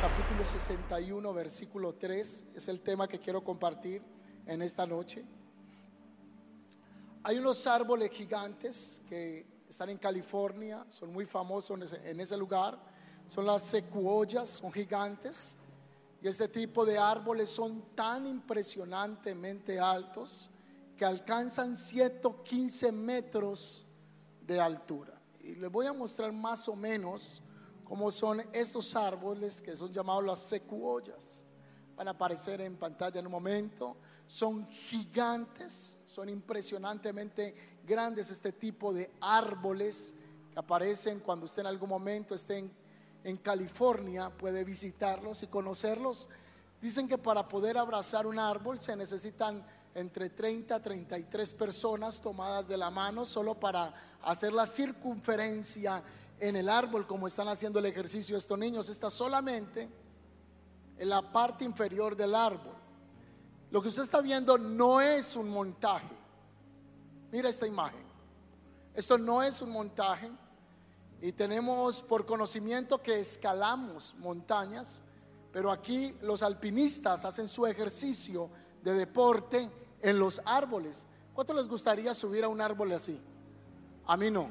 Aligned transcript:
capítulo 0.00 0.44
61, 0.44 1.32
versículo 1.32 1.94
3, 1.94 2.44
es 2.54 2.68
el 2.68 2.80
tema 2.80 3.08
que 3.08 3.18
quiero 3.18 3.42
compartir 3.42 4.02
en 4.46 4.62
esta 4.62 4.86
noche. 4.86 5.24
Hay 7.26 7.38
unos 7.38 7.66
árboles 7.66 8.10
gigantes 8.10 9.00
que 9.08 9.46
están 9.66 9.88
en 9.88 9.96
California, 9.96 10.84
son 10.88 11.10
muy 11.10 11.24
famosos 11.24 11.94
en 11.94 12.20
ese, 12.20 12.36
lugar, 12.36 12.78
son 13.26 13.46
las 13.46 13.62
secuoyas, 13.62 14.46
son 14.50 14.70
gigantes, 14.70 15.56
y 16.20 16.28
este 16.28 16.48
tipo 16.48 16.84
de 16.84 16.98
árboles 16.98 17.48
son 17.48 17.80
tan 17.94 18.26
impresionantemente 18.26 19.80
altos 19.80 20.50
que 20.98 21.06
alcanzan 21.06 21.74
115 21.74 22.92
metros 22.92 23.86
de 24.42 24.60
altura. 24.60 25.18
Y 25.42 25.54
les 25.54 25.70
voy 25.72 25.86
a 25.86 25.94
mostrar 25.94 26.30
más 26.30 26.68
o 26.68 26.76
menos 26.76 27.40
cómo 27.84 28.10
son 28.10 28.42
estos 28.52 28.94
árboles 28.94 29.62
que 29.62 29.74
son 29.74 29.90
llamados 29.90 30.24
las 30.24 30.40
secuoyas. 30.40 31.42
Van 31.96 32.06
a 32.06 32.10
aparecer 32.10 32.60
en 32.60 32.76
pantalla 32.76 33.18
en 33.18 33.24
un 33.24 33.32
momento. 33.32 33.96
Son 34.26 34.68
gigantes, 34.68 35.96
son 36.14 36.28
impresionantemente 36.28 37.56
grandes 37.84 38.30
este 38.30 38.52
tipo 38.52 38.94
de 38.94 39.10
árboles 39.20 40.14
que 40.52 40.60
aparecen 40.60 41.18
cuando 41.18 41.46
usted 41.46 41.62
en 41.62 41.66
algún 41.66 41.88
momento 41.88 42.36
esté 42.36 42.70
en, 43.24 43.36
California, 43.38 44.30
puede 44.30 44.62
visitarlos 44.62 45.42
y 45.42 45.48
conocerlos. 45.48 46.28
Dicen 46.80 47.08
que 47.08 47.18
para 47.18 47.48
poder 47.48 47.76
abrazar 47.76 48.28
un 48.28 48.38
árbol 48.38 48.78
se 48.78 48.94
necesitan 48.94 49.66
entre 49.92 50.30
30 50.30 50.76
a 50.76 50.80
33 50.80 51.52
personas 51.54 52.20
tomadas 52.20 52.68
de 52.68 52.76
la 52.76 52.90
mano 52.90 53.24
solo 53.24 53.58
para 53.58 53.92
hacer 54.22 54.52
la 54.52 54.66
circunferencia 54.66 56.00
en 56.38 56.54
el 56.54 56.68
árbol 56.68 57.08
como 57.08 57.26
están 57.26 57.48
haciendo 57.48 57.80
el 57.80 57.86
ejercicio 57.86 58.36
estos 58.36 58.58
niños. 58.58 58.88
Está 58.88 59.10
solamente 59.10 59.88
en 60.96 61.08
la 61.08 61.32
parte 61.32 61.64
inferior 61.64 62.14
del 62.14 62.36
árbol. 62.36 62.73
Lo 63.74 63.82
que 63.82 63.88
usted 63.88 64.04
está 64.04 64.20
viendo 64.20 64.56
no 64.56 65.00
es 65.00 65.34
un 65.34 65.48
montaje. 65.48 66.06
Mira 67.32 67.48
esta 67.48 67.66
imagen. 67.66 68.04
Esto 68.94 69.18
no 69.18 69.42
es 69.42 69.60
un 69.62 69.70
montaje. 69.70 70.30
Y 71.20 71.32
tenemos 71.32 72.00
por 72.00 72.24
conocimiento 72.24 73.02
que 73.02 73.18
escalamos 73.18 74.14
montañas, 74.18 75.02
pero 75.52 75.72
aquí 75.72 76.16
los 76.22 76.44
alpinistas 76.44 77.24
hacen 77.24 77.48
su 77.48 77.66
ejercicio 77.66 78.48
de 78.84 78.94
deporte 78.94 79.68
en 80.00 80.20
los 80.20 80.40
árboles. 80.44 81.08
¿Cuánto 81.34 81.52
les 81.52 81.66
gustaría 81.66 82.14
subir 82.14 82.44
a 82.44 82.48
un 82.48 82.60
árbol 82.60 82.92
así? 82.92 83.18
A 84.06 84.16
mí 84.16 84.30
no. 84.30 84.50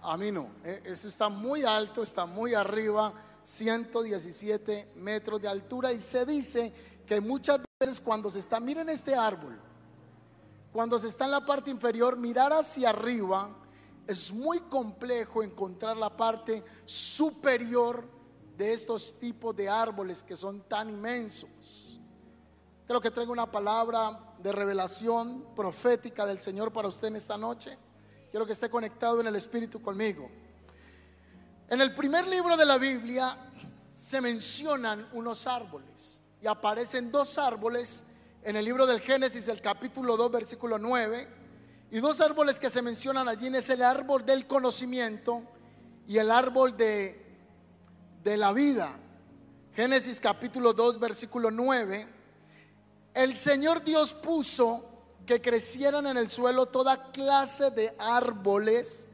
A 0.00 0.16
mí 0.16 0.32
no. 0.32 0.48
Eh, 0.64 0.84
Esto 0.86 1.06
está 1.06 1.28
muy 1.28 1.64
alto, 1.64 2.02
está 2.02 2.24
muy 2.24 2.54
arriba, 2.54 3.12
117 3.42 4.92
metros 4.96 5.42
de 5.42 5.48
altura 5.48 5.92
y 5.92 6.00
se 6.00 6.24
dice 6.24 6.72
que 7.06 7.20
muchas 7.20 7.60
veces 7.80 7.98
cuando 7.98 8.30
se 8.30 8.40
está, 8.40 8.60
miren 8.60 8.90
este 8.90 9.14
árbol, 9.14 9.58
cuando 10.70 10.98
se 10.98 11.08
está 11.08 11.24
en 11.24 11.30
la 11.30 11.46
parte 11.46 11.70
inferior, 11.70 12.14
mirar 12.14 12.52
hacia 12.52 12.90
arriba 12.90 13.56
es 14.06 14.30
muy 14.34 14.60
complejo 14.60 15.42
encontrar 15.42 15.96
la 15.96 16.14
parte 16.14 16.62
superior 16.84 18.04
de 18.58 18.74
estos 18.74 19.18
tipos 19.18 19.56
de 19.56 19.70
árboles 19.70 20.22
que 20.22 20.36
son 20.36 20.60
tan 20.68 20.90
inmensos. 20.90 21.98
Creo 22.86 23.00
que 23.00 23.10
traigo 23.10 23.32
una 23.32 23.50
palabra 23.50 24.34
de 24.42 24.52
revelación 24.52 25.46
profética 25.56 26.26
del 26.26 26.38
Señor 26.38 26.70
para 26.74 26.88
usted 26.88 27.08
en 27.08 27.16
esta 27.16 27.38
noche. 27.38 27.78
Quiero 28.30 28.44
que 28.44 28.52
esté 28.52 28.68
conectado 28.68 29.22
en 29.22 29.26
el 29.26 29.36
Espíritu 29.36 29.80
conmigo. 29.80 30.28
En 31.66 31.80
el 31.80 31.94
primer 31.94 32.26
libro 32.26 32.58
de 32.58 32.66
la 32.66 32.76
Biblia 32.76 33.38
se 33.94 34.20
mencionan 34.20 35.08
unos 35.14 35.46
árboles 35.46 36.19
y 36.42 36.46
aparecen 36.46 37.10
dos 37.10 37.38
árboles 37.38 38.06
en 38.42 38.56
el 38.56 38.64
libro 38.64 38.86
del 38.86 39.00
Génesis, 39.00 39.48
el 39.48 39.60
capítulo 39.60 40.16
2, 40.16 40.30
versículo 40.32 40.78
9. 40.78 41.28
Y 41.90 42.00
dos 42.00 42.20
árboles 42.20 42.58
que 42.58 42.70
se 42.70 42.82
mencionan 42.82 43.28
allí 43.28 43.48
es 43.48 43.68
el 43.68 43.82
árbol 43.82 44.24
del 44.24 44.46
conocimiento 44.46 45.42
y 46.06 46.18
el 46.18 46.30
árbol 46.30 46.76
de, 46.76 47.20
de 48.22 48.36
la 48.36 48.52
vida. 48.52 48.96
Génesis 49.74 50.20
capítulo 50.20 50.72
2, 50.72 50.98
versículo 50.98 51.50
9. 51.50 52.06
El 53.12 53.36
Señor 53.36 53.82
Dios 53.84 54.14
puso 54.14 54.86
que 55.26 55.40
crecieran 55.40 56.06
en 56.06 56.16
el 56.16 56.30
suelo 56.30 56.66
toda 56.66 57.12
clase 57.12 57.70
de 57.70 57.94
árboles, 57.98 59.08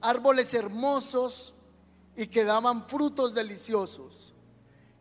árboles 0.00 0.52
hermosos 0.54 1.54
y 2.16 2.26
que 2.26 2.44
daban 2.44 2.88
frutos 2.88 3.34
deliciosos. 3.34 4.31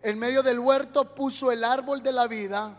En 0.04 0.18
medio 0.18 0.42
del 0.42 0.60
huerto 0.60 1.06
puso 1.14 1.52
el 1.52 1.64
árbol 1.64 2.02
de 2.02 2.12
la 2.12 2.28
vida 2.28 2.76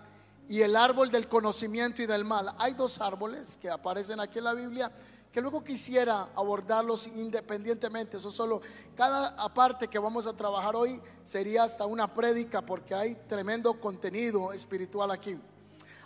y 0.49 0.63
el 0.63 0.75
árbol 0.75 1.11
del 1.11 1.29
conocimiento 1.29 2.03
y 2.03 2.07
del 2.07 2.25
mal. 2.25 2.53
Hay 2.59 2.75
dos 2.75 3.01
árboles 3.01 3.57
que 3.57 3.71
aparecen 3.71 4.19
aquí 4.19 4.39
en 4.39 4.45
la 4.45 4.55
Biblia 4.55 4.91
que 5.33 5.41
luego 5.41 5.63
quisiera 5.63 6.29
abordarlos 6.35 7.07
independientemente. 7.07 8.17
Eso 8.17 8.31
solo, 8.31 8.61
cada 8.97 9.49
parte 9.55 9.87
que 9.89 9.99
vamos 9.99 10.27
a 10.27 10.37
trabajar 10.37 10.75
hoy 10.75 11.01
sería 11.23 11.63
hasta 11.63 11.87
una 11.87 12.13
prédica 12.13 12.61
porque 12.61 12.95
hay 12.95 13.15
tremendo 13.29 13.81
contenido 13.81 14.53
espiritual 14.53 15.11
aquí. 15.13 15.39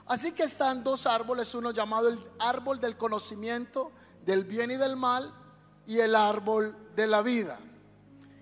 Así 0.07 0.33
que 0.33 0.45
están 0.45 0.85
dos 0.85 1.07
árboles, 1.07 1.55
uno 1.55 1.73
llamado 1.73 2.09
el 2.09 2.23
árbol 2.39 2.79
del 2.79 2.97
conocimiento 2.97 3.91
del 4.25 4.45
bien 4.45 4.71
y 4.71 4.77
del 4.77 4.97
mal 4.97 5.33
y 5.87 5.99
el 5.99 6.15
árbol 6.15 6.77
de 6.95 7.07
la 7.07 7.23
vida. 7.23 7.59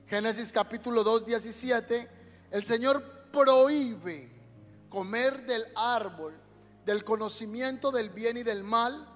Génesis 0.08 0.52
capítulo 0.52 1.02
2, 1.02 1.24
17, 1.24 2.13
el 2.54 2.64
Señor 2.64 3.02
prohíbe 3.32 4.30
comer 4.88 5.44
del 5.44 5.64
árbol 5.74 6.32
del 6.86 7.02
conocimiento 7.02 7.90
del 7.90 8.10
bien 8.10 8.36
y 8.36 8.44
del 8.44 8.62
mal. 8.62 9.08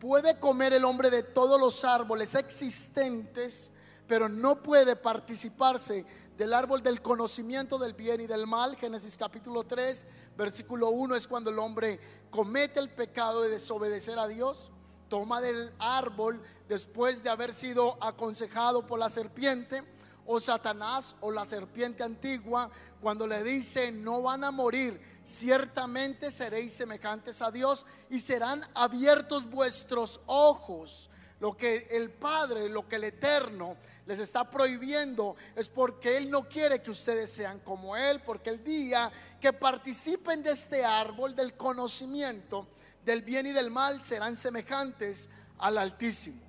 Puede 0.00 0.40
comer 0.40 0.72
el 0.72 0.84
hombre 0.84 1.08
de 1.08 1.22
todos 1.22 1.60
los 1.60 1.84
árboles 1.84 2.34
existentes, 2.34 3.70
pero 4.08 4.28
no 4.28 4.64
puede 4.64 4.96
participarse 4.96 6.04
del 6.36 6.52
árbol 6.52 6.82
del 6.82 7.00
conocimiento 7.02 7.78
del 7.78 7.92
bien 7.92 8.20
y 8.20 8.26
del 8.26 8.48
mal. 8.48 8.74
Génesis 8.74 9.16
capítulo 9.16 9.62
3, 9.62 10.04
versículo 10.36 10.90
1 10.90 11.14
es 11.14 11.28
cuando 11.28 11.50
el 11.50 11.60
hombre 11.60 12.00
comete 12.32 12.80
el 12.80 12.90
pecado 12.90 13.42
de 13.42 13.50
desobedecer 13.50 14.18
a 14.18 14.26
Dios. 14.26 14.72
Toma 15.08 15.40
del 15.40 15.72
árbol 15.78 16.42
después 16.68 17.22
de 17.22 17.30
haber 17.30 17.52
sido 17.52 17.96
aconsejado 18.02 18.88
por 18.88 18.98
la 18.98 19.08
serpiente 19.08 19.84
o 20.26 20.40
Satanás 20.40 21.16
o 21.20 21.30
la 21.30 21.44
serpiente 21.44 22.02
antigua 22.02 22.70
cuando 23.00 23.26
le 23.26 23.42
dice 23.42 23.90
no 23.90 24.22
van 24.22 24.44
a 24.44 24.50
morir, 24.50 25.00
ciertamente 25.24 26.30
seréis 26.30 26.72
semejantes 26.72 27.42
a 27.42 27.50
Dios 27.50 27.86
y 28.10 28.20
serán 28.20 28.66
abiertos 28.74 29.48
vuestros 29.50 30.20
ojos. 30.26 31.10
Lo 31.40 31.56
que 31.56 31.88
el 31.90 32.10
Padre, 32.10 32.68
lo 32.68 32.86
que 32.86 32.96
el 32.96 33.04
Eterno 33.04 33.76
les 34.06 34.20
está 34.20 34.48
prohibiendo 34.48 35.34
es 35.56 35.68
porque 35.68 36.16
Él 36.16 36.30
no 36.30 36.48
quiere 36.48 36.80
que 36.80 36.92
ustedes 36.92 37.30
sean 37.30 37.58
como 37.60 37.96
Él, 37.96 38.20
porque 38.20 38.50
el 38.50 38.62
día 38.62 39.10
que 39.40 39.52
participen 39.52 40.42
de 40.42 40.52
este 40.52 40.84
árbol 40.84 41.34
del 41.34 41.54
conocimiento 41.54 42.68
del 43.04 43.22
bien 43.22 43.46
y 43.46 43.52
del 43.52 43.70
mal 43.70 44.04
serán 44.04 44.36
semejantes 44.36 45.28
al 45.58 45.78
Altísimo. 45.78 46.40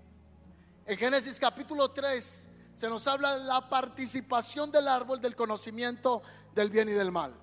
En 0.85 0.97
Génesis 0.97 1.39
capítulo 1.39 1.89
3 1.89 2.49
se 2.75 2.89
nos 2.89 3.07
habla 3.07 3.37
de 3.37 3.43
la 3.45 3.69
participación 3.69 4.71
del 4.71 4.87
árbol 4.87 5.21
del 5.21 5.35
conocimiento 5.35 6.21
del 6.55 6.69
bien 6.69 6.89
y 6.89 6.93
del 6.93 7.11
mal. 7.11 7.33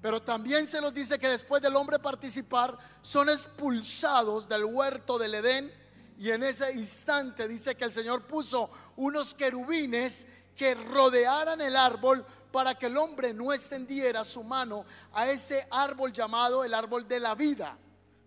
Pero 0.00 0.22
también 0.22 0.66
se 0.66 0.80
nos 0.80 0.94
dice 0.94 1.18
que 1.18 1.28
después 1.28 1.60
del 1.60 1.74
hombre 1.74 1.98
participar, 1.98 2.78
son 3.02 3.28
expulsados 3.28 4.48
del 4.48 4.64
huerto 4.64 5.18
del 5.18 5.34
Edén. 5.34 5.72
Y 6.18 6.30
en 6.30 6.42
ese 6.42 6.72
instante 6.74 7.48
dice 7.48 7.74
que 7.74 7.84
el 7.84 7.90
Señor 7.90 8.26
puso 8.26 8.70
unos 8.96 9.34
querubines 9.34 10.26
que 10.56 10.74
rodearan 10.74 11.60
el 11.60 11.76
árbol 11.76 12.24
para 12.52 12.76
que 12.76 12.86
el 12.86 12.96
hombre 12.96 13.34
no 13.34 13.52
extendiera 13.52 14.24
su 14.24 14.42
mano 14.42 14.84
a 15.12 15.28
ese 15.28 15.66
árbol 15.70 16.12
llamado 16.12 16.64
el 16.64 16.74
árbol 16.74 17.06
de 17.06 17.20
la 17.20 17.34
vida. 17.34 17.76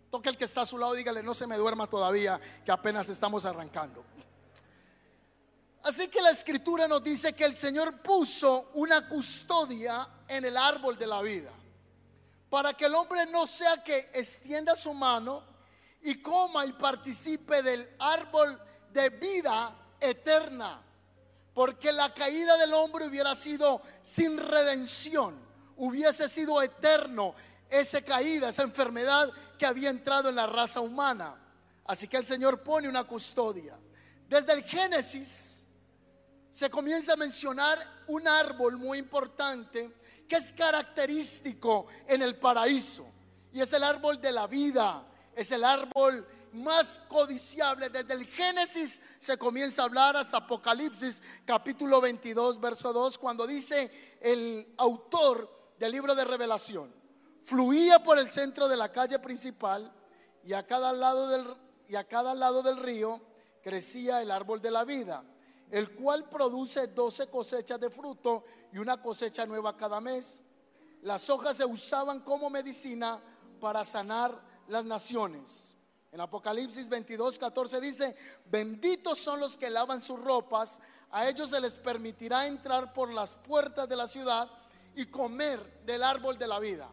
Toque 0.09 0.29
el 0.29 0.37
que 0.37 0.45
está 0.45 0.61
a 0.61 0.65
su 0.65 0.77
lado, 0.77 0.93
dígale, 0.93 1.23
no 1.23 1.33
se 1.33 1.47
me 1.47 1.57
duerma 1.57 1.87
todavía, 1.87 2.39
que 2.65 2.71
apenas 2.71 3.09
estamos 3.09 3.45
arrancando. 3.45 4.03
Así 5.83 6.07
que 6.09 6.21
la 6.21 6.29
escritura 6.29 6.87
nos 6.87 7.03
dice 7.03 7.33
que 7.33 7.45
el 7.45 7.55
Señor 7.55 8.01
puso 8.01 8.69
una 8.75 9.07
custodia 9.07 10.07
en 10.27 10.45
el 10.45 10.55
árbol 10.55 10.97
de 10.97 11.07
la 11.07 11.21
vida. 11.21 11.51
para 12.51 12.73
que 12.73 12.85
el 12.85 12.95
hombre 12.95 13.25
no 13.27 13.47
sea 13.47 13.81
que 13.81 14.09
extienda 14.13 14.75
su 14.75 14.93
mano 14.93 15.41
y 16.03 16.21
coma 16.21 16.65
y 16.65 16.73
participe 16.73 17.63
del 17.63 17.89
árbol 17.97 18.59
de 18.91 19.09
vida 19.09 19.73
eterna, 20.01 20.81
porque 21.53 21.93
la 21.93 22.13
caída 22.13 22.57
del 22.57 22.73
hombre 22.73 23.07
hubiera 23.07 23.35
sido 23.35 23.81
sin 24.01 24.37
redención, 24.37 25.33
hubiese 25.77 26.27
sido 26.27 26.61
eterno 26.61 27.33
esa 27.69 28.01
caída, 28.01 28.49
esa 28.49 28.63
enfermedad 28.63 29.31
que 29.57 29.65
había 29.65 29.89
entrado 29.89 30.27
en 30.27 30.35
la 30.35 30.45
raza 30.45 30.81
humana. 30.81 31.35
Así 31.85 32.09
que 32.09 32.17
el 32.17 32.25
Señor 32.25 32.61
pone 32.63 32.89
una 32.89 33.05
custodia. 33.05 33.77
Desde 34.27 34.51
el 34.51 34.63
Génesis 34.65 35.50
se 36.51 36.69
comienza 36.69 37.13
a 37.13 37.17
mencionar 37.17 38.03
un 38.07 38.27
árbol 38.27 38.77
muy 38.77 38.97
importante 38.97 39.89
que 40.27 40.35
es 40.35 40.51
característico 40.51 41.87
en 42.07 42.21
el 42.21 42.37
paraíso. 42.37 43.05
Y 43.53 43.61
es 43.61 43.71
el 43.73 43.83
árbol 43.83 44.21
de 44.21 44.31
la 44.31 44.47
vida, 44.47 45.05
es 45.33 45.51
el 45.51 45.63
árbol 45.63 46.27
más 46.53 46.99
codiciable. 47.07 47.89
Desde 47.89 48.13
el 48.13 48.25
Génesis 48.25 49.01
se 49.17 49.37
comienza 49.37 49.81
a 49.81 49.85
hablar 49.85 50.17
hasta 50.17 50.37
Apocalipsis 50.37 51.21
capítulo 51.45 52.01
22, 52.01 52.59
verso 52.59 52.91
2, 52.91 53.17
cuando 53.17 53.47
dice 53.47 54.17
el 54.19 54.73
autor 54.77 55.73
del 55.79 55.93
libro 55.93 56.13
de 56.13 56.25
revelación, 56.25 56.93
fluía 57.45 58.03
por 58.03 58.19
el 58.19 58.29
centro 58.29 58.67
de 58.67 58.77
la 58.77 58.91
calle 58.91 59.19
principal 59.19 59.91
y 60.43 60.53
a 60.53 60.65
cada 60.65 60.91
lado 60.91 61.29
del, 61.29 61.47
y 61.87 61.95
a 61.95 62.07
cada 62.07 62.33
lado 62.33 62.61
del 62.61 62.77
río 62.77 63.21
crecía 63.63 64.21
el 64.21 64.31
árbol 64.31 64.61
de 64.61 64.71
la 64.71 64.83
vida, 64.83 65.23
el 65.71 65.95
cual 65.95 66.27
produce 66.29 66.87
doce 66.87 67.27
cosechas 67.27 67.79
de 67.79 67.89
fruto 67.89 68.43
y 68.73 68.77
una 68.77 69.01
cosecha 69.01 69.45
nueva 69.45 69.75
cada 69.77 70.01
mes. 70.01 70.43
Las 71.01 71.29
hojas 71.29 71.57
se 71.57 71.65
usaban 71.65 72.19
como 72.19 72.49
medicina 72.49 73.19
para 73.59 73.85
sanar 73.85 74.39
las 74.67 74.83
naciones. 74.83 75.75
En 76.11 76.19
Apocalipsis 76.19 76.89
22, 76.89 77.39
14 77.39 77.79
dice, 77.79 78.15
benditos 78.45 79.17
son 79.17 79.39
los 79.39 79.57
que 79.57 79.69
lavan 79.69 80.01
sus 80.01 80.19
ropas, 80.19 80.81
a 81.09 81.27
ellos 81.27 81.49
se 81.49 81.61
les 81.61 81.75
permitirá 81.75 82.45
entrar 82.45 82.93
por 82.93 83.13
las 83.13 83.35
puertas 83.35 83.87
de 83.87 83.95
la 83.95 84.07
ciudad 84.07 84.49
y 84.93 85.05
comer 85.05 85.83
del 85.85 86.03
árbol 86.03 86.37
de 86.37 86.47
la 86.47 86.59
vida. 86.59 86.89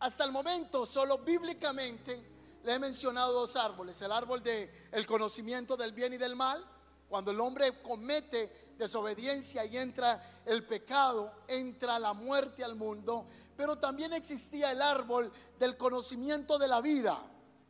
Hasta 0.00 0.24
el 0.24 0.32
momento, 0.32 0.84
solo 0.84 1.18
bíblicamente 1.18 2.24
le 2.64 2.74
he 2.74 2.78
mencionado 2.78 3.32
dos 3.32 3.54
árboles, 3.54 4.02
el 4.02 4.10
árbol 4.10 4.42
del 4.42 4.68
el 4.90 5.06
conocimiento 5.06 5.76
del 5.76 5.92
bien 5.92 6.12
y 6.12 6.16
del 6.16 6.34
mal, 6.34 6.64
cuando 7.08 7.30
el 7.30 7.40
hombre 7.40 7.80
comete 7.82 8.74
desobediencia 8.78 9.64
y 9.64 9.76
entra 9.76 10.40
el 10.44 10.64
pecado, 10.64 11.32
entra 11.46 11.98
la 11.98 12.12
muerte 12.12 12.62
al 12.62 12.76
mundo, 12.76 13.26
pero 13.56 13.76
también 13.76 14.12
existía 14.12 14.70
el 14.70 14.80
árbol 14.80 15.32
del 15.58 15.76
conocimiento 15.76 16.58
de 16.58 16.68
la 16.68 16.80
vida. 16.80 17.18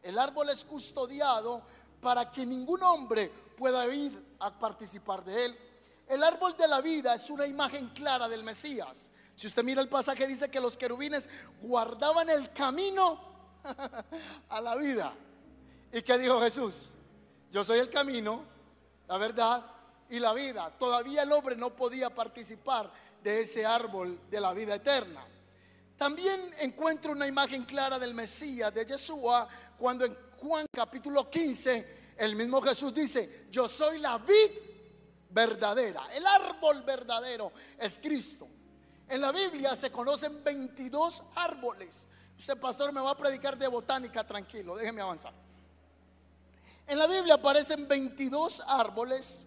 El 0.02 0.18
árbol 0.18 0.50
es 0.50 0.64
custodiado 0.64 1.62
para 2.00 2.30
que 2.30 2.44
ningún 2.44 2.82
hombre 2.82 3.32
pueda 3.56 3.86
ir 3.92 4.36
a 4.38 4.56
participar 4.56 5.24
de 5.24 5.46
él. 5.46 5.58
El 6.06 6.22
árbol 6.22 6.56
de 6.56 6.68
la 6.68 6.80
vida 6.80 7.14
es 7.14 7.28
una 7.30 7.46
imagen 7.46 7.88
clara 7.88 8.28
del 8.28 8.44
Mesías. 8.44 9.10
Si 9.34 9.46
usted 9.46 9.62
mira 9.62 9.80
el 9.80 9.88
pasaje 9.88 10.26
dice 10.26 10.50
que 10.50 10.60
los 10.60 10.76
querubines 10.76 11.28
guardaban 11.62 12.28
el 12.28 12.52
camino 12.52 13.20
a 14.48 14.60
la 14.60 14.76
vida. 14.76 15.12
¿Y 15.92 16.02
qué 16.02 16.18
dijo 16.18 16.40
Jesús? 16.40 16.90
Yo 17.50 17.64
soy 17.64 17.78
el 17.78 17.88
camino, 17.88 18.42
la 19.08 19.18
verdad 19.18 19.64
y 20.08 20.18
la 20.18 20.32
vida. 20.32 20.70
Todavía 20.78 21.22
el 21.22 21.32
hombre 21.32 21.56
no 21.56 21.74
podía 21.74 22.10
participar 22.10 22.90
de 23.22 23.40
ese 23.40 23.66
árbol 23.66 24.20
de 24.30 24.40
la 24.40 24.52
vida 24.52 24.76
eterna. 24.76 25.24
También 25.96 26.50
encuentro 26.60 27.12
una 27.12 27.26
imagen 27.26 27.64
clara 27.64 27.98
del 27.98 28.14
Mesías, 28.14 28.72
de 28.72 28.86
Yeshua, 28.86 29.48
cuando 29.76 30.04
en 30.04 30.16
Juan 30.38 30.66
capítulo 30.72 31.28
15 31.28 31.98
el 32.16 32.36
mismo 32.36 32.60
Jesús 32.62 32.94
dice, 32.94 33.46
yo 33.50 33.68
soy 33.68 33.98
la 33.98 34.18
vid 34.18 34.50
verdadera, 35.30 36.06
el 36.14 36.24
árbol 36.26 36.82
verdadero 36.82 37.52
es 37.78 37.98
Cristo. 37.98 38.48
En 39.08 39.20
la 39.20 39.32
Biblia 39.32 39.74
se 39.74 39.90
conocen 39.90 40.44
22 40.44 41.22
árboles. 41.36 42.06
Usted, 42.36 42.58
pastor, 42.58 42.92
me 42.92 43.00
va 43.00 43.10
a 43.10 43.16
predicar 43.16 43.56
de 43.56 43.66
botánica, 43.66 44.24
tranquilo, 44.24 44.76
déjeme 44.76 45.00
avanzar. 45.00 45.32
En 46.88 46.98
la 46.98 47.06
Biblia 47.06 47.34
aparecen 47.34 47.86
22 47.86 48.62
árboles, 48.66 49.46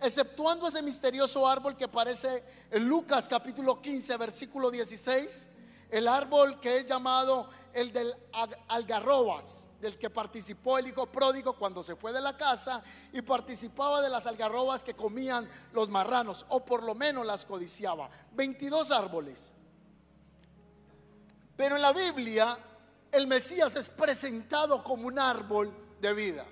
exceptuando 0.00 0.66
ese 0.66 0.80
misterioso 0.80 1.46
árbol 1.46 1.76
que 1.76 1.84
aparece 1.84 2.42
en 2.70 2.88
Lucas 2.88 3.28
capítulo 3.28 3.82
15, 3.82 4.16
versículo 4.16 4.70
16, 4.70 5.50
el 5.90 6.08
árbol 6.08 6.58
que 6.60 6.78
es 6.78 6.86
llamado 6.86 7.50
el 7.74 7.92
del 7.92 8.16
algarrobas, 8.68 9.68
del 9.82 9.98
que 9.98 10.08
participó 10.08 10.78
el 10.78 10.86
hijo 10.86 11.04
pródigo 11.04 11.52
cuando 11.52 11.82
se 11.82 11.94
fue 11.94 12.10
de 12.10 12.22
la 12.22 12.38
casa 12.38 12.82
y 13.12 13.20
participaba 13.20 14.00
de 14.00 14.08
las 14.08 14.26
algarrobas 14.26 14.82
que 14.82 14.94
comían 14.94 15.46
los 15.74 15.90
marranos, 15.90 16.46
o 16.48 16.64
por 16.64 16.82
lo 16.84 16.94
menos 16.94 17.26
las 17.26 17.44
codiciaba. 17.44 18.08
22 18.32 18.90
árboles. 18.92 19.52
Pero 21.54 21.76
en 21.76 21.82
la 21.82 21.92
Biblia 21.92 22.56
el 23.10 23.26
Mesías 23.26 23.76
es 23.76 23.90
presentado 23.90 24.82
como 24.82 25.06
un 25.06 25.18
árbol 25.18 25.70
de 26.00 26.14
vida. 26.14 26.46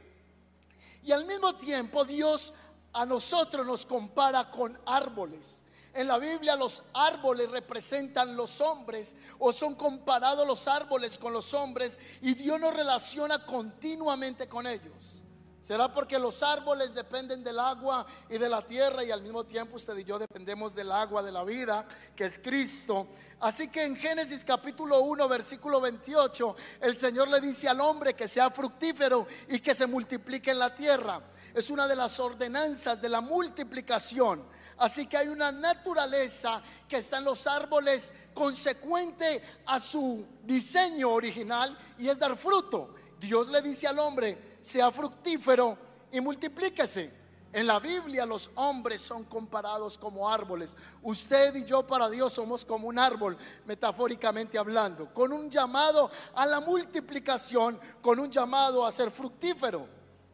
Y 1.02 1.12
al 1.12 1.24
mismo 1.24 1.54
tiempo 1.54 2.04
Dios 2.04 2.54
a 2.92 3.06
nosotros 3.06 3.66
nos 3.66 3.86
compara 3.86 4.50
con 4.50 4.78
árboles. 4.86 5.64
En 5.92 6.06
la 6.06 6.18
Biblia 6.18 6.54
los 6.54 6.84
árboles 6.94 7.50
representan 7.50 8.36
los 8.36 8.60
hombres 8.60 9.16
o 9.38 9.52
son 9.52 9.74
comparados 9.74 10.46
los 10.46 10.68
árboles 10.68 11.18
con 11.18 11.32
los 11.32 11.52
hombres 11.52 11.98
y 12.22 12.34
Dios 12.34 12.60
nos 12.60 12.74
relaciona 12.74 13.44
continuamente 13.44 14.48
con 14.48 14.66
ellos. 14.66 15.24
¿Será 15.60 15.92
porque 15.92 16.18
los 16.18 16.42
árboles 16.42 16.94
dependen 16.94 17.44
del 17.44 17.58
agua 17.58 18.06
y 18.28 18.38
de 18.38 18.48
la 18.48 18.66
tierra 18.66 19.04
y 19.04 19.10
al 19.10 19.22
mismo 19.22 19.44
tiempo 19.44 19.76
usted 19.76 19.96
y 19.98 20.04
yo 20.04 20.18
dependemos 20.18 20.74
del 20.74 20.90
agua 20.90 21.22
de 21.22 21.32
la 21.32 21.44
vida, 21.44 21.86
que 22.16 22.24
es 22.24 22.38
Cristo? 22.38 23.06
Así 23.40 23.68
que 23.68 23.84
en 23.84 23.96
Génesis 23.96 24.44
capítulo 24.44 25.00
1, 25.00 25.26
versículo 25.26 25.80
28, 25.80 26.56
el 26.82 26.98
Señor 26.98 27.28
le 27.28 27.40
dice 27.40 27.68
al 27.68 27.80
hombre 27.80 28.12
que 28.14 28.28
sea 28.28 28.50
fructífero 28.50 29.26
y 29.48 29.60
que 29.60 29.74
se 29.74 29.86
multiplique 29.86 30.50
en 30.50 30.58
la 30.58 30.74
tierra. 30.74 31.22
Es 31.54 31.70
una 31.70 31.88
de 31.88 31.96
las 31.96 32.20
ordenanzas 32.20 33.00
de 33.00 33.08
la 33.08 33.22
multiplicación. 33.22 34.42
Así 34.76 35.06
que 35.06 35.16
hay 35.16 35.28
una 35.28 35.50
naturaleza 35.50 36.62
que 36.86 36.98
está 36.98 37.16
en 37.16 37.24
los 37.24 37.46
árboles 37.46 38.12
consecuente 38.34 39.42
a 39.66 39.80
su 39.80 40.26
diseño 40.44 41.08
original 41.08 41.76
y 41.98 42.08
es 42.08 42.18
dar 42.18 42.36
fruto. 42.36 42.94
Dios 43.18 43.48
le 43.48 43.62
dice 43.62 43.86
al 43.86 43.98
hombre, 44.00 44.58
sea 44.60 44.90
fructífero 44.90 45.78
y 46.12 46.20
multiplíquese. 46.20 47.19
En 47.52 47.66
la 47.66 47.80
Biblia 47.80 48.24
los 48.24 48.50
hombres 48.54 49.00
son 49.00 49.24
comparados 49.24 49.98
como 49.98 50.30
árboles. 50.30 50.76
Usted 51.02 51.56
y 51.56 51.64
yo 51.64 51.84
para 51.84 52.08
Dios 52.08 52.32
somos 52.34 52.64
como 52.64 52.86
un 52.86 52.98
árbol, 52.98 53.36
metafóricamente 53.66 54.56
hablando, 54.56 55.12
con 55.12 55.32
un 55.32 55.50
llamado 55.50 56.10
a 56.34 56.46
la 56.46 56.60
multiplicación, 56.60 57.78
con 58.00 58.20
un 58.20 58.30
llamado 58.30 58.86
a 58.86 58.92
ser 58.92 59.10
fructífero. 59.10 59.88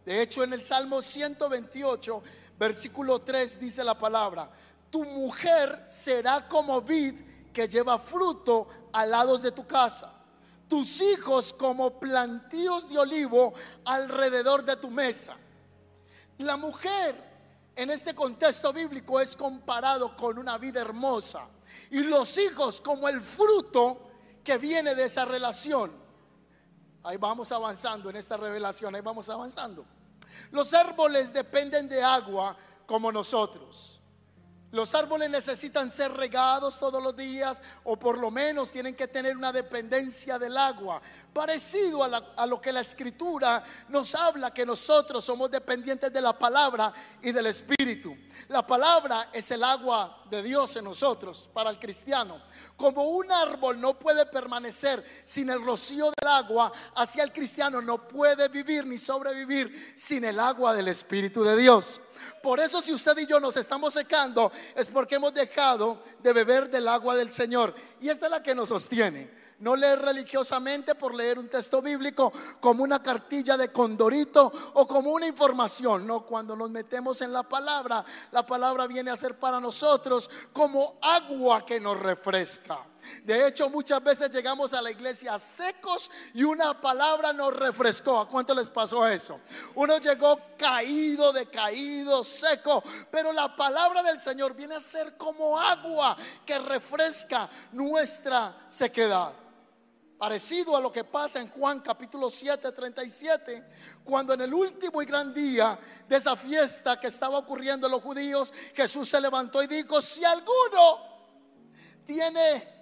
De 0.05 0.21
hecho, 0.21 0.45
en 0.45 0.53
el 0.53 0.63
Salmo 0.63 1.01
128, 1.01 2.23
versículo 2.59 3.21
3 3.21 3.61
dice 3.61 3.83
la 3.83 3.99
palabra, 3.99 4.51
tu 4.91 5.03
mujer 5.05 5.87
será 5.89 6.47
como 6.47 6.83
vid 6.83 7.15
que 7.51 7.67
lleva 7.67 7.99
fruto 7.99 8.69
a 8.93 9.07
lados 9.07 9.41
de 9.41 9.53
tu 9.53 9.67
casa, 9.67 10.13
tus 10.69 11.01
hijos 11.01 11.55
como 11.55 11.99
plantíos 11.99 12.91
de 12.91 12.99
olivo 12.99 13.55
alrededor 13.87 14.67
de 14.67 14.77
tu 14.77 14.91
mesa. 14.91 15.35
La 16.39 16.57
mujer 16.57 17.15
en 17.75 17.91
este 17.91 18.15
contexto 18.15 18.73
bíblico 18.73 19.21
es 19.21 19.37
comparado 19.37 20.17
con 20.17 20.39
una 20.39 20.59
vida 20.59 20.81
hermosa 20.81 21.47
y 21.91 22.01
los 22.01 22.37
hijos 22.39 22.81
como 22.81 23.09
el 23.09 23.21
fruto 23.21 24.11
que 24.43 24.59
viene 24.59 24.95
de 24.95 25.05
esa 25.05 25.25
relación. 25.25 25.93
Ahí 27.03 27.17
vamos 27.17 27.53
avanzando 27.53 28.11
en 28.11 28.17
esta 28.17 28.37
revelación, 28.37 28.95
ahí 28.95 29.01
vamos 29.01 29.29
avanzando. 29.29 29.85
Los 30.51 30.75
árboles 30.75 31.33
dependen 31.33 31.89
de 31.89 32.03
agua 32.03 32.57
como 32.87 33.11
nosotros. 33.13 33.96
Los 34.73 34.95
árboles 34.97 35.31
necesitan 35.31 35.91
ser 35.91 36.13
regados 36.13 36.79
todos 36.79 37.01
los 37.01 37.17
días 37.17 37.63
o 37.85 37.97
por 37.97 38.19
lo 38.19 38.33
menos 38.33 38.73
tienen 38.73 38.97
que 38.97 39.07
tener 39.07 39.37
una 39.37 39.53
dependencia 39.53 40.39
del 40.41 40.57
agua. 40.57 41.01
Parecido 41.33 42.03
a, 42.03 42.47
lo 42.47 42.61
que 42.61 42.73
la 42.73 42.81
escritura 42.81 43.63
nos 43.89 44.15
habla 44.17 44.53
que 44.53 44.67
nosotros 44.67 45.25
somos 45.25 45.51
dependientes 45.51 46.13
de 46.13 46.21
la 46.21 46.37
palabra 46.37 46.93
y 47.23 47.31
del 47.31 47.47
espíritu. 47.47 48.17
La 48.49 48.67
palabra 48.67 49.29
es 49.33 49.51
el 49.53 49.63
agua 49.63 50.25
de 50.29 50.43
Dios 50.43 50.75
en 50.77 50.85
nosotros 50.85 51.49
para 51.53 51.71
el 51.71 51.79
cristiano. 51.79 52.41
Como 52.77 53.05
un 53.05 53.31
árbol 53.31 53.81
no 53.81 53.99
puede 53.99 54.27
permanecer 54.27 55.23
sin 55.25 55.49
el 55.51 55.65
rocío 55.65 56.07
del 56.07 56.29
agua, 56.29 56.73
así 56.95 57.21
el 57.21 57.33
cristiano 57.33 57.81
no 57.81 58.09
puede 58.09 58.49
vivir 58.49 58.85
ni 58.85 58.99
sobrevivir 58.99 59.95
sin 59.97 60.25
el 60.25 60.41
agua 60.41 60.75
del 60.75 60.89
Espíritu 60.89 61.45
de 61.45 61.57
Dios. 61.57 62.01
Por 62.47 62.61
eso 62.61 62.81
si 62.81 62.95
usted 62.95 63.19
y 63.19 63.27
yo 63.27 63.41
nos 63.41 63.57
estamos 63.57 63.93
secando 63.93 64.53
es 64.77 64.87
porque 64.87 65.17
hemos 65.17 65.35
dejado 65.35 65.99
de 66.23 66.33
beber 66.33 66.71
del 66.71 66.87
agua 66.87 67.17
del 67.17 67.33
Señor. 67.33 67.75
Y 68.01 68.09
esta 68.09 68.27
es 68.27 68.31
la 68.31 68.41
que 68.41 68.55
nos 68.55 68.69
sostiene. 68.69 69.29
no 69.59 69.75
leer 69.75 70.01
religiosamente 70.01 70.95
por 70.95 71.13
leer 71.13 71.41
un 71.41 71.49
texto 71.49 71.83
bíblico 71.83 72.33
como 72.61 72.85
una 72.85 73.03
cartilla 73.03 73.57
de 73.57 73.73
condorito 73.73 74.53
o 74.75 74.87
como 74.87 75.11
una 75.11 75.27
información. 75.27 76.07
No, 76.07 76.21
cuando 76.21 76.55
nos 76.55 76.71
metemos 76.71 77.21
en 77.21 77.33
la 77.33 77.43
palabra, 77.43 78.05
la 78.31 78.47
palabra 78.47 78.87
viene 78.87 79.11
a 79.11 79.17
ser 79.17 79.35
para 79.35 79.59
nosotros 79.59 80.31
como 80.53 81.01
agua 81.03 81.67
que 81.67 81.81
nos 81.81 81.99
refresca. 81.99 82.79
De 83.25 83.47
hecho, 83.47 83.69
muchas 83.71 84.03
veces 84.03 84.31
llegamos 84.31 84.73
a 84.73 84.83
la 84.83 84.91
iglesia 84.91 85.39
secos 85.39 86.11
y 86.35 86.43
una 86.43 86.81
palabra 86.81 87.33
nos 87.33 87.55
refrescó. 87.55 88.21
¿A 88.21 88.29
cuánto 88.29 88.55
les 88.55 88.71
pasó 88.71 89.07
eso? 89.07 89.41
Uno 89.75 89.99
llegó 89.99 90.41
caído, 90.57 91.33
decaído, 91.33 92.25
seco, 92.25 92.83
pero 93.11 93.33
la 93.33 93.55
palabra 93.55 94.03
del 94.03 94.21
Señor 94.21 94.55
viene 94.55 94.77
a 94.77 94.81
ser 94.81 95.17
como 95.17 95.59
agua 95.59 96.17
que 96.45 96.59
refresca 96.59 97.49
nuestra 97.73 98.67
sequedad. 98.69 99.33
Parecido 100.19 100.75
a 100.75 100.81
lo 100.81 100.91
que 100.91 101.05
pasa 101.05 101.41
en 101.41 101.49
Juan 101.51 101.81
capítulo 101.81 102.31
7, 102.31 102.73
37, 102.73 103.63
cuando 104.03 104.33
en 104.33 104.41
el 104.41 104.55
último 104.55 105.03
y 105.03 105.05
gran 105.05 105.35
día 105.35 105.79
de 106.09 106.17
esa 106.17 106.35
fiesta 106.35 106.99
que 106.99 107.09
estaba 107.09 107.37
ocurriendo 107.37 107.87
en 107.87 107.93
los 107.93 108.03
judíos, 108.03 108.53
Jesús 108.75 109.11
se 109.11 109.21
levantó 109.21 109.63
y 109.63 109.67
dijo, 109.67 110.01
si 110.01 110.25
alguno 110.25 111.17
tiene 112.07 112.76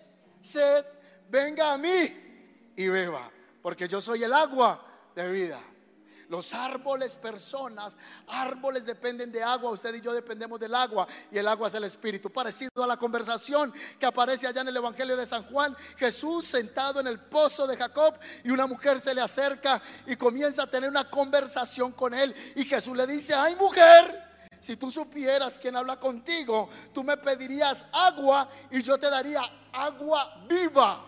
sed, 0.45 0.85
venga 1.31 1.73
a 1.73 1.79
mí 1.79 2.73
y 2.77 2.89
beba, 2.89 3.31
porque 3.63 3.89
yo 3.89 4.01
soy 4.01 4.23
el 4.25 4.33
agua 4.33 4.85
de 5.15 5.31
vida. 5.31 5.61
Los 6.29 6.55
árboles, 6.55 7.17
personas, 7.17 7.99
árboles 8.27 8.85
dependen 8.87 9.31
de 9.31 9.43
agua. 9.43 9.71
Usted 9.71 9.95
y 9.95 10.01
yo 10.01 10.13
dependemos 10.13 10.59
del 10.59 10.75
agua 10.75 11.07
y 11.31 11.39
el 11.39 11.47
agua 11.47 11.69
es 11.69 11.75
el 11.75 11.85
Espíritu. 11.85 12.31
Parecido 12.31 12.83
a 12.83 12.87
la 12.87 12.97
conversación 12.97 13.73
que 13.99 14.07
aparece 14.07 14.47
allá 14.47 14.63
en 14.63 14.69
el 14.69 14.77
Evangelio 14.77 15.17
de 15.17 15.27
San 15.27 15.43
Juan, 15.45 15.77
Jesús 15.97 16.47
sentado 16.47 17.01
en 17.01 17.07
el 17.07 17.21
pozo 17.21 17.67
de 17.67 17.77
Jacob 17.77 18.19
y 18.43 18.51
una 18.51 18.67
mujer 18.67 19.01
se 19.01 19.15
le 19.15 19.21
acerca 19.21 19.81
y 20.07 20.17
comienza 20.17 20.63
a 20.63 20.67
tener 20.67 20.89
una 20.89 21.09
conversación 21.09 21.93
con 21.93 22.15
él. 22.15 22.35
Y 22.57 22.65
Jesús 22.65 22.97
le 22.97 23.07
dice, 23.07 23.35
ay 23.35 23.55
mujer, 23.57 24.24
si 24.65 24.77
tú 24.77 24.91
supieras 24.91 25.59
quién 25.59 25.77
habla 25.77 26.01
contigo, 26.01 26.71
tú 26.95 27.05
me 27.05 27.19
pedirías 27.19 27.85
agua 27.93 28.49
y 28.71 28.83
yo 28.83 28.97
te 28.97 29.11
daría 29.11 29.43
agua 29.71 30.43
viva. 30.49 31.05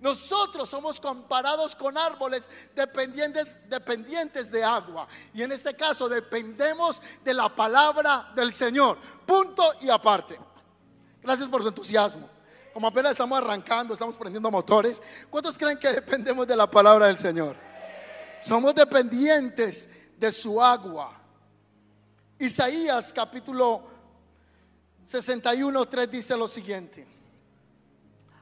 Nosotros 0.00 0.70
somos 0.70 1.00
comparados 1.00 1.74
con 1.74 1.98
árboles 1.98 2.48
dependientes, 2.72 3.68
dependientes 3.68 4.48
de 4.52 4.62
agua. 4.62 5.08
Y 5.32 5.42
en 5.42 5.50
este 5.50 5.74
caso 5.74 6.08
dependemos 6.08 7.02
de 7.24 7.34
la 7.34 7.48
palabra 7.48 8.30
del 8.36 8.52
Señor. 8.52 8.96
Punto 9.26 9.64
y 9.80 9.90
aparte. 9.90 10.38
Gracias 11.20 11.48
por 11.48 11.62
su 11.62 11.68
entusiasmo. 11.68 12.30
Como 12.72 12.86
apenas 12.86 13.12
estamos 13.12 13.36
arrancando, 13.38 13.94
estamos 13.94 14.16
prendiendo 14.16 14.52
motores. 14.52 15.02
¿Cuántos 15.30 15.58
creen 15.58 15.78
que 15.80 15.88
dependemos 15.88 16.46
de 16.46 16.54
la 16.54 16.70
palabra 16.70 17.06
del 17.06 17.18
Señor? 17.18 17.56
Somos 18.40 18.72
dependientes 18.72 19.90
de 20.16 20.30
su 20.30 20.62
agua. 20.62 21.23
Isaías 22.38 23.12
capítulo 23.12 23.82
61, 25.04 25.86
3 25.86 26.10
dice 26.10 26.36
lo 26.36 26.48
siguiente. 26.48 27.06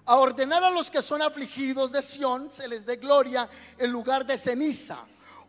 A 0.07 0.17
ordenar 0.17 0.65
a 0.65 0.71
los 0.71 0.91
que 0.91 1.03
son 1.03 1.21
afligidos 1.21 1.93
de 1.93 2.01
Sión 2.01 2.51
se 2.51 2.67
les 2.69 2.87
dé 2.87 2.97
gloria 2.97 3.49
en 3.79 3.93
lugar 3.93 4.25
de 4.25 4.39
ceniza, 4.39 4.99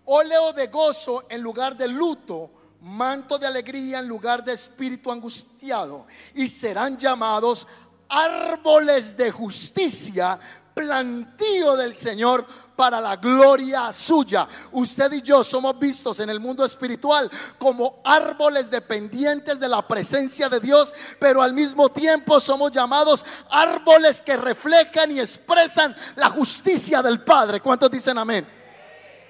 óleo 0.06 0.52
de 0.52 0.68
gozo 0.68 1.26
en 1.30 1.42
lugar 1.42 1.78
de 1.78 1.88
luto, 1.88 2.52
manto 2.82 3.40
de 3.40 3.48
alegría 3.48 4.00
en 4.00 4.08
lugar 4.08 4.44
de 4.44 4.54
espíritu 4.54 5.12
angustiado, 5.12 6.06
y 6.36 6.48
serán 6.50 6.98
llamados 6.98 7.66
árboles 8.10 9.16
de 9.16 9.32
justicia, 9.32 10.38
plantío 10.74 11.76
del 11.78 11.96
Señor 11.96 12.46
para 12.76 13.00
la 13.00 13.16
gloria 13.18 13.92
suya. 13.94 14.48
Usted 14.72 15.12
y 15.14 15.22
yo 15.22 15.44
somos 15.44 15.78
vistos 15.80 16.20
en 16.20 16.30
el 16.30 16.40
mundo 16.40 16.66
espiritual 16.66 17.30
como 17.58 18.02
árboles 18.04 18.70
dependientes 18.70 19.60
de 19.60 19.70
la 19.70 19.88
presencia 19.88 20.50
de 20.50 20.60
Dios, 20.60 20.94
pero 21.20 21.42
al 21.42 21.54
mismo 21.54 21.90
tiempo 21.90 22.40
somos 22.40 22.72
llamados 22.72 23.26
árboles 23.50 24.22
que 24.22 24.38
reflejan 24.38 25.12
y 25.12 25.20
expresan 25.20 25.96
la 26.16 26.30
justicia 26.30 27.02
del 27.02 27.22
Padre. 27.22 27.62
¿Cuántos 27.62 27.92
dicen 27.92 28.18
amén? 28.18 28.48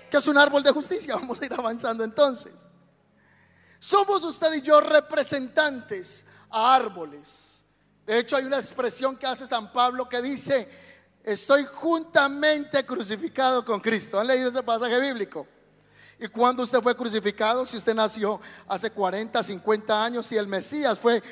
¿Qué 0.10 0.18
es 0.18 0.28
un 0.28 0.38
árbol 0.38 0.62
de 0.62 0.72
justicia? 0.72 1.16
Vamos 1.20 1.42
a 1.42 1.46
ir 1.46 1.54
avanzando 1.54 2.04
entonces. 2.04 2.54
Somos 3.80 4.24
usted 4.24 4.54
y 4.54 4.62
yo 4.62 4.80
representantes 4.80 6.26
a 6.50 6.76
árboles. 6.76 7.66
De 8.06 8.20
hecho, 8.20 8.36
hay 8.36 8.46
una 8.46 8.60
expresión 8.60 9.18
que 9.18 9.26
hace 9.26 9.48
San 9.48 9.72
Pablo 9.74 10.08
que 10.08 10.22
dice, 10.22 10.83
estoy 11.24 11.66
juntamente 11.66 12.86
crucificado 12.86 13.64
con 13.64 13.80
Cristo. 13.80 14.20
¿Han 14.20 14.28
leído 14.28 14.50
ese 14.50 14.64
pasaje 14.64 15.00
bíblico? 15.00 15.48
¿Y 16.20 16.28
cuando 16.28 16.64
usted 16.64 16.82
fue 16.82 16.96
crucificado? 16.96 17.66
Si 17.66 17.78
usted 17.78 17.94
nació 17.94 18.40
hace 18.68 18.92
40, 18.92 19.42
50 19.42 20.06
años, 20.06 20.26
si 20.26 20.38
el 20.38 20.48
Mesías 20.48 21.00
fue 21.00 21.24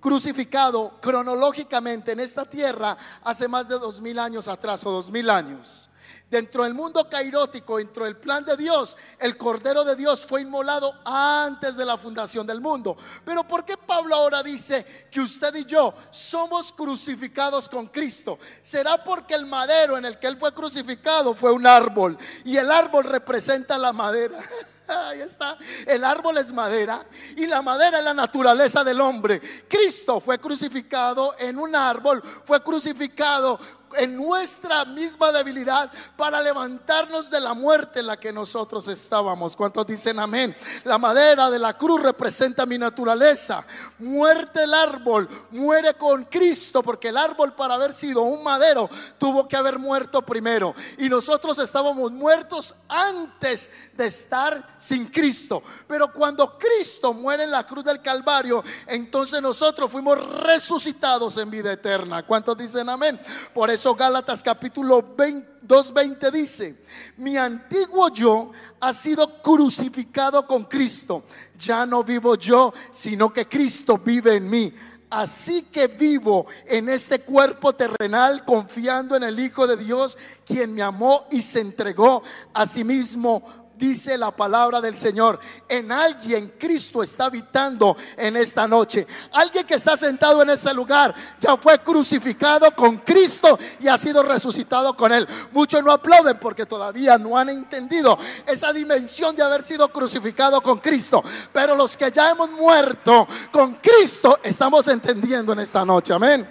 crucificado 0.00 0.98
cronológicamente 1.00 2.12
en 2.12 2.20
esta 2.20 2.44
tierra 2.44 2.96
hace 3.22 3.48
más 3.48 3.68
de 3.68 3.78
dos 3.78 4.00
mil 4.00 4.18
años 4.18 4.46
atrás 4.48 4.84
o 4.86 4.92
dos 4.92 5.10
mil 5.10 5.28
años. 5.28 5.87
Dentro 6.30 6.64
del 6.64 6.74
mundo 6.74 7.08
cairótico, 7.08 7.78
dentro 7.78 8.04
del 8.04 8.18
plan 8.18 8.44
de 8.44 8.54
Dios, 8.54 8.98
el 9.18 9.38
Cordero 9.38 9.82
de 9.82 9.96
Dios 9.96 10.26
fue 10.26 10.42
inmolado 10.42 10.94
antes 11.02 11.74
de 11.74 11.86
la 11.86 11.96
fundación 11.96 12.46
del 12.46 12.60
mundo. 12.60 12.98
Pero 13.24 13.44
¿por 13.44 13.64
qué 13.64 13.78
Pablo 13.78 14.14
ahora 14.14 14.42
dice 14.42 15.08
que 15.10 15.22
usted 15.22 15.54
y 15.54 15.64
yo 15.64 15.94
somos 16.10 16.70
crucificados 16.72 17.66
con 17.66 17.86
Cristo? 17.86 18.38
¿Será 18.60 19.02
porque 19.02 19.34
el 19.34 19.46
madero 19.46 19.96
en 19.96 20.04
el 20.04 20.18
que 20.18 20.26
él 20.26 20.36
fue 20.36 20.52
crucificado 20.52 21.32
fue 21.32 21.50
un 21.50 21.66
árbol 21.66 22.18
y 22.44 22.58
el 22.58 22.70
árbol 22.70 23.04
representa 23.04 23.78
la 23.78 23.94
madera? 23.94 24.38
Ahí 24.88 25.20
está. 25.20 25.58
El 25.86 26.02
árbol 26.02 26.38
es 26.38 26.52
madera 26.52 27.04
y 27.36 27.46
la 27.46 27.60
madera 27.60 27.98
es 27.98 28.04
la 28.04 28.14
naturaleza 28.14 28.82
del 28.82 29.00
hombre. 29.00 29.40
Cristo 29.68 30.20
fue 30.20 30.38
crucificado 30.38 31.34
en 31.38 31.58
un 31.58 31.76
árbol, 31.76 32.22
fue 32.44 32.62
crucificado 32.62 33.58
en 33.96 34.16
nuestra 34.16 34.84
misma 34.84 35.32
debilidad 35.32 35.90
para 36.16 36.40
levantarnos 36.40 37.30
de 37.30 37.40
la 37.40 37.54
muerte 37.54 38.00
en 38.00 38.06
la 38.06 38.18
que 38.18 38.32
nosotros 38.32 38.88
estábamos. 38.88 39.56
¿Cuántos 39.56 39.86
dicen 39.86 40.18
amén? 40.18 40.56
La 40.84 40.98
madera 40.98 41.50
de 41.50 41.58
la 41.58 41.76
cruz 41.76 42.02
representa 42.02 42.66
mi 42.66 42.78
naturaleza. 42.78 43.64
Muerte 43.98 44.64
el 44.64 44.74
árbol, 44.74 45.28
muere 45.50 45.94
con 45.94 46.24
Cristo, 46.24 46.82
porque 46.82 47.08
el 47.08 47.16
árbol 47.16 47.54
para 47.54 47.74
haber 47.74 47.92
sido 47.92 48.22
un 48.22 48.42
madero 48.42 48.88
tuvo 49.18 49.48
que 49.48 49.56
haber 49.56 49.78
muerto 49.78 50.22
primero. 50.22 50.74
Y 50.98 51.08
nosotros 51.08 51.58
estábamos 51.58 52.12
muertos 52.12 52.74
antes 52.88 53.70
de 53.94 54.06
estar 54.06 54.74
sin 54.76 55.06
Cristo. 55.06 55.62
Pero 55.86 56.12
cuando 56.12 56.58
Cristo 56.58 57.12
muere 57.12 57.44
en 57.44 57.50
la 57.50 57.64
cruz 57.64 57.84
del 57.84 58.02
Calvario, 58.02 58.62
entonces 58.86 59.40
nosotros 59.40 59.90
fuimos 59.90 60.18
resucitados 60.42 61.36
en 61.38 61.50
vida 61.50 61.72
eterna. 61.72 62.22
¿Cuántos 62.22 62.56
dicen 62.56 62.88
amén? 62.88 63.20
Por 63.54 63.70
eso 63.70 63.77
Gálatas 63.84 64.42
capítulo 64.42 65.16
2.20 65.16 66.32
dice, 66.32 66.76
mi 67.16 67.36
antiguo 67.36 68.08
yo 68.08 68.50
ha 68.80 68.92
sido 68.92 69.40
crucificado 69.40 70.44
con 70.46 70.64
Cristo. 70.64 71.24
Ya 71.56 71.86
no 71.86 72.02
vivo 72.02 72.34
yo, 72.34 72.74
sino 72.90 73.32
que 73.32 73.46
Cristo 73.46 73.96
vive 73.98 74.36
en 74.36 74.50
mí. 74.50 74.74
Así 75.10 75.62
que 75.62 75.86
vivo 75.86 76.46
en 76.66 76.88
este 76.88 77.20
cuerpo 77.20 77.72
terrenal 77.72 78.44
confiando 78.44 79.16
en 79.16 79.22
el 79.22 79.38
Hijo 79.38 79.66
de 79.66 79.76
Dios, 79.76 80.18
quien 80.44 80.74
me 80.74 80.82
amó 80.82 81.26
y 81.30 81.40
se 81.40 81.60
entregó 81.60 82.22
a 82.52 82.66
sí 82.66 82.84
mismo 82.84 83.57
dice 83.78 84.18
la 84.18 84.30
palabra 84.30 84.80
del 84.80 84.96
Señor. 84.96 85.38
En 85.68 85.92
alguien 85.92 86.54
Cristo 86.58 87.02
está 87.02 87.26
habitando 87.26 87.96
en 88.16 88.36
esta 88.36 88.66
noche. 88.66 89.06
Alguien 89.32 89.64
que 89.64 89.74
está 89.74 89.96
sentado 89.96 90.42
en 90.42 90.50
ese 90.50 90.74
lugar 90.74 91.14
ya 91.38 91.56
fue 91.56 91.78
crucificado 91.78 92.70
con 92.74 92.98
Cristo 92.98 93.58
y 93.78 93.88
ha 93.88 93.96
sido 93.96 94.22
resucitado 94.22 94.94
con 94.94 95.12
Él. 95.12 95.26
Muchos 95.52 95.82
no 95.82 95.92
aplauden 95.92 96.38
porque 96.38 96.66
todavía 96.66 97.16
no 97.16 97.38
han 97.38 97.50
entendido 97.50 98.18
esa 98.46 98.72
dimensión 98.72 99.36
de 99.36 99.42
haber 99.42 99.62
sido 99.62 99.88
crucificado 99.88 100.60
con 100.60 100.78
Cristo. 100.80 101.22
Pero 101.52 101.76
los 101.76 101.96
que 101.96 102.10
ya 102.10 102.30
hemos 102.30 102.50
muerto 102.50 103.28
con 103.52 103.74
Cristo 103.74 104.40
estamos 104.42 104.88
entendiendo 104.88 105.52
en 105.52 105.60
esta 105.60 105.84
noche. 105.84 106.12
Amén. 106.12 106.48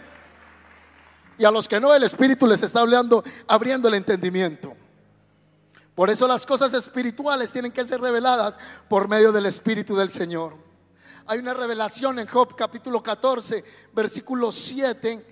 Y 1.38 1.46
a 1.46 1.52
los 1.52 1.68
que 1.68 1.80
no, 1.80 1.94
el 1.94 2.04
Espíritu 2.04 2.48
les 2.48 2.64
está 2.64 2.80
hablando, 2.80 3.24
abriendo 3.48 3.88
el 3.88 3.96
entendimiento. 3.96 4.77
Por 5.98 6.12
eso 6.12 6.28
las 6.28 6.46
cosas 6.46 6.76
espirituales 6.76 7.52
tienen 7.52 7.72
que 7.72 7.84
ser 7.84 8.00
reveladas 8.00 8.60
por 8.88 9.08
medio 9.08 9.32
del 9.32 9.48
Espíritu 9.48 9.96
del 9.96 10.12
Señor. 10.12 10.56
Hay 11.26 11.40
una 11.40 11.56
revelación 11.56 12.20
en 12.20 12.28
Job 12.28 12.56
capítulo 12.56 13.02
14, 13.02 13.64
versículo 13.94 14.52
7, 14.52 15.26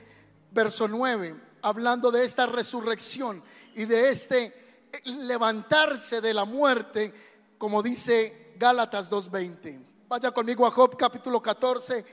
verso 0.50 0.88
9, 0.88 1.36
hablando 1.62 2.10
de 2.10 2.26
esta 2.26 2.48
resurrección 2.48 3.44
y 3.76 3.86
de 3.86 4.10
este 4.10 4.90
levantarse 5.04 6.20
de 6.20 6.34
la 6.34 6.46
muerte, 6.46 7.14
como 7.60 7.84
dice 7.84 8.56
Gálatas 8.58 9.08
2.20. 9.12 9.86
Vaya 10.08 10.32
conmigo 10.32 10.66
a 10.66 10.72
Job 10.72 10.98
capítulo 10.98 11.44
14, 11.44 12.04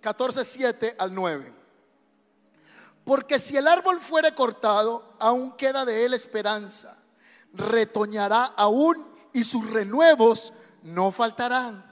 14, 0.00 0.44
7 0.46 0.96
al 0.98 1.14
9. 1.14 1.52
Porque 3.04 3.38
si 3.38 3.58
el 3.58 3.68
árbol 3.68 4.00
fuere 4.00 4.34
cortado, 4.34 5.14
aún 5.18 5.52
queda 5.58 5.84
de 5.84 6.06
él 6.06 6.14
esperanza. 6.14 7.00
Retoñará 7.54 8.52
aún 8.56 9.06
y 9.32 9.44
sus 9.44 9.68
renuevos 9.70 10.52
no 10.82 11.10
faltarán. 11.10 11.84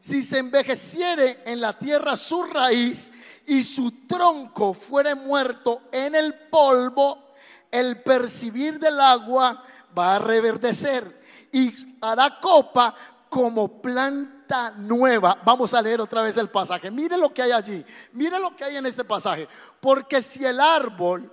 Si 0.00 0.22
se 0.22 0.38
envejeciere 0.38 1.42
en 1.46 1.60
la 1.60 1.72
tierra 1.72 2.16
su 2.16 2.42
raíz 2.42 3.12
y 3.46 3.62
su 3.62 4.06
tronco 4.06 4.74
fuere 4.74 5.14
muerto 5.14 5.82
en 5.92 6.14
el 6.14 6.34
polvo, 6.50 7.34
el 7.70 8.02
percibir 8.02 8.78
del 8.78 9.00
agua 9.00 9.62
va 9.96 10.16
a 10.16 10.18
reverdecer 10.18 11.22
y 11.52 11.74
hará 12.00 12.38
copa 12.40 12.94
como 13.28 13.80
planta 13.80 14.72
nueva. 14.76 15.40
Vamos 15.44 15.72
a 15.74 15.82
leer 15.82 16.00
otra 16.00 16.22
vez 16.22 16.36
el 16.36 16.48
pasaje. 16.48 16.90
Mire 16.90 17.16
lo 17.16 17.32
que 17.32 17.42
hay 17.42 17.52
allí. 17.52 17.84
Mire 18.12 18.38
lo 18.38 18.54
que 18.54 18.64
hay 18.64 18.76
en 18.76 18.86
este 18.86 19.04
pasaje. 19.04 19.48
Porque 19.80 20.20
si 20.22 20.44
el 20.44 20.60
árbol 20.60 21.32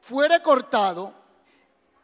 fuere 0.00 0.42
cortado, 0.42 1.14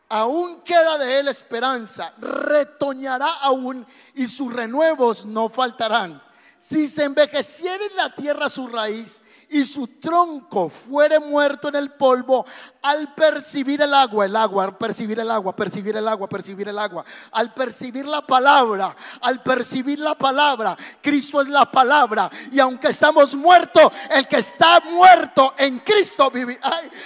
aún 0.09 0.63
queda 0.63 0.99
de 0.99 1.19
él 1.19 1.29
esperanza, 1.29 2.13
retoñará 2.19 3.31
aún 3.41 3.87
y 4.15 4.27
sus 4.27 4.53
renuevos 4.53 5.25
no 5.27 5.49
faltarán. 5.49 6.23
Si 6.59 6.89
se 6.89 7.05
envejeciera 7.05 7.85
en 7.85 7.97
la 7.97 8.15
tierra 8.15 8.49
su 8.49 8.67
raíz 8.67 9.23
y 9.49 9.65
su 9.65 9.87
tronco 10.01 10.69
fuere 10.69 11.21
muerto 11.21 11.69
en 11.69 11.77
el 11.77 11.93
polvo, 11.93 12.45
al 12.83 13.15
percibir 13.15 13.81
el 13.81 13.95
agua, 13.95 14.27
el 14.27 14.35
agua, 14.35 14.65
al 14.65 14.77
percibir 14.77 15.21
el 15.21 15.31
agua, 15.31 15.55
percibir 15.55 15.97
el 15.97 16.09
agua, 16.09 16.29
percibir 16.29 16.69
el 16.69 16.79
agua, 16.79 17.05
al 17.31 17.55
percibir 17.55 18.07
la 18.07 18.23
palabra, 18.23 18.97
al 19.21 19.43
percibir 19.43 20.01
la 20.01 20.17
palabra, 20.17 20.77
Cristo 21.01 21.41
es 21.41 21.49
la 21.49 21.71
palabra. 21.71 22.29
Y 22.51 22.59
aunque 22.59 22.89
estamos 22.89 23.37
muertos, 23.37 23.93
el 24.11 24.27
que 24.27 24.39
está 24.39 24.81
muerto 24.81 25.55
en 25.57 25.79
Cristo 25.81 26.31
vive. 26.31 26.59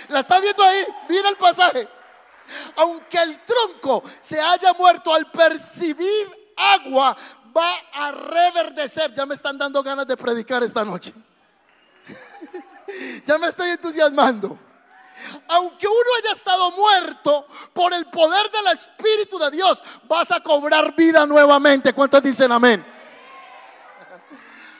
¿La 0.08 0.20
está 0.20 0.40
viendo 0.40 0.62
ahí? 0.62 0.84
Mira 1.08 1.28
el 1.28 1.36
pasaje. 1.36 1.99
Aunque 2.76 3.18
el 3.18 3.38
tronco 3.44 4.02
se 4.20 4.40
haya 4.40 4.72
muerto 4.74 5.14
al 5.14 5.30
percibir 5.30 6.52
agua, 6.56 7.16
va 7.56 7.74
a 7.92 8.12
reverdecer. 8.12 9.12
Ya 9.14 9.26
me 9.26 9.34
están 9.34 9.58
dando 9.58 9.82
ganas 9.82 10.06
de 10.06 10.16
predicar 10.16 10.62
esta 10.62 10.84
noche. 10.84 11.12
ya 13.26 13.38
me 13.38 13.48
estoy 13.48 13.70
entusiasmando. 13.70 14.58
Aunque 15.48 15.86
uno 15.86 16.10
haya 16.18 16.32
estado 16.32 16.70
muerto, 16.72 17.46
por 17.72 17.92
el 17.92 18.06
poder 18.06 18.50
del 18.50 18.68
Espíritu 18.68 19.38
de 19.38 19.50
Dios 19.50 19.82
vas 20.04 20.30
a 20.32 20.40
cobrar 20.40 20.94
vida 20.94 21.26
nuevamente. 21.26 21.92
¿Cuántos 21.92 22.22
dicen 22.22 22.50
amén? 22.52 22.84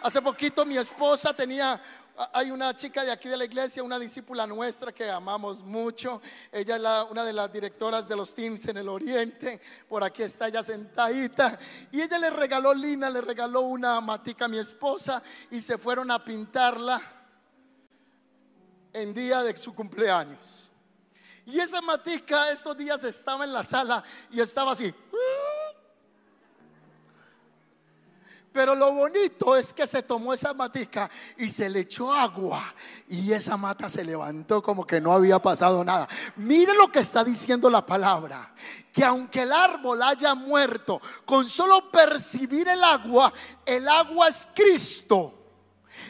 Hace 0.03 0.23
poquito 0.23 0.65
mi 0.65 0.79
esposa 0.79 1.35
tenía 1.35 1.79
hay 2.33 2.51
una 2.51 2.75
chica 2.75 3.05
de 3.05 3.11
aquí 3.11 3.29
de 3.29 3.37
la 3.37 3.45
iglesia, 3.45 3.83
una 3.83 3.99
discípula 3.99 4.47
nuestra 4.47 4.93
que 4.93 5.09
amamos 5.09 5.63
mucho. 5.63 6.21
Ella 6.53 6.77
es 6.77 7.11
una 7.11 7.25
de 7.25 7.33
las 7.33 7.53
directoras 7.53 8.09
de 8.09 8.17
los 8.17 8.35
teams 8.35 8.67
en 8.67 8.77
el 8.77 8.89
oriente. 8.89 9.61
Por 9.89 10.05
aquí 10.05 10.23
está 10.23 10.49
ella 10.49 10.63
sentadita. 10.63 11.59
Y 11.91 12.01
ella 12.01 12.19
le 12.19 12.31
regaló, 12.31 12.75
Lina, 12.75 13.09
le 13.09 13.21
regaló 13.21 13.63
una 13.63 14.01
matica 14.01 14.45
a 14.45 14.49
mi 14.49 14.59
esposa 14.59 15.23
y 15.51 15.61
se 15.61 15.79
fueron 15.79 16.11
a 16.11 16.23
pintarla 16.23 17.01
en 18.93 19.15
día 19.15 19.43
de 19.43 19.57
su 19.57 19.75
cumpleaños. 19.75 20.69
Y 21.47 21.59
esa 21.59 21.81
matica 21.81 22.51
estos 22.51 22.77
días 22.77 23.03
estaba 23.05 23.45
en 23.45 23.53
la 23.53 23.65
sala 23.65 24.05
y 24.31 24.41
estaba 24.41 24.73
así. 24.73 24.95
Pero 28.53 28.75
lo 28.75 28.93
bonito 28.93 29.57
es 29.57 29.73
que 29.73 29.87
se 29.87 30.03
tomó 30.03 30.35
esa 30.35 30.53
matica 30.53 31.09
y 31.37 31.49
se 31.51 31.69
le 31.71 31.81
echó 31.81 32.13
agua 32.13 32.75
y 33.09 33.33
esa 33.33 33.57
mata 33.57 33.89
se 33.89 34.05
levantó 34.05 34.61
como 34.61 34.85
que 34.85 35.01
no 35.01 35.13
había 35.13 35.39
pasado 35.39 35.85
nada. 35.85 36.09
Mire 36.37 36.75
lo 36.75 36.91
que 36.91 36.99
está 36.99 37.23
diciendo 37.23 37.71
la 37.71 37.87
palabra, 37.87 38.53
que 38.93 39.05
aunque 39.05 39.43
el 39.43 39.53
árbol 39.53 40.03
haya 40.03 40.35
muerto, 40.35 41.01
con 41.25 41.49
solo 41.49 41.91
percibir 41.91 42.67
el 42.69 42.83
agua, 42.83 43.33
el 43.65 43.89
agua 43.89 44.29
es 44.29 44.49
Cristo. 44.53 45.40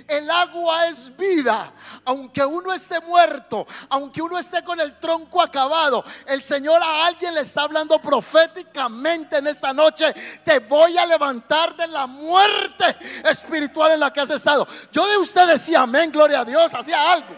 El 0.06 0.30
agua 0.30 0.86
es 0.86 1.16
vida. 1.16 1.72
Aunque 2.04 2.44
uno 2.44 2.72
esté 2.72 3.00
muerto, 3.00 3.66
aunque 3.88 4.22
uno 4.22 4.38
esté 4.38 4.62
con 4.64 4.80
el 4.80 4.98
tronco 4.98 5.40
acabado, 5.40 6.04
el 6.26 6.42
Señor 6.44 6.82
a 6.82 7.06
alguien 7.06 7.34
le 7.34 7.40
está 7.40 7.62
hablando 7.62 8.00
proféticamente 8.00 9.38
en 9.38 9.46
esta 9.46 9.72
noche. 9.72 10.12
Te 10.44 10.58
voy 10.60 10.96
a 10.98 11.06
levantar 11.06 11.74
de 11.76 11.86
la 11.86 12.06
muerte 12.06 12.96
espiritual 13.24 13.92
en 13.92 14.00
la 14.00 14.12
que 14.12 14.20
has 14.20 14.30
estado. 14.30 14.66
Yo 14.92 15.06
de 15.06 15.18
usted 15.18 15.46
decía 15.46 15.82
amén, 15.82 16.10
gloria 16.10 16.40
a 16.40 16.44
Dios, 16.44 16.72
hacía 16.74 17.12
algo. 17.12 17.34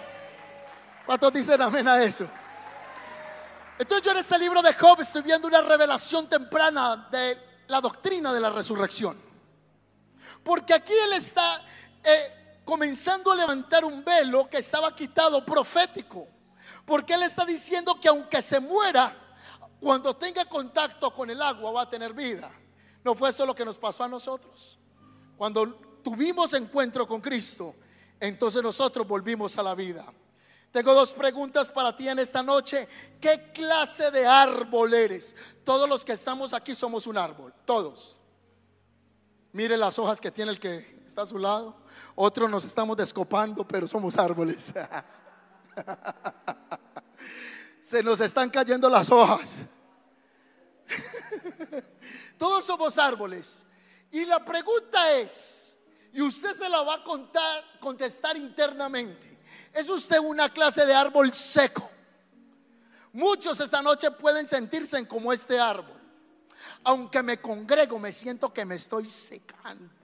¿Cuántos 1.07 1.33
dicen 1.33 1.61
amén 1.61 1.87
a 1.89 2.03
eso? 2.03 2.27
Entonces 3.79 4.05
yo 4.05 4.13
en 4.13 4.19
este 4.19 4.39
libro 4.39 4.63
de 4.63 4.73
Job 4.75 5.01
estoy 5.01 5.23
viendo 5.23 5.49
una 5.49 5.61
revelación 5.61 6.29
temprana 6.29 7.09
de 7.11 7.39
la 7.67 7.81
doctrina 7.81 8.33
de 8.33 8.41
la 8.41 8.51
resurrección. 8.51 9.21
Porque 10.43 10.75
aquí 10.75 10.93
él 10.93 11.15
está... 11.15 11.63
Eh, 12.05 12.61
comenzando 12.65 13.33
a 13.33 13.37
levantar 13.37 13.85
un 13.85 14.05
velo 14.05 14.49
que 14.49 14.59
estaba 14.59 14.95
quitado 14.95 15.45
profético. 15.45 16.27
Porque 16.85 17.15
Él 17.15 17.23
está 17.23 17.45
diciendo 17.45 17.99
que 18.01 18.09
aunque 18.09 18.43
se 18.43 18.61
muera, 18.61 19.15
cuando 19.81 20.15
tenga 20.15 20.45
contacto 20.45 21.13
con 21.13 21.29
el 21.31 21.43
agua 21.43 21.73
va 21.73 21.83
a 21.83 21.91
tener 21.91 22.13
vida. 22.13 22.51
No 23.05 23.15
fue 23.15 23.31
eso 23.31 23.45
lo 23.45 23.55
que 23.55 23.65
nos 23.65 23.79
pasó 23.79 24.05
a 24.05 24.09
nosotros. 24.09 24.79
Cuando 25.37 25.67
tuvimos 26.05 26.55
encuentro 26.55 27.07
con 27.07 27.21
Cristo, 27.21 27.75
entonces 28.21 28.63
nosotros 28.63 29.07
volvimos 29.07 29.59
a 29.59 29.63
la 29.63 29.75
vida. 29.75 30.05
Tengo 30.71 30.95
dos 30.95 31.13
preguntas 31.13 31.69
para 31.69 31.95
ti 31.95 32.09
en 32.09 32.21
esta 32.21 32.43
noche. 32.43 32.89
¿Qué 33.21 33.51
clase 33.53 34.11
de 34.11 34.25
árbol 34.25 34.95
eres? 34.95 35.37
Todos 35.65 35.89
los 35.89 36.05
que 36.05 36.13
estamos 36.13 36.55
aquí 36.55 36.75
somos 36.75 37.07
un 37.07 37.19
árbol, 37.19 37.53
todos. 37.65 38.19
Mire 39.53 39.77
las 39.77 39.99
hojas 39.99 40.21
que 40.21 40.31
tiene 40.31 40.53
el 40.53 40.61
que 40.61 41.03
está 41.05 41.23
a 41.23 41.27
su 41.27 41.39
lado. 41.39 41.82
Otros 42.15 42.51
nos 42.51 42.65
estamos 42.65 42.97
descopando, 42.97 43.67
pero 43.67 43.89
somos 43.89 44.19
árboles. 44.19 44.73
Se 47.81 48.03
nos 48.03 48.21
están 48.21 48.51
cayendo 48.51 48.89
las 48.89 49.11
hojas. 49.11 49.65
Todos 52.39 52.65
somos 52.65 52.99
árboles. 52.99 53.67
Y 54.11 54.25
la 54.25 54.45
pregunta 54.45 55.13
es, 55.13 55.79
y 56.13 56.21
usted 56.21 56.55
se 56.55 56.69
la 56.69 56.83
va 56.83 56.97
a 56.97 57.05
contar, 57.05 57.65
contestar 57.81 58.37
internamente, 58.37 59.39
¿es 59.73 59.89
usted 59.89 60.19
una 60.19 60.51
clase 60.51 60.85
de 60.85 60.95
árbol 60.95 61.33
seco? 61.33 61.89
Muchos 63.13 63.61
esta 63.61 63.81
noche 63.81 64.11
pueden 64.11 64.47
sentirse 64.47 65.07
como 65.07 65.33
este 65.33 65.59
árbol. 65.59 66.01
Aunque 66.85 67.23
me 67.23 67.41
congrego, 67.41 67.99
me 67.99 68.13
siento 68.13 68.53
que 68.53 68.65
me 68.65 68.75
estoy 68.75 69.07
secando. 69.07 70.02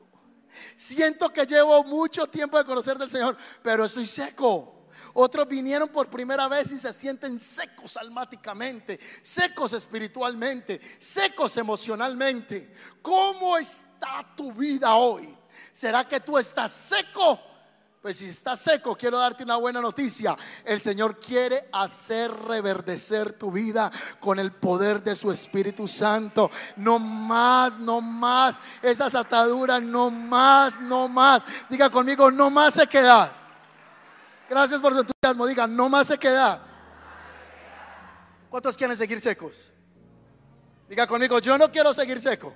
Siento 0.74 1.32
que 1.32 1.46
llevo 1.46 1.84
mucho 1.84 2.26
tiempo 2.26 2.58
de 2.58 2.64
conocer 2.64 2.98
del 2.98 3.10
Señor, 3.10 3.36
pero 3.62 3.84
estoy 3.84 4.06
seco. 4.06 4.86
Otros 5.14 5.48
vinieron 5.48 5.88
por 5.88 6.08
primera 6.08 6.48
vez 6.48 6.70
y 6.72 6.78
se 6.78 6.92
sienten 6.92 7.40
secos 7.40 7.96
almáticamente, 7.96 9.00
secos 9.20 9.72
espiritualmente, 9.72 10.80
secos 10.98 11.56
emocionalmente. 11.56 12.74
¿Cómo 13.02 13.56
está 13.56 14.24
tu 14.36 14.52
vida 14.52 14.94
hoy? 14.94 15.36
¿Será 15.72 16.06
que 16.06 16.20
tú 16.20 16.38
estás 16.38 16.70
seco 16.70 17.40
pues 18.00 18.16
si 18.16 18.26
está 18.26 18.56
seco, 18.56 18.94
quiero 18.94 19.18
darte 19.18 19.42
una 19.42 19.56
buena 19.56 19.80
noticia. 19.80 20.36
El 20.64 20.80
Señor 20.80 21.18
quiere 21.18 21.68
hacer 21.72 22.30
reverdecer 22.30 23.32
tu 23.32 23.50
vida 23.50 23.90
con 24.20 24.38
el 24.38 24.52
poder 24.52 25.02
de 25.02 25.16
su 25.16 25.32
Espíritu 25.32 25.88
Santo. 25.88 26.50
No 26.76 27.00
más, 27.00 27.78
no 27.80 28.00
más. 28.00 28.60
Esas 28.82 29.14
ataduras, 29.16 29.82
no 29.82 30.10
más, 30.10 30.80
no 30.80 31.08
más. 31.08 31.44
Diga 31.68 31.90
conmigo, 31.90 32.30
no 32.30 32.50
más 32.50 32.74
sequedad. 32.74 33.32
Gracias 34.48 34.80
por 34.80 34.92
su 34.94 35.00
entusiasmo. 35.00 35.46
Diga, 35.46 35.66
no 35.66 35.88
más 35.88 36.06
sequedad. 36.06 36.62
¿Cuántos 38.48 38.76
quieren 38.76 38.96
seguir 38.96 39.20
secos? 39.20 39.72
Diga 40.88 41.06
conmigo, 41.06 41.38
yo 41.40 41.58
no 41.58 41.70
quiero 41.70 41.92
seguir 41.92 42.20
seco. 42.20 42.54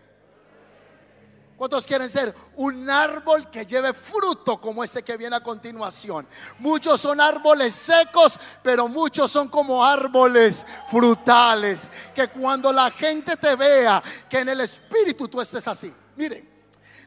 ¿Cuántos 1.63 1.87
quieren 1.87 2.11
ser 2.11 2.35
un 2.57 2.91
árbol 2.91 3.49
que 3.49 3.65
lleve 3.65 3.95
fruto 3.95 4.61
como 4.61 4.83
este 4.83 5.05
que 5.05 5.17
viene 5.17 5.37
a 5.37 5.45
continuación? 5.45 6.27
Muchos 6.59 7.01
son 7.01 7.21
árboles 7.21 7.73
secos, 7.73 8.37
pero 8.65 8.89
muchos 8.89 9.31
son 9.31 9.47
como 9.47 9.85
árboles 9.85 10.67
frutales. 10.89 11.93
Que 12.17 12.27
cuando 12.31 12.73
la 12.73 12.91
gente 12.91 13.37
te 13.37 13.55
vea, 13.55 14.03
que 14.29 14.41
en 14.41 14.49
el 14.49 14.61
espíritu 14.63 15.29
tú 15.29 15.41
estés 15.41 15.69
así. 15.69 15.95
Miren, 16.17 16.51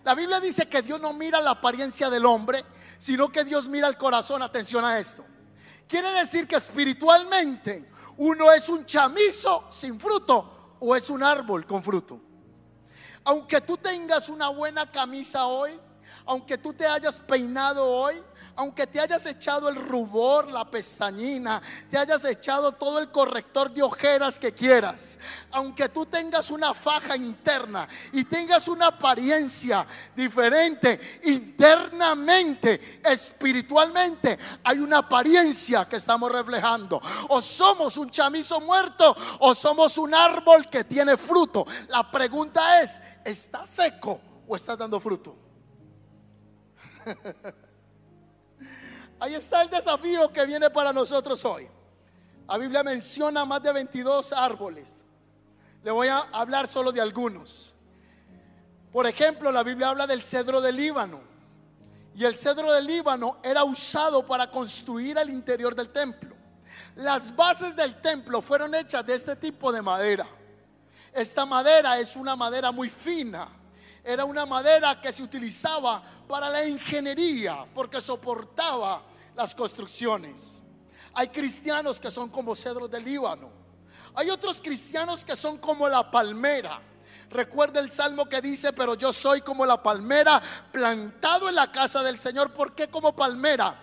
la 0.06 0.16
Biblia 0.16 0.40
dice 0.40 0.70
que 0.70 0.82
Dios 0.82 1.02
no 1.02 1.12
mira 1.12 1.42
la 1.42 1.52
apariencia 1.52 2.10
del 2.10 2.26
hombre, 2.26 2.64
sino 2.98 3.30
que 3.30 3.44
Dios 3.44 3.68
mira 3.68 3.90
el 3.90 3.98
corazón. 3.98 4.42
Atención 4.42 4.86
a 4.86 4.98
esto. 4.98 5.26
Quiere 5.86 6.10
decir 6.14 6.48
que 6.48 6.56
espiritualmente 6.56 7.92
uno 8.16 8.54
es 8.54 8.70
un 8.70 8.86
chamizo 8.86 9.68
sin 9.70 10.00
fruto 10.00 10.78
o 10.80 10.96
es 10.96 11.10
un 11.10 11.24
árbol 11.24 11.66
con 11.66 11.84
fruto. 11.84 12.22
Aunque 13.26 13.60
tú 13.60 13.76
tengas 13.76 14.30
una 14.30 14.50
buena 14.50 14.90
camisa 14.90 15.48
hoy, 15.48 15.72
aunque 16.26 16.58
tú 16.58 16.74
te 16.74 16.86
hayas 16.86 17.20
peinado 17.20 17.86
hoy, 17.86 18.16
aunque 18.56 18.88
te 18.88 19.00
hayas 19.00 19.26
echado 19.26 19.70
el 19.70 19.76
rubor, 19.76 20.50
la 20.50 20.70
pestañina, 20.70 21.62
te 21.90 21.98
hayas 21.98 22.24
echado 22.26 22.72
todo 22.72 23.00
el 23.00 23.10
corrector 23.10 23.72
de 23.72 23.84
ojeras 23.84 24.40
que 24.40 24.54
quieras, 24.54 25.20
aunque 25.52 25.90
tú 25.90 26.06
tengas 26.06 26.50
una 26.50 26.74
faja 26.74 27.16
interna 27.16 27.88
y 28.14 28.24
tengas 28.24 28.68
una 28.68 28.88
apariencia 28.88 29.86
diferente 30.16 31.20
internamente, 31.24 33.02
espiritualmente, 33.04 34.38
hay 34.64 34.80
una 34.80 35.00
apariencia 35.00 35.86
que 35.86 35.98
estamos 35.98 36.32
reflejando. 36.32 37.02
O 37.30 37.42
somos 37.42 37.98
un 37.98 38.10
chamizo 38.10 38.62
muerto 38.62 39.16
o 39.40 39.54
somos 39.54 39.98
un 39.98 40.14
árbol 40.14 40.70
que 40.70 40.84
tiene 40.84 41.18
fruto. 41.18 41.66
La 41.90 42.10
pregunta 42.10 42.82
es, 42.82 43.02
¿está 43.24 43.66
seco 43.66 44.22
o 44.48 44.56
estás 44.56 44.78
dando 44.78 45.00
fruto? 45.00 45.36
Ahí 49.20 49.34
está 49.34 49.62
el 49.62 49.70
desafío 49.70 50.32
que 50.32 50.46
viene 50.46 50.70
para 50.70 50.92
nosotros 50.92 51.44
hoy. 51.46 51.70
La 52.48 52.58
Biblia 52.58 52.84
menciona 52.84 53.46
más 53.46 53.62
de 53.64 53.72
22 53.72 54.34
árboles. 54.34 55.04
Le 55.84 55.92
voy 55.92 56.08
a 56.08 56.18
hablar 56.32 56.68
solo 56.68 56.92
de 56.92 57.02
algunos. 57.02 57.74
Por 58.92 59.08
ejemplo, 59.08 59.52
la 59.52 59.64
Biblia 59.64 59.90
habla 59.90 60.08
del 60.08 60.22
cedro 60.22 60.62
del 60.62 60.76
Líbano. 60.76 61.22
Y 62.16 62.24
el 62.24 62.38
cedro 62.38 62.72
del 62.72 62.86
Líbano 62.86 63.40
era 63.44 63.64
usado 63.64 64.26
para 64.26 64.50
construir 64.50 65.18
el 65.18 65.30
interior 65.30 65.76
del 65.76 65.90
templo. 65.90 66.36
Las 66.96 67.36
bases 67.36 67.76
del 67.76 68.02
templo 68.02 68.42
fueron 68.42 68.74
hechas 68.74 69.06
de 69.06 69.16
este 69.16 69.36
tipo 69.36 69.72
de 69.72 69.82
madera. 69.82 70.26
Esta 71.14 71.46
madera 71.46 72.00
es 72.00 72.16
una 72.16 72.36
madera 72.36 72.72
muy 72.72 72.90
fina. 72.90 73.50
Era 74.04 74.24
una 74.24 74.46
madera 74.46 75.00
que 75.02 75.12
se 75.12 75.24
utilizaba 75.24 76.04
para 76.28 76.50
la 76.50 76.66
ingeniería 76.66 77.66
porque 77.74 78.02
soportaba 78.02 79.02
las 79.36 79.54
construcciones. 79.54 80.62
Hay 81.14 81.30
cristianos 81.30 82.00
que 82.00 82.12
son 82.12 82.30
como 82.30 82.56
cedros 82.56 82.90
del 82.92 83.06
Líbano. 83.06 83.50
Hay 84.16 84.30
otros 84.30 84.62
cristianos 84.62 85.24
que 85.24 85.36
son 85.36 85.58
como 85.58 85.88
la 85.88 86.10
palmera. 86.10 86.82
Recuerda 87.30 87.80
el 87.80 87.92
salmo 87.92 88.28
que 88.28 88.42
dice, 88.42 88.74
pero 88.74 88.96
yo 88.96 89.12
soy 89.12 89.42
como 89.42 89.66
la 89.66 89.82
palmera 89.82 90.42
plantado 90.72 91.50
en 91.50 91.56
la 91.56 91.72
casa 91.72 92.04
del 92.04 92.18
Señor. 92.18 92.52
¿Por 92.52 92.74
qué 92.74 92.88
como 92.88 93.16
palmera? 93.16 93.76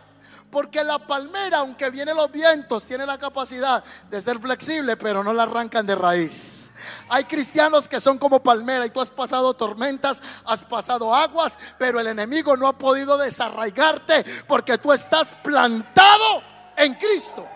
Porque 0.51 0.85
la 0.85 0.99
palmera, 0.99 1.59
aunque 1.59 1.91
vienen 1.91 2.17
los 2.17 2.31
vientos, 2.31 2.85
tiene 2.85 3.07
la 3.07 3.19
capacidad 3.19 3.83
de 4.11 4.21
ser 4.21 4.39
flexible, 4.39 4.97
pero 4.97 5.25
no 5.25 5.33
la 5.33 5.45
arrancan 5.45 5.87
de 5.87 5.95
raíz. 5.95 6.72
Hay 7.09 7.25
cristianos 7.25 7.89
que 7.89 8.01
son 8.01 8.19
como 8.19 8.43
palmera 8.43 8.87
y 8.87 8.91
tú 8.91 9.01
has 9.01 9.11
pasado 9.11 9.55
tormentas, 9.55 10.23
has 10.45 10.63
pasado 10.65 11.15
aguas, 11.15 11.59
pero 11.79 12.01
el 12.01 12.07
enemigo 12.07 12.57
no 12.57 12.67
ha 12.67 12.73
podido 12.73 13.17
desarraigarte 13.17 14.25
porque 14.47 14.79
tú 14.79 14.93
estás 14.93 15.33
plantado 15.43 16.43
en 16.77 16.95
Cristo. 16.95 17.47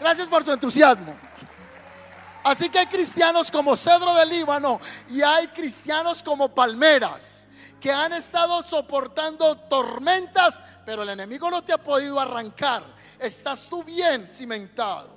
Gracias 0.00 0.28
por 0.28 0.44
su 0.44 0.52
entusiasmo. 0.52 1.14
Así 2.44 2.70
que 2.70 2.78
hay 2.78 2.86
cristianos 2.86 3.50
como 3.50 3.76
cedro 3.76 4.14
del 4.14 4.30
Líbano 4.30 4.80
y 5.10 5.22
hay 5.22 5.48
cristianos 5.48 6.22
como 6.22 6.48
palmeras 6.48 7.48
que 7.80 7.92
han 7.92 8.12
estado 8.12 8.62
soportando 8.62 9.56
tormentas, 9.56 10.62
pero 10.84 11.02
el 11.02 11.10
enemigo 11.10 11.50
no 11.50 11.62
te 11.62 11.72
ha 11.72 11.78
podido 11.78 12.18
arrancar. 12.18 12.82
Estás 13.18 13.68
tú 13.68 13.82
bien 13.82 14.28
cimentado. 14.32 15.16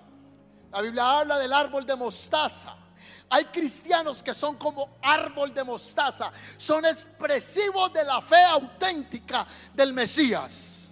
La 0.72 0.82
Biblia 0.82 1.20
habla 1.20 1.38
del 1.38 1.54
árbol 1.54 1.86
de 1.86 1.96
mostaza. 1.96 2.76
Hay 3.34 3.46
cristianos 3.46 4.22
que 4.22 4.34
son 4.34 4.58
como 4.58 4.98
árbol 5.02 5.54
de 5.54 5.64
mostaza, 5.64 6.34
son 6.58 6.84
expresivos 6.84 7.94
de 7.94 8.04
la 8.04 8.22
fe 8.22 8.44
auténtica 8.44 9.48
del 9.74 9.94
Mesías. 9.94 10.92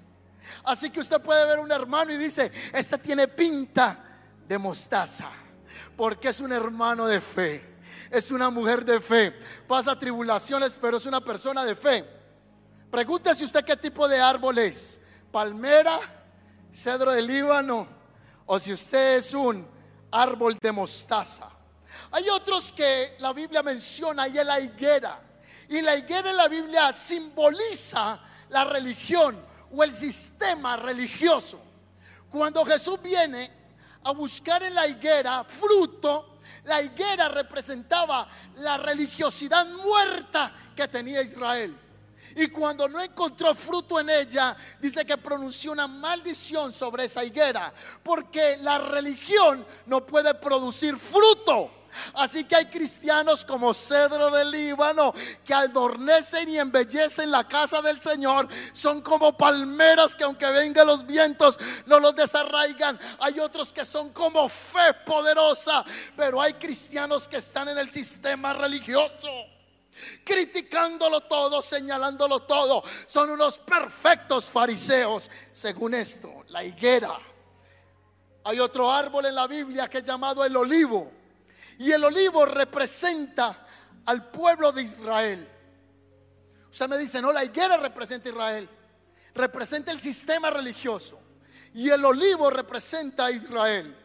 Así 0.63 0.89
que 0.89 1.01
usted 1.01 1.19
puede 1.19 1.45
ver 1.45 1.59
un 1.59 1.69
hermano 1.69 2.13
y 2.13 2.17
dice, 2.17 2.49
este 2.71 2.97
tiene 2.97 3.27
pinta 3.27 3.99
de 4.47 4.57
mostaza, 4.57 5.29
porque 5.97 6.29
es 6.29 6.39
un 6.39 6.53
hermano 6.53 7.07
de 7.07 7.19
fe, 7.19 7.77
es 8.09 8.31
una 8.31 8.49
mujer 8.49 8.85
de 8.85 9.01
fe, 9.01 9.37
pasa 9.67 9.99
tribulaciones, 9.99 10.77
pero 10.79 10.95
es 10.95 11.05
una 11.05 11.19
persona 11.19 11.65
de 11.65 11.75
fe. 11.75 12.05
Pregúntese 12.89 13.43
usted 13.43 13.65
qué 13.65 13.75
tipo 13.75 14.07
de 14.07 14.21
árbol 14.21 14.59
es, 14.59 15.01
palmera, 15.29 15.99
cedro 16.73 17.11
de 17.11 17.21
Líbano, 17.21 17.85
o 18.45 18.57
si 18.59 18.71
usted 18.71 19.17
es 19.17 19.33
un 19.33 19.67
árbol 20.09 20.57
de 20.61 20.71
mostaza. 20.71 21.58
Hay 22.11 22.27
otros 22.29 22.71
que 22.71 23.15
la 23.19 23.33
Biblia 23.33 23.61
menciona 23.61 24.27
y 24.27 24.37
es 24.37 24.45
la 24.45 24.59
higuera. 24.59 25.19
Y 25.67 25.81
la 25.81 25.95
higuera 25.95 26.31
en 26.31 26.37
la 26.37 26.47
Biblia 26.47 26.91
simboliza 26.91 28.19
la 28.49 28.63
religión 28.63 29.39
o 29.71 29.83
el 29.83 29.93
sistema 29.93 30.77
religioso. 30.77 31.59
Cuando 32.29 32.65
Jesús 32.65 32.99
viene 33.01 33.51
a 34.03 34.11
buscar 34.11 34.63
en 34.63 34.73
la 34.73 34.87
higuera 34.87 35.43
fruto, 35.43 36.39
la 36.65 36.81
higuera 36.81 37.29
representaba 37.29 38.27
la 38.57 38.77
religiosidad 38.77 39.65
muerta 39.67 40.51
que 40.75 40.87
tenía 40.87 41.21
Israel. 41.21 41.75
Y 42.35 42.47
cuando 42.47 42.87
no 42.87 43.01
encontró 43.01 43.53
fruto 43.55 43.99
en 43.99 44.09
ella, 44.09 44.55
dice 44.79 45.05
que 45.05 45.17
pronunció 45.17 45.71
una 45.71 45.87
maldición 45.87 46.71
sobre 46.71 47.05
esa 47.05 47.23
higuera, 47.23 47.73
porque 48.03 48.57
la 48.57 48.77
religión 48.77 49.65
no 49.87 50.05
puede 50.05 50.33
producir 50.35 50.97
fruto. 50.97 51.78
Así 52.13 52.43
que 52.43 52.55
hay 52.55 52.65
cristianos 52.65 53.45
como 53.45 53.73
cedro 53.73 54.29
del 54.29 54.51
Líbano 54.51 55.13
que 55.43 55.53
adornecen 55.53 56.49
y 56.49 56.57
embellecen 56.57 57.31
la 57.31 57.47
casa 57.47 57.81
del 57.81 58.01
Señor. 58.01 58.47
Son 58.73 59.01
como 59.01 59.37
palmeras 59.37 60.15
que 60.15 60.23
aunque 60.23 60.47
vengan 60.47 60.87
los 60.87 61.05
vientos 61.05 61.59
no 61.85 61.99
los 61.99 62.15
desarraigan. 62.15 62.99
Hay 63.19 63.39
otros 63.39 63.73
que 63.73 63.85
son 63.85 64.11
como 64.11 64.47
fe 64.49 64.93
poderosa, 65.05 65.83
pero 66.15 66.41
hay 66.41 66.53
cristianos 66.53 67.27
que 67.27 67.37
están 67.37 67.69
en 67.69 67.77
el 67.77 67.91
sistema 67.91 68.53
religioso 68.53 69.27
criticándolo 70.23 71.21
todo, 71.21 71.61
señalándolo 71.61 72.41
todo. 72.41 72.83
Son 73.05 73.29
unos 73.29 73.57
perfectos 73.59 74.49
fariseos, 74.49 75.29
según 75.51 75.93
esto, 75.93 76.45
la 76.47 76.63
higuera. 76.63 77.17
Hay 78.43 78.59
otro 78.59 78.91
árbol 78.91 79.25
en 79.25 79.35
la 79.35 79.47
Biblia 79.47 79.87
que 79.87 79.99
es 79.99 80.03
llamado 80.03 80.43
el 80.43 80.55
olivo. 80.55 81.11
Y 81.79 81.91
el 81.93 82.03
olivo 82.03 82.45
representa 82.45 83.65
al 84.05 84.29
pueblo 84.29 84.71
de 84.71 84.83
Israel. 84.83 85.47
Usted 86.69 86.89
me 86.89 86.97
dice, 86.97 87.21
no, 87.21 87.31
la 87.31 87.43
higuera 87.43 87.77
representa 87.77 88.27
a 88.27 88.31
Israel. 88.33 88.69
Representa 89.33 89.91
el 89.91 90.01
sistema 90.01 90.49
religioso. 90.49 91.19
Y 91.73 91.89
el 91.89 92.03
olivo 92.03 92.49
representa 92.49 93.27
a 93.27 93.31
Israel. 93.31 93.95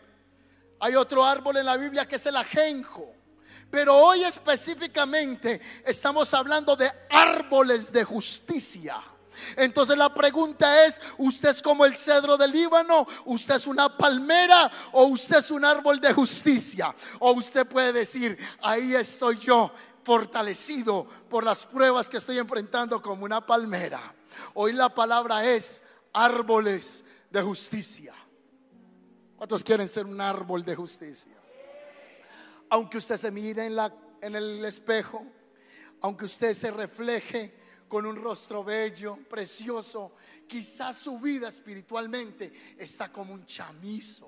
Hay 0.79 0.95
otro 0.95 1.25
árbol 1.25 1.57
en 1.57 1.67
la 1.67 1.77
Biblia 1.77 2.07
que 2.07 2.15
es 2.17 2.27
el 2.27 2.37
ajenjo. 2.37 3.13
Pero 3.71 3.97
hoy 3.97 4.23
específicamente 4.23 5.61
estamos 5.85 6.33
hablando 6.33 6.77
de 6.77 6.91
árboles 7.11 7.93
de 7.93 8.05
justicia. 8.05 9.03
Entonces 9.57 9.97
la 9.97 10.13
pregunta 10.13 10.85
es, 10.85 11.01
¿usted 11.19 11.51
es 11.51 11.63
como 11.63 11.85
el 11.85 11.97
cedro 11.97 12.37
del 12.37 12.53
Líbano? 12.53 13.07
¿Usted 13.25 13.57
es 13.57 13.67
una 13.67 13.97
palmera 13.97 14.71
o 14.93 15.05
usted 15.05 15.39
es 15.39 15.51
un 15.51 15.65
árbol 15.65 16.01
de 16.01 16.13
justicia? 16.13 16.95
O 17.21 17.33
usted 17.33 17.67
puede 17.67 17.93
decir, 17.93 18.39
ahí 18.63 18.95
estoy 18.95 19.39
yo 19.39 19.73
fortalecido 20.03 21.07
por 21.29 21.45
las 21.45 21.65
pruebas 21.67 22.09
que 22.09 22.19
estoy 22.19 22.39
enfrentando 22.39 23.01
como 23.01 23.25
una 23.25 23.45
palmera. 23.45 24.15
Hoy 24.55 24.73
la 24.73 24.89
palabra 24.89 25.45
es 25.45 25.83
árboles 26.13 27.05
de 27.31 27.43
justicia. 27.43 28.15
¿Cuántos 29.37 29.65
quieren 29.65 29.89
ser 29.89 30.07
un 30.07 30.21
árbol 30.21 30.65
de 30.65 30.77
justicia? 30.77 31.37
Aunque 32.71 32.99
usted 32.99 33.17
se 33.17 33.31
mire 33.31 33.67
en, 33.67 33.77
la, 33.77 33.93
en 34.21 34.37
el 34.37 34.65
espejo, 34.65 35.25
aunque 36.01 36.27
usted 36.27 36.55
se 36.55 36.71
refleje 36.71 37.64
con 37.95 38.07
un 38.07 38.21
rostro 38.21 38.65
bello, 38.65 39.17
precioso, 39.31 40.17
quizás 40.49 40.97
su 40.97 41.17
vida 41.21 41.49
espiritualmente 41.49 42.75
está 42.77 43.09
como 43.09 43.33
un 43.33 43.47
chamizo, 43.47 44.27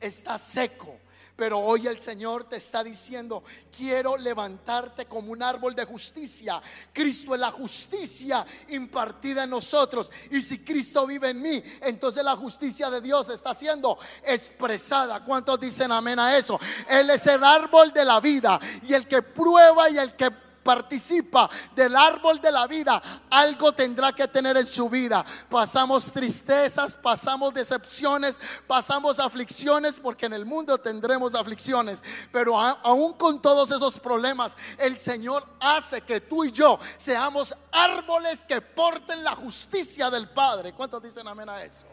está 0.00 0.38
seco. 0.38 1.00
Pero 1.36 1.58
hoy 1.58 1.86
el 1.86 2.00
Señor 2.00 2.48
te 2.48 2.56
está 2.56 2.82
diciendo, 2.82 3.44
quiero 3.76 4.16
levantarte 4.16 5.04
como 5.04 5.32
un 5.32 5.42
árbol 5.42 5.74
de 5.74 5.84
justicia. 5.84 6.62
Cristo 6.90 7.34
es 7.34 7.40
la 7.42 7.50
justicia 7.50 8.46
impartida 8.68 9.44
en 9.44 9.50
nosotros. 9.50 10.10
Y 10.30 10.40
si 10.40 10.64
Cristo 10.64 11.06
vive 11.06 11.28
en 11.28 11.42
mí, 11.42 11.62
entonces 11.82 12.24
la 12.24 12.34
justicia 12.34 12.88
de 12.88 13.02
Dios 13.02 13.28
está 13.28 13.52
siendo 13.52 13.98
expresada. 14.24 15.22
¿Cuántos 15.22 15.60
dicen 15.60 15.92
amén 15.92 16.18
a 16.18 16.34
eso? 16.38 16.58
Él 16.88 17.10
es 17.10 17.26
el 17.26 17.44
árbol 17.44 17.92
de 17.92 18.06
la 18.06 18.20
vida. 18.20 18.58
Y 18.88 18.94
el 18.94 19.06
que 19.06 19.20
prueba 19.20 19.90
y 19.90 19.98
el 19.98 20.16
que 20.16 20.45
participa 20.66 21.48
del 21.76 21.94
árbol 21.94 22.40
de 22.40 22.50
la 22.50 22.66
vida, 22.66 23.00
algo 23.30 23.72
tendrá 23.72 24.12
que 24.12 24.26
tener 24.26 24.56
en 24.56 24.66
su 24.66 24.90
vida. 24.90 25.24
Pasamos 25.48 26.10
tristezas, 26.10 26.96
pasamos 26.96 27.54
decepciones, 27.54 28.40
pasamos 28.66 29.20
aflicciones, 29.20 29.96
porque 29.96 30.26
en 30.26 30.32
el 30.32 30.44
mundo 30.44 30.76
tendremos 30.76 31.36
aflicciones. 31.36 32.02
Pero 32.32 32.58
aún 32.58 33.12
con 33.12 33.40
todos 33.40 33.70
esos 33.70 34.00
problemas, 34.00 34.56
el 34.76 34.98
Señor 34.98 35.46
hace 35.60 36.00
que 36.00 36.20
tú 36.20 36.42
y 36.42 36.50
yo 36.50 36.80
seamos 36.96 37.56
árboles 37.70 38.42
que 38.42 38.60
porten 38.60 39.22
la 39.22 39.36
justicia 39.36 40.10
del 40.10 40.28
Padre. 40.28 40.72
¿Cuántos 40.72 41.00
dicen 41.00 41.28
amén 41.28 41.48
a 41.48 41.62
eso? 41.62 41.86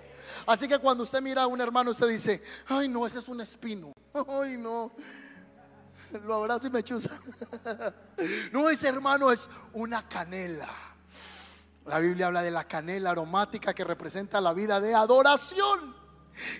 Así 0.48 0.68
que 0.68 0.80
cuando 0.80 1.04
usted 1.04 1.22
mira 1.22 1.44
a 1.44 1.48
un 1.48 1.62
hermano, 1.62 1.92
usted 1.92 2.08
dice, 2.08 2.42
ay 2.68 2.88
no, 2.88 3.06
ese 3.06 3.20
es 3.20 3.28
un 3.28 3.40
espino. 3.42 3.94
Ay 4.28 4.58
no. 4.58 4.92
Lo 6.26 6.36
abrazo 6.36 6.68
y 6.68 6.70
me 6.70 6.84
chusa. 6.84 7.10
No, 8.52 8.70
ese 8.70 8.88
hermano 8.88 9.32
es 9.32 9.50
una 9.74 10.08
canela. 10.08 10.70
La 11.86 12.00
Biblia 12.00 12.28
habla 12.28 12.42
de 12.42 12.52
la 12.52 12.66
canela 12.66 13.12
aromática 13.12 13.74
que 13.74 13.84
representa 13.84 14.40
la 14.40 14.54
vida 14.54 14.80
de 14.80 14.94
adoración. 14.94 15.96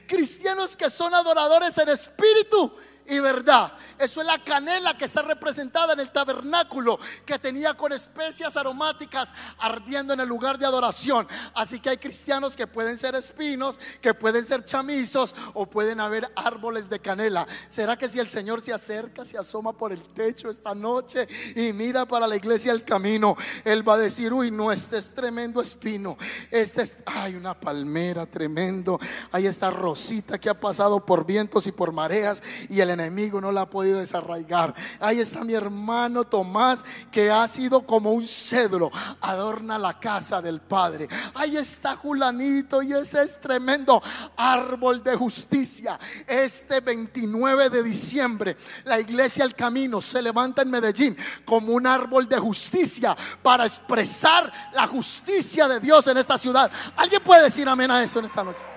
Cristianos 0.08 0.76
que 0.76 0.90
son 0.90 1.14
adoradores 1.14 1.78
en 1.78 1.90
espíritu 1.90 2.76
y 3.08 3.20
verdad. 3.20 3.74
Eso 3.98 4.22
es 4.22 4.28
la 4.28 4.44
canela 4.44 4.98
que 4.98 5.06
está 5.06 5.22
representada 5.22 5.94
en 5.94 6.00
el 6.00 6.12
tabernáculo 6.12 7.00
que 7.26 7.40
tenía 7.40 7.74
con 7.74 7.94
especias 7.94 8.58
aromáticas 8.58 9.34
ardiendo 9.60 10.14
en 10.14 10.20
el 10.20 10.28
lugar 10.28 10.58
de 10.58 10.66
adoración. 10.66 11.28
Así 11.54 11.80
que 11.80 11.90
hay 11.90 11.98
cristianos 11.98 12.56
que 12.56 12.68
pueden 12.68 12.98
ser 12.98 13.16
espinos, 13.16 13.80
que 14.02 14.14
pueden 14.14 14.46
ser 14.46 14.66
chamizos 14.66 15.36
o 15.54 15.66
pueden 15.66 16.00
haber 16.00 16.32
árboles 16.36 16.90
de 16.90 17.00
canela. 17.00 17.48
¿Será 17.70 17.98
que 17.98 18.10
si 18.10 18.20
el 18.20 18.28
Señor 18.28 18.62
se 18.62 18.74
acerca, 18.74 19.26
se 19.26 19.38
asoma 19.38 19.74
por 19.74 19.92
el 19.92 20.02
techo 20.02 20.50
esta 20.50 20.74
noche 20.74 21.28
y 21.56 21.74
mira 21.74 22.06
para 22.06 22.28
la 22.28 22.36
iglesia 22.36 22.72
el 22.72 22.84
camino, 22.84 23.36
Él 23.64 23.88
va 23.88 23.96
a 23.96 23.98
decir, 23.98 24.34
uy, 24.34 24.52
no, 24.52 24.72
este 24.72 24.98
es 24.98 25.14
tremendo 25.14 25.62
espino. 25.62 26.18
Este 26.52 26.82
es, 26.84 26.98
ay, 27.06 27.36
una 27.36 27.60
palmera 27.60 28.26
tremendo. 28.26 29.00
Ahí 29.32 29.48
está 29.48 29.70
Rosita 29.70 30.40
que 30.40 30.50
ha 30.50 30.60
pasado 30.60 31.06
por 31.06 31.26
vientos 31.26 31.68
y 31.68 31.72
por 31.72 31.92
mareas 31.92 32.42
y 32.70 32.80
el 32.80 32.93
enemigo 32.94 33.42
no 33.42 33.52
la 33.52 33.62
ha 33.62 33.70
podido 33.70 34.00
desarraigar. 34.00 34.74
Ahí 35.00 35.20
está 35.20 35.44
mi 35.44 35.54
hermano 35.54 36.24
Tomás 36.24 36.86
que 37.12 37.30
ha 37.30 37.48
sido 37.48 37.86
como 37.86 38.12
un 38.12 38.26
cedro, 38.28 38.92
adorna 39.22 39.78
la 39.78 40.00
casa 40.00 40.42
del 40.42 40.62
Padre. 40.62 41.08
Ahí 41.34 41.58
está 41.58 41.96
Julanito 41.96 42.82
y 42.82 42.94
ese 42.94 43.24
es 43.24 43.40
tremendo 43.40 44.02
árbol 44.38 45.04
de 45.04 45.16
justicia. 45.16 46.00
Este 46.28 46.80
29 46.80 47.70
de 47.70 47.84
diciembre, 47.84 48.58
la 48.86 49.00
iglesia 49.00 49.46
El 49.46 49.56
Camino 49.56 50.02
se 50.02 50.22
levanta 50.22 50.62
en 50.62 50.72
Medellín 50.72 51.18
como 51.46 51.74
un 51.74 51.86
árbol 51.86 52.28
de 52.28 52.40
justicia 52.40 53.16
para 53.42 53.66
expresar 53.66 54.52
la 54.74 54.88
justicia 54.88 55.68
de 55.68 55.80
Dios 55.80 56.08
en 56.08 56.18
esta 56.18 56.38
ciudad. 56.38 56.72
¿Alguien 56.96 57.22
puede 57.24 57.44
decir 57.44 57.68
amén 57.68 57.92
a 57.92 58.04
eso 58.04 58.20
en 58.20 58.26
esta 58.26 58.44
noche? 58.44 58.73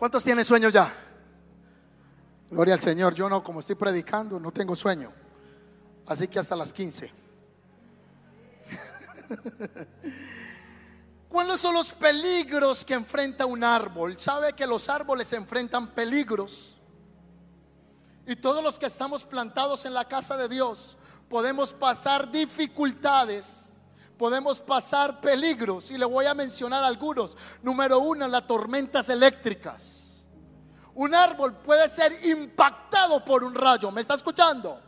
¿Cuántos 0.00 0.24
tienen 0.24 0.46
sueño 0.46 0.70
ya? 0.70 0.90
Gloria 2.50 2.72
al 2.72 2.80
Señor. 2.80 3.14
Yo 3.14 3.28
no, 3.28 3.44
como 3.44 3.60
estoy 3.60 3.74
predicando, 3.74 4.40
no 4.40 4.50
tengo 4.50 4.74
sueño. 4.74 5.12
Así 6.06 6.26
que 6.26 6.38
hasta 6.38 6.56
las 6.56 6.72
15. 6.72 7.12
¿Cuáles 11.28 11.60
son 11.60 11.74
los 11.74 11.92
peligros 11.92 12.82
que 12.82 12.94
enfrenta 12.94 13.44
un 13.44 13.62
árbol? 13.62 14.18
Sabe 14.18 14.54
que 14.54 14.66
los 14.66 14.88
árboles 14.88 15.30
enfrentan 15.34 15.88
peligros. 15.88 16.78
Y 18.26 18.36
todos 18.36 18.64
los 18.64 18.78
que 18.78 18.86
estamos 18.86 19.26
plantados 19.26 19.84
en 19.84 19.92
la 19.92 20.08
casa 20.08 20.38
de 20.38 20.48
Dios 20.48 20.96
podemos 21.28 21.74
pasar 21.74 22.32
dificultades 22.32 23.69
podemos 24.20 24.60
pasar 24.60 25.18
peligros 25.18 25.90
y 25.90 25.96
le 25.96 26.04
voy 26.04 26.26
a 26.26 26.34
mencionar 26.34 26.84
algunos. 26.84 27.38
Número 27.62 28.00
uno, 28.00 28.28
las 28.28 28.46
tormentas 28.46 29.08
eléctricas. 29.08 30.24
Un 30.92 31.14
árbol 31.14 31.54
puede 31.54 31.88
ser 31.88 32.26
impactado 32.26 33.24
por 33.24 33.42
un 33.42 33.54
rayo. 33.54 33.90
¿Me 33.90 34.02
está 34.02 34.12
escuchando? 34.12 34.78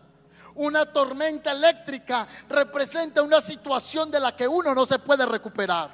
Una 0.56 0.84
tormenta 0.84 1.50
eléctrica 1.50 2.28
representa 2.46 3.22
una 3.22 3.40
situación 3.40 4.10
de 4.10 4.20
la 4.20 4.36
que 4.36 4.46
uno 4.46 4.74
no 4.74 4.84
se 4.84 4.98
puede 4.98 5.24
recuperar. 5.24 5.90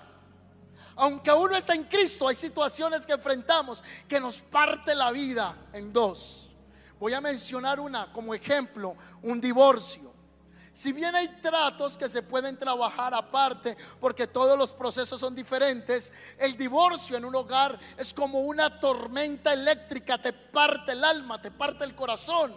Aunque 0.96 1.30
uno 1.30 1.54
está 1.54 1.74
en 1.74 1.84
Cristo, 1.84 2.26
hay 2.26 2.34
situaciones 2.34 3.06
que 3.06 3.12
enfrentamos 3.12 3.84
que 4.08 4.18
nos 4.18 4.40
parte 4.40 4.96
la 4.96 5.12
vida 5.12 5.54
en 5.72 5.92
dos. 5.92 6.50
Voy 6.98 7.14
a 7.14 7.20
mencionar 7.20 7.78
una 7.78 8.12
como 8.12 8.34
ejemplo, 8.34 8.96
un 9.22 9.40
divorcio. 9.40 10.07
Si 10.78 10.92
bien 10.92 11.12
hay 11.16 11.26
tratos 11.42 11.98
que 11.98 12.08
se 12.08 12.22
pueden 12.22 12.56
trabajar 12.56 13.12
aparte, 13.12 13.76
porque 13.98 14.28
todos 14.28 14.56
los 14.56 14.72
procesos 14.72 15.18
son 15.18 15.34
diferentes, 15.34 16.12
el 16.38 16.56
divorcio 16.56 17.16
en 17.16 17.24
un 17.24 17.34
hogar 17.34 17.76
es 17.96 18.14
como 18.14 18.42
una 18.42 18.78
tormenta 18.78 19.52
eléctrica, 19.52 20.22
te 20.22 20.32
parte 20.32 20.92
el 20.92 21.02
alma, 21.02 21.42
te 21.42 21.50
parte 21.50 21.84
el 21.84 21.96
corazón. 21.96 22.54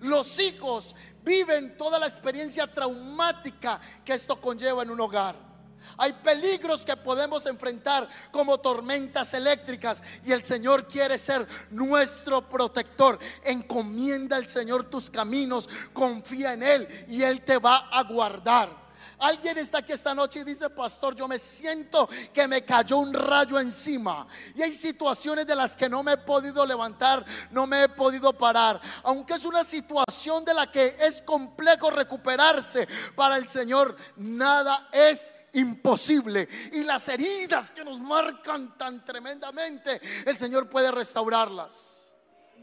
Los 0.00 0.40
hijos 0.40 0.96
viven 1.22 1.76
toda 1.76 2.00
la 2.00 2.08
experiencia 2.08 2.66
traumática 2.66 3.80
que 4.04 4.14
esto 4.14 4.40
conlleva 4.40 4.82
en 4.82 4.90
un 4.90 5.00
hogar. 5.00 5.51
Hay 5.98 6.12
peligros 6.12 6.84
que 6.84 6.96
podemos 6.96 7.46
enfrentar 7.46 8.08
como 8.30 8.58
tormentas 8.58 9.34
eléctricas 9.34 10.02
y 10.24 10.32
el 10.32 10.42
Señor 10.42 10.86
quiere 10.86 11.18
ser 11.18 11.46
nuestro 11.70 12.48
protector. 12.48 13.18
Encomienda 13.44 14.36
al 14.36 14.48
Señor 14.48 14.84
tus 14.84 15.10
caminos, 15.10 15.68
confía 15.92 16.54
en 16.54 16.62
Él 16.62 17.06
y 17.08 17.22
Él 17.22 17.42
te 17.42 17.58
va 17.58 17.88
a 17.90 18.02
guardar. 18.04 18.82
Alguien 19.22 19.56
está 19.58 19.78
aquí 19.78 19.92
esta 19.92 20.16
noche 20.16 20.40
y 20.40 20.44
dice, 20.44 20.68
pastor, 20.68 21.14
yo 21.14 21.28
me 21.28 21.38
siento 21.38 22.08
que 22.34 22.48
me 22.48 22.64
cayó 22.64 22.98
un 22.98 23.14
rayo 23.14 23.58
encima. 23.60 24.26
Y 24.56 24.62
hay 24.62 24.72
situaciones 24.72 25.46
de 25.46 25.54
las 25.54 25.76
que 25.76 25.88
no 25.88 26.02
me 26.02 26.14
he 26.14 26.16
podido 26.16 26.66
levantar, 26.66 27.24
no 27.52 27.64
me 27.64 27.84
he 27.84 27.88
podido 27.88 28.32
parar. 28.32 28.80
Aunque 29.04 29.34
es 29.34 29.44
una 29.44 29.62
situación 29.62 30.44
de 30.44 30.54
la 30.54 30.68
que 30.68 30.96
es 30.98 31.22
complejo 31.22 31.88
recuperarse 31.90 32.88
para 33.14 33.36
el 33.36 33.46
Señor, 33.46 33.96
nada 34.16 34.88
es 34.90 35.32
imposible. 35.52 36.48
Y 36.72 36.82
las 36.82 37.08
heridas 37.08 37.70
que 37.70 37.84
nos 37.84 38.00
marcan 38.00 38.76
tan 38.76 39.04
tremendamente, 39.04 40.00
el 40.24 40.36
Señor 40.36 40.68
puede 40.68 40.90
restaurarlas. 40.90 42.14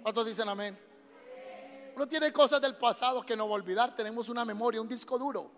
¿Cuántos 0.01 0.25
dicen 0.25 0.49
amén? 0.49 0.77
Uno 1.95 2.07
tiene 2.07 2.31
cosas 2.31 2.61
del 2.61 2.77
pasado 2.77 3.25
que 3.25 3.35
no 3.35 3.47
va 3.47 3.53
a 3.53 3.55
olvidar. 3.55 3.95
Tenemos 3.95 4.29
una 4.29 4.45
memoria, 4.45 4.81
un 4.81 4.87
disco 4.87 5.17
duro. 5.17 5.51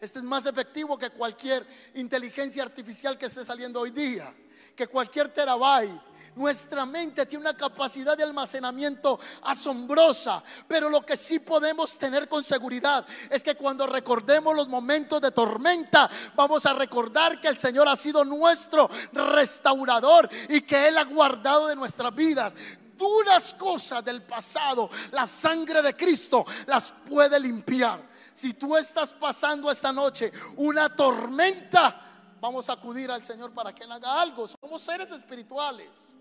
Este 0.00 0.18
es 0.18 0.24
más 0.24 0.46
efectivo 0.46 0.98
que 0.98 1.10
cualquier 1.10 1.66
inteligencia 1.94 2.62
artificial 2.62 3.18
que 3.18 3.26
esté 3.26 3.44
saliendo 3.44 3.80
hoy 3.80 3.90
día, 3.90 4.34
que 4.74 4.86
cualquier 4.86 5.32
terabyte 5.32 6.00
nuestra 6.36 6.86
mente 6.86 7.26
tiene 7.26 7.44
una 7.44 7.56
capacidad 7.56 8.16
de 8.16 8.22
almacenamiento 8.22 9.18
asombrosa, 9.42 10.42
pero 10.66 10.88
lo 10.88 11.04
que 11.04 11.16
sí 11.16 11.40
podemos 11.40 11.98
tener 11.98 12.28
con 12.28 12.44
seguridad 12.44 13.06
es 13.28 13.42
que 13.42 13.54
cuando 13.54 13.86
recordemos 13.86 14.54
los 14.54 14.68
momentos 14.68 15.20
de 15.20 15.30
tormenta, 15.30 16.10
vamos 16.34 16.66
a 16.66 16.72
recordar 16.72 17.40
que 17.40 17.48
el 17.48 17.58
Señor 17.58 17.88
ha 17.88 17.96
sido 17.96 18.24
nuestro 18.24 18.88
restaurador 19.12 20.28
y 20.48 20.62
que 20.62 20.88
Él 20.88 20.98
ha 20.98 21.04
guardado 21.04 21.66
de 21.66 21.76
nuestras 21.76 22.14
vidas 22.14 22.54
duras 22.96 23.54
cosas 23.54 24.04
del 24.04 24.20
pasado, 24.20 24.90
la 25.12 25.26
sangre 25.26 25.80
de 25.80 25.96
Cristo 25.96 26.44
las 26.66 26.92
puede 27.08 27.40
limpiar. 27.40 27.98
Si 28.32 28.54
tú 28.54 28.76
estás 28.76 29.14
pasando 29.14 29.70
esta 29.70 29.90
noche 29.90 30.30
una 30.56 30.94
tormenta, 30.94 32.09
vamos 32.40 32.68
a 32.68 32.74
acudir 32.74 33.10
al 33.10 33.22
Señor 33.22 33.52
para 33.52 33.74
que 33.74 33.84
Él 33.84 33.92
haga 33.92 34.20
algo. 34.20 34.46
Somos 34.46 34.82
seres 34.82 35.10
espirituales. 35.10 36.16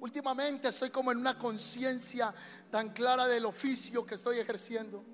Últimamente 0.00 0.68
estoy 0.68 0.90
como 0.90 1.12
en 1.12 1.18
una 1.18 1.38
conciencia 1.38 2.34
tan 2.70 2.90
clara 2.90 3.26
del 3.26 3.44
oficio 3.44 4.04
que 4.04 4.16
estoy 4.16 4.38
ejerciendo. 4.38 5.04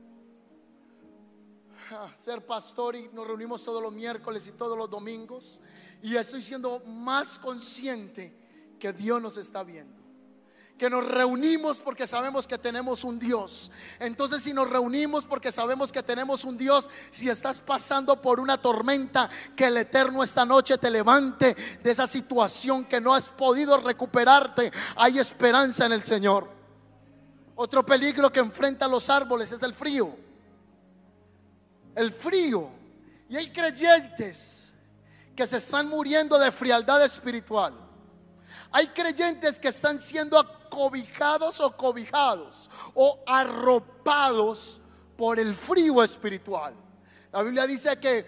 Ah, 1.90 2.10
ser 2.18 2.44
pastor 2.46 2.96
y 2.96 3.08
nos 3.08 3.26
reunimos 3.26 3.64
todos 3.64 3.82
los 3.82 3.92
miércoles 3.92 4.46
y 4.46 4.52
todos 4.52 4.76
los 4.76 4.88
domingos. 4.88 5.60
Y 6.02 6.16
estoy 6.16 6.40
siendo 6.40 6.80
más 6.80 7.38
consciente 7.38 8.34
que 8.78 8.92
Dios 8.92 9.20
nos 9.20 9.36
está 9.36 9.62
viendo 9.62 10.07
que 10.78 10.88
nos 10.88 11.04
reunimos 11.04 11.80
porque 11.80 12.06
sabemos 12.06 12.46
que 12.46 12.56
tenemos 12.56 13.02
un 13.02 13.18
Dios. 13.18 13.70
Entonces 13.98 14.42
si 14.42 14.52
nos 14.52 14.70
reunimos 14.70 15.26
porque 15.26 15.50
sabemos 15.50 15.90
que 15.90 16.02
tenemos 16.02 16.44
un 16.44 16.56
Dios, 16.56 16.88
si 17.10 17.28
estás 17.28 17.60
pasando 17.60 18.22
por 18.22 18.38
una 18.38 18.56
tormenta, 18.62 19.28
que 19.56 19.66
el 19.66 19.76
Eterno 19.76 20.22
esta 20.22 20.46
noche 20.46 20.78
te 20.78 20.90
levante 20.90 21.56
de 21.82 21.90
esa 21.90 22.06
situación 22.06 22.84
que 22.84 23.00
no 23.00 23.12
has 23.12 23.28
podido 23.28 23.76
recuperarte, 23.78 24.70
hay 24.96 25.18
esperanza 25.18 25.84
en 25.86 25.92
el 25.92 26.02
Señor. 26.02 26.48
Otro 27.56 27.84
peligro 27.84 28.32
que 28.32 28.38
enfrenta 28.38 28.86
los 28.86 29.10
árboles 29.10 29.50
es 29.50 29.62
el 29.64 29.74
frío. 29.74 30.16
El 31.96 32.12
frío. 32.12 32.70
Y 33.28 33.36
hay 33.36 33.52
creyentes 33.52 34.72
que 35.34 35.46
se 35.46 35.56
están 35.56 35.88
muriendo 35.88 36.38
de 36.38 36.52
frialdad 36.52 37.04
espiritual 37.04 37.87
Hay 38.70 38.88
creyentes 38.88 39.58
que 39.58 39.68
están 39.68 39.98
siendo 39.98 40.38
acobijados 40.38 41.60
o 41.60 41.76
cobijados 41.76 42.68
o 42.94 43.20
arropados 43.26 44.80
por 45.16 45.38
el 45.38 45.54
frío 45.54 46.02
espiritual. 46.02 46.74
La 47.32 47.42
Biblia 47.42 47.66
dice 47.66 47.98
que 47.98 48.26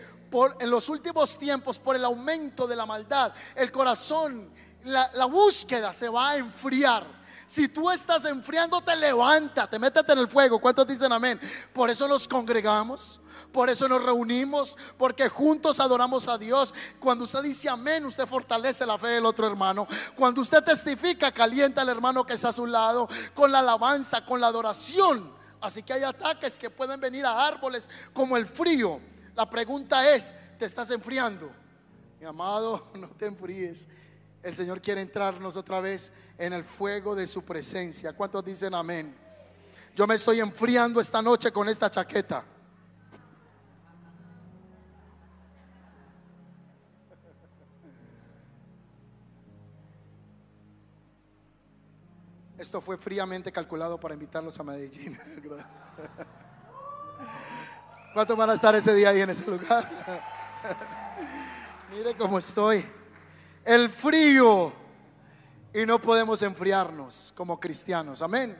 en 0.61 0.71
los 0.71 0.89
últimos 0.89 1.39
tiempos, 1.39 1.79
por 1.79 1.97
el 1.97 2.05
aumento 2.05 2.67
de 2.67 2.77
la 2.77 2.87
maldad, 2.87 3.33
el 3.55 3.71
corazón, 3.71 4.51
la, 4.85 5.11
la 5.15 5.27
búsqueda 5.27 5.93
se 5.93 6.09
va 6.09 6.31
a 6.31 6.37
enfriar. 6.37 7.05
Si 7.47 7.69
tú 7.69 7.91
estás 7.91 8.25
enfriándote, 8.25 8.95
levántate, 8.95 9.79
métete 9.79 10.13
en 10.13 10.21
el 10.21 10.29
fuego. 10.29 10.61
¿Cuántos 10.61 10.87
dicen 10.87 11.13
amén? 11.13 11.41
Por 11.73 11.91
eso 11.91 12.07
nos 12.07 12.29
congregamos. 12.29 13.20
Por 13.53 13.69
eso 13.69 13.89
nos 13.89 14.03
reunimos, 14.03 14.79
porque 14.97 15.29
juntos 15.29 15.81
adoramos 15.81 16.29
a 16.29 16.39
Dios. 16.39 16.73
Cuando 17.01 17.25
usted 17.25 17.43
dice 17.43 17.69
amén, 17.69 18.05
usted 18.05 18.27
fortalece 18.27 18.87
la 18.87 18.97
fe 18.97 19.09
del 19.09 19.27
otro 19.27 19.47
hermano. 19.47 19.87
Cuando 20.15 20.41
usted 20.41 20.63
testifica, 20.63 21.33
calienta 21.33 21.83
al 21.83 21.89
hermano 21.89 22.25
que 22.25 22.35
está 22.35 22.51
a 22.51 22.53
su 22.53 22.67
lado 22.67 23.09
con 23.35 23.51
la 23.51 23.59
alabanza, 23.59 24.25
con 24.25 24.41
la 24.41 24.47
adoración. 24.47 25.33
Así 25.61 25.83
que 25.83 25.93
hay 25.93 26.05
ataques 26.05 26.59
que 26.59 26.71
pueden 26.71 27.01
venir 27.01 27.25
a 27.27 27.47
árboles 27.47 27.89
como 28.13 28.37
el 28.37 28.47
frío. 28.47 29.01
La 29.35 29.49
pregunta 29.49 30.15
es, 30.15 30.33
¿te 30.59 30.67
estás 30.67 30.91
enfriando? 30.91 31.51
Mi 32.21 32.27
amado, 32.27 32.89
no 32.95 33.09
te 33.09 33.27
enfríes. 33.27 33.89
El 34.43 34.55
Señor 34.55 34.81
quiere 34.81 35.03
entrarnos 35.03 35.57
otra 35.57 35.81
vez 35.81 36.13
en 36.39 36.53
el 36.53 36.65
fuego 36.65 37.15
de 37.15 37.27
su 37.27 37.45
presencia. 37.45 38.13
¿Cuántos 38.13 38.45
dicen 38.45 38.75
amén? 38.75 39.15
Yo 39.95 40.07
me 40.07 40.15
estoy 40.15 40.41
enfriando 40.41 41.01
esta 41.01 41.21
noche 41.21 41.51
con 41.51 41.69
esta 41.69 41.91
chaqueta. 41.91 42.45
Esto 52.61 52.81
fue 52.83 52.99
fríamente 52.99 53.51
calculado 53.51 53.99
para 53.99 54.13
invitarlos 54.13 54.61
a 54.61 54.63
Medellín. 54.63 55.19
¿Cuántos 58.13 58.37
van 58.37 58.51
a 58.51 58.53
estar 58.53 58.75
ese 58.75 58.95
día 58.95 59.09
ahí 59.09 59.23
en 59.23 59.31
ese 59.31 59.51
lugar? 59.51 59.91
Mire 61.91 62.15
cómo 62.19 62.37
estoy. 62.37 62.85
El 63.65 63.89
frío. 63.89 64.75
Y 65.73 65.87
no 65.87 65.99
podemos 65.99 66.43
enfriarnos 66.43 67.33
como 67.35 67.59
cristianos. 67.59 68.21
Amén. 68.21 68.55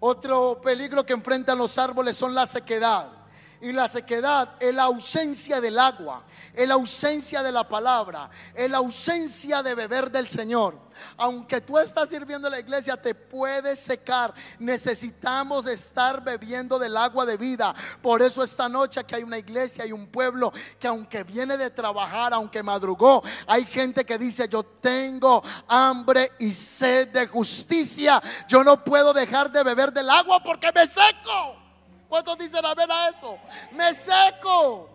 Otro 0.00 0.60
peligro 0.60 1.06
que 1.06 1.12
enfrentan 1.12 1.58
los 1.58 1.78
árboles 1.78 2.16
son 2.16 2.34
la 2.34 2.46
sequedad. 2.46 3.12
Y 3.60 3.72
la 3.72 3.88
sequedad 3.88 4.50
es 4.60 4.74
la 4.74 4.84
ausencia 4.84 5.60
del 5.60 5.78
agua, 5.78 6.24
es 6.52 6.68
la 6.68 6.74
ausencia 6.74 7.42
de 7.42 7.52
la 7.52 7.66
palabra, 7.66 8.28
es 8.54 8.70
la 8.70 8.78
ausencia 8.78 9.62
de 9.62 9.74
beber 9.74 10.10
del 10.10 10.28
Señor. 10.28 10.86
Aunque 11.16 11.60
tú 11.60 11.78
estás 11.78 12.08
sirviendo 12.08 12.48
en 12.48 12.52
la 12.52 12.60
iglesia, 12.60 12.96
te 12.96 13.14
puedes 13.14 13.78
secar. 13.78 14.32
Necesitamos 14.58 15.66
estar 15.66 16.22
bebiendo 16.22 16.78
del 16.78 16.96
agua 16.96 17.24
de 17.24 17.36
vida. 17.36 17.74
Por 18.02 18.22
eso 18.22 18.42
esta 18.42 18.68
noche 18.68 19.04
que 19.04 19.16
hay 19.16 19.22
una 19.22 19.38
iglesia 19.38 19.86
y 19.86 19.92
un 19.92 20.06
pueblo 20.06 20.52
que 20.78 20.88
aunque 20.88 21.24
viene 21.24 21.56
de 21.56 21.70
trabajar, 21.70 22.34
aunque 22.34 22.62
madrugó, 22.62 23.22
hay 23.46 23.64
gente 23.64 24.04
que 24.04 24.18
dice, 24.18 24.48
yo 24.48 24.62
tengo 24.62 25.42
hambre 25.68 26.32
y 26.38 26.52
sed 26.52 27.08
de 27.08 27.26
justicia. 27.26 28.22
Yo 28.48 28.62
no 28.62 28.82
puedo 28.84 29.12
dejar 29.12 29.50
de 29.50 29.62
beber 29.62 29.92
del 29.92 30.10
agua 30.10 30.42
porque 30.42 30.70
me 30.72 30.86
seco. 30.86 31.65
¿Cuántos 32.08 32.38
dicen 32.38 32.64
a 32.64 32.74
ver 32.74 32.90
a 32.90 33.08
eso? 33.08 33.38
Me 33.72 33.94
seco. 33.94 34.90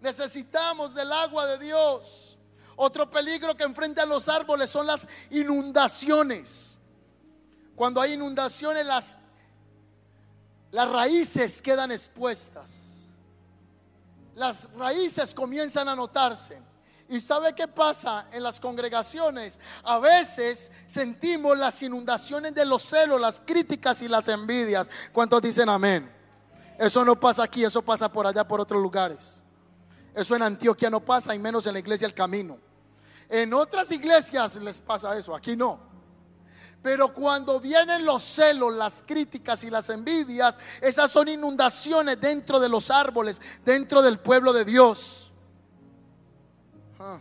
Necesitamos 0.00 0.94
del 0.94 1.12
agua 1.12 1.46
de 1.46 1.58
Dios. 1.58 2.38
Otro 2.76 3.10
peligro 3.10 3.54
que 3.54 3.64
enfrentan 3.64 4.08
los 4.08 4.28
árboles 4.28 4.70
son 4.70 4.86
las 4.86 5.06
inundaciones. 5.30 6.78
Cuando 7.76 8.00
hay 8.00 8.14
inundaciones, 8.14 8.86
las, 8.86 9.18
las 10.70 10.90
raíces 10.90 11.60
quedan 11.60 11.92
expuestas. 11.92 13.06
Las 14.34 14.72
raíces 14.72 15.34
comienzan 15.34 15.88
a 15.88 15.94
notarse. 15.94 16.58
¿Y 17.10 17.20
sabe 17.20 17.54
qué 17.54 17.66
pasa 17.66 18.28
en 18.32 18.42
las 18.42 18.60
congregaciones? 18.60 19.58
A 19.82 19.98
veces 19.98 20.70
sentimos 20.86 21.58
las 21.58 21.82
inundaciones 21.82 22.54
de 22.54 22.64
los 22.64 22.82
celos, 22.84 23.20
las 23.20 23.40
críticas 23.40 24.00
y 24.00 24.08
las 24.08 24.28
envidias. 24.28 24.88
¿Cuántos 25.12 25.42
dicen 25.42 25.68
amén? 25.68 26.19
Eso 26.80 27.04
no 27.04 27.20
pasa 27.20 27.42
aquí, 27.42 27.62
eso 27.62 27.82
pasa 27.82 28.10
por 28.10 28.26
allá, 28.26 28.48
por 28.48 28.58
otros 28.58 28.80
lugares. 28.80 29.42
Eso 30.14 30.34
en 30.34 30.40
Antioquia 30.40 30.88
no 30.88 31.00
pasa, 31.00 31.34
y 31.34 31.38
menos 31.38 31.66
en 31.66 31.74
la 31.74 31.78
iglesia 31.78 32.06
El 32.06 32.14
Camino. 32.14 32.56
En 33.28 33.52
otras 33.52 33.92
iglesias 33.92 34.56
les 34.56 34.80
pasa 34.80 35.14
eso, 35.14 35.34
aquí 35.34 35.54
no. 35.54 35.78
Pero 36.82 37.12
cuando 37.12 37.60
vienen 37.60 38.06
los 38.06 38.22
celos, 38.22 38.74
las 38.74 39.04
críticas 39.06 39.62
y 39.64 39.68
las 39.68 39.90
envidias, 39.90 40.58
esas 40.80 41.10
son 41.10 41.28
inundaciones 41.28 42.18
dentro 42.18 42.58
de 42.58 42.70
los 42.70 42.90
árboles, 42.90 43.42
dentro 43.62 44.00
del 44.00 44.18
pueblo 44.18 44.54
de 44.54 44.64
Dios. 44.64 45.30
Ah. 46.98 47.20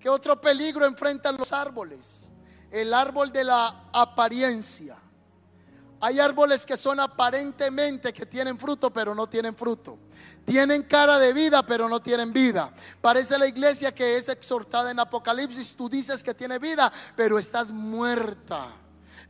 ¿Qué 0.00 0.08
otro 0.08 0.40
peligro 0.40 0.84
enfrentan 0.86 1.36
los 1.36 1.52
árboles? 1.52 2.32
El 2.68 2.92
árbol 2.92 3.30
de 3.30 3.44
la 3.44 3.84
apariencia. 3.92 4.96
Hay 6.04 6.18
árboles 6.18 6.66
que 6.66 6.76
son 6.76 6.98
aparentemente 6.98 8.12
que 8.12 8.26
tienen 8.26 8.58
fruto, 8.58 8.92
pero 8.92 9.14
no 9.14 9.28
tienen 9.28 9.54
fruto. 9.54 9.96
Tienen 10.44 10.82
cara 10.82 11.16
de 11.20 11.32
vida, 11.32 11.62
pero 11.62 11.88
no 11.88 12.02
tienen 12.02 12.32
vida. 12.32 12.74
Parece 13.00 13.38
la 13.38 13.46
iglesia 13.46 13.94
que 13.94 14.16
es 14.16 14.28
exhortada 14.28 14.90
en 14.90 14.98
Apocalipsis. 14.98 15.76
Tú 15.76 15.88
dices 15.88 16.24
que 16.24 16.34
tiene 16.34 16.58
vida, 16.58 16.92
pero 17.14 17.38
estás 17.38 17.70
muerta. 17.70 18.72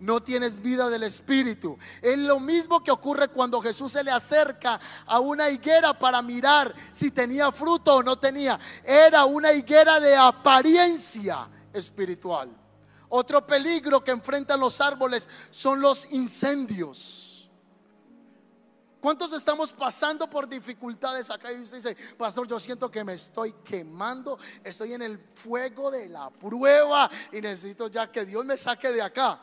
No 0.01 0.23
tienes 0.23 0.63
vida 0.63 0.89
del 0.89 1.03
Espíritu. 1.03 1.77
Es 2.01 2.17
lo 2.17 2.41
mismo 2.41 2.83
que 2.83 2.91
ocurre 2.91 3.29
cuando 3.29 3.61
Jesús 3.61 3.93
se 3.93 4.03
le 4.03 4.11
acerca 4.11 4.81
a 5.05 5.21
una 5.21 5.51
higuera 5.51 5.93
para 5.99 6.23
mirar 6.23 6.75
si 6.91 7.11
tenía 7.11 7.53
fruto 7.53 7.97
o 7.97 8.03
no 8.03 8.19
tenía. 8.19 8.59
Era 8.83 9.27
una 9.27 9.53
higuera 9.53 10.01
de 10.01 10.17
apariencia 10.17 11.47
espiritual. 11.71 12.62
Otro 13.15 13.47
peligro 13.47 14.03
que 14.03 14.11
enfrentan 14.11 14.59
los 14.59 14.81
árboles 14.81 15.29
son 15.51 15.83
los 15.83 16.11
incendios. 16.13 17.51
¿Cuántos 19.03 19.35
estamos 19.35 19.71
pasando 19.75 20.31
por 20.31 20.49
dificultades 20.49 21.29
acá? 21.29 21.53
Y 21.53 21.61
usted 21.61 21.77
dice, 21.77 21.95
pastor, 22.17 22.49
yo 22.49 22.59
siento 22.59 22.91
que 22.91 23.05
me 23.05 23.13
estoy 23.13 23.53
quemando, 23.63 24.39
estoy 24.65 24.95
en 24.95 25.03
el 25.03 25.19
fuego 25.19 25.91
de 25.91 26.09
la 26.09 26.31
prueba 26.31 27.11
y 27.31 27.43
necesito 27.43 27.89
ya 27.89 28.11
que 28.11 28.25
Dios 28.25 28.47
me 28.47 28.57
saque 28.57 28.91
de 28.91 29.03
acá. 29.03 29.39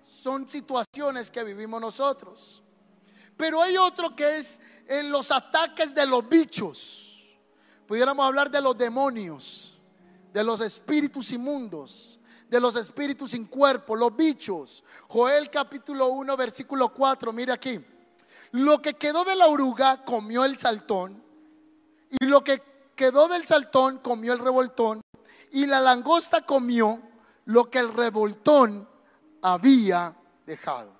Son 0.00 0.48
situaciones 0.48 1.30
que 1.30 1.44
vivimos 1.44 1.78
nosotros. 1.78 2.62
Pero 3.36 3.60
hay 3.60 3.76
otro 3.76 4.16
que 4.16 4.38
es 4.38 4.62
en 4.86 5.12
los 5.12 5.30
ataques 5.30 5.94
de 5.94 6.06
los 6.06 6.26
bichos. 6.26 7.22
Pudiéramos 7.86 8.24
hablar 8.24 8.50
de 8.50 8.62
los 8.62 8.78
demonios, 8.78 9.78
de 10.32 10.42
los 10.42 10.62
espíritus 10.62 11.32
inmundos 11.32 12.16
de 12.50 12.60
los 12.60 12.74
espíritus 12.74 13.30
sin 13.30 13.46
cuerpo, 13.46 13.94
los 13.94 14.14
bichos. 14.16 14.82
Joel 15.06 15.48
capítulo 15.48 16.08
1, 16.08 16.36
versículo 16.36 16.92
4, 16.92 17.32
mire 17.32 17.52
aquí. 17.52 17.80
Lo 18.50 18.82
que 18.82 18.94
quedó 18.94 19.24
de 19.24 19.36
la 19.36 19.46
oruga 19.46 20.04
comió 20.04 20.44
el 20.44 20.58
saltón, 20.58 21.22
y 22.10 22.26
lo 22.26 22.42
que 22.42 22.60
quedó 22.96 23.28
del 23.28 23.46
saltón 23.46 23.98
comió 23.98 24.32
el 24.32 24.40
revoltón, 24.40 25.00
y 25.52 25.66
la 25.66 25.80
langosta 25.80 26.44
comió 26.44 27.00
lo 27.44 27.70
que 27.70 27.78
el 27.78 27.92
revoltón 27.92 28.88
había 29.42 30.12
dejado. 30.44 30.92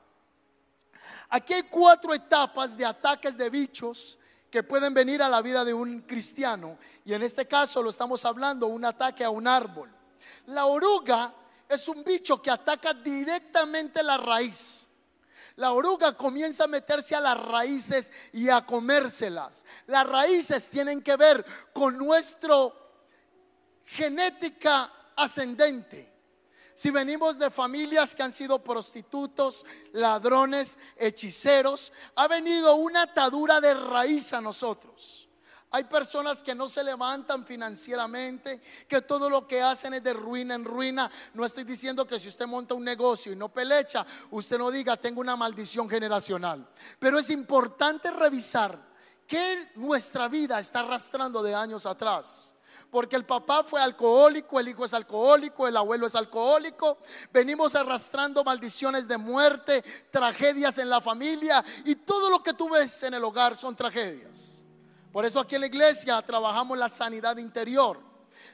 Aquí 1.31 1.55
hay 1.55 1.65
cuatro 1.65 2.15
etapas 2.15 2.77
de 2.77 2.87
ataques 2.87 3.37
de 3.37 3.51
bichos 3.51 4.21
que 4.53 4.63
pueden 4.63 4.95
venir 4.95 5.21
a 5.21 5.29
la 5.29 5.43
vida 5.43 5.65
de 5.65 5.75
un 5.75 6.03
cristiano, 6.03 6.79
y 7.05 7.13
en 7.13 7.25
este 7.25 7.49
caso 7.49 7.83
lo 7.83 7.91
estamos 7.91 8.25
hablando, 8.25 8.69
un 8.69 8.85
ataque 8.85 9.25
a 9.25 9.31
un 9.31 9.49
árbol. 9.49 9.91
La 10.47 10.67
oruga 10.67 11.35
es 11.71 11.89
un 11.89 12.03
bicho 12.03 12.43
que 12.43 12.51
ataca 12.51 12.93
directamente 12.93 14.03
la 14.03 14.19
raíz. 14.19 14.89
La 15.57 15.73
oruga 15.73 16.17
comienza 16.17 16.65
a 16.65 16.69
meterse 16.69 17.15
a 17.15 17.21
las 17.21 17.39
raíces 17.39 18.11
y 18.33 18.49
a 18.49 18.67
comérselas. 18.67 19.65
Las 19.87 20.07
raíces 20.07 20.69
tienen 20.69 21.01
que 21.01 21.17
ver 21.17 21.45
con 21.73 21.97
nuestra 21.97 22.55
genética 23.85 24.93
ascendente. 25.17 26.11
Si 26.75 26.91
venimos 26.91 27.39
de 27.39 27.51
familias 27.51 28.15
que 28.15 28.23
han 28.23 28.33
sido 28.33 28.65
prostitutos, 28.65 29.67
ladrones, 29.93 30.79
hechiceros, 30.97 31.93
ha 32.17 32.27
venido 32.27 32.75
una 32.77 33.03
atadura 33.03 33.61
de 33.61 33.75
raíz 33.75 34.33
a 34.33 34.41
nosotros. 34.41 35.30
Hay 35.73 35.85
personas 35.85 36.43
que 36.43 36.53
no 36.53 36.67
se 36.67 36.83
levantan 36.83 37.47
financieramente, 37.47 38.61
que 38.89 39.03
todo 39.03 39.31
lo 39.31 39.47
que 39.47 39.63
hacen 39.63 39.95
es 39.95 40.03
de 40.03 40.13
ruina 40.13 40.57
en 40.57 40.65
ruina. 40.65 41.09
No 41.33 41.45
estoy 41.45 41.63
diciendo 41.63 42.05
que 42.05 42.19
si 42.19 42.27
usted 42.27 42.47
monta 42.47 42.75
un 42.75 42.83
negocio 42.83 43.33
y 43.33 43.37
no 43.37 43.51
pelecha, 43.51 44.05
usted 44.33 44.59
no 44.59 44.69
diga 44.73 44.97
tengo 44.97 45.21
una 45.21 45.37
maldición 45.37 45.89
generacional. 45.89 46.67
Pero 46.99 47.21
es 47.21 47.31
importante 47.31 48.11
revisar 48.11 48.77
qué 49.29 49.71
nuestra 49.77 50.27
vida 50.27 50.59
está 50.59 50.81
arrastrando 50.81 51.41
de 51.41 51.55
años 51.55 51.87
atrás. 51.87 52.53
Porque 52.91 53.15
el 53.15 53.25
papá 53.25 53.63
fue 53.63 53.81
alcohólico, 53.81 54.59
el 54.59 54.67
hijo 54.67 54.85
es 54.85 54.93
alcohólico, 54.93 55.69
el 55.69 55.77
abuelo 55.77 56.09
es 56.09 56.17
alcohólico. 56.17 56.99
Venimos 57.33 57.77
arrastrando 57.77 58.43
maldiciones 58.43 59.07
de 59.07 59.17
muerte, 59.17 59.85
tragedias 60.11 60.79
en 60.79 60.91
la 60.91 61.01
familia 61.01 61.65
y 61.85 61.95
todo 61.95 62.29
lo 62.29 62.43
que 62.43 62.55
tú 62.55 62.69
ves 62.69 63.05
en 63.05 63.15
el 63.15 63.23
hogar 63.23 63.57
son 63.57 63.77
tragedias. 63.77 64.60
Por 65.13 65.25
eso 65.25 65.41
aquí 65.41 65.57
en 65.57 65.63
la 65.63 65.67
iglesia 65.67 66.21
trabajamos 66.23 66.79
la 66.79 66.89
sanidad 66.89 67.37
interior 67.37 68.11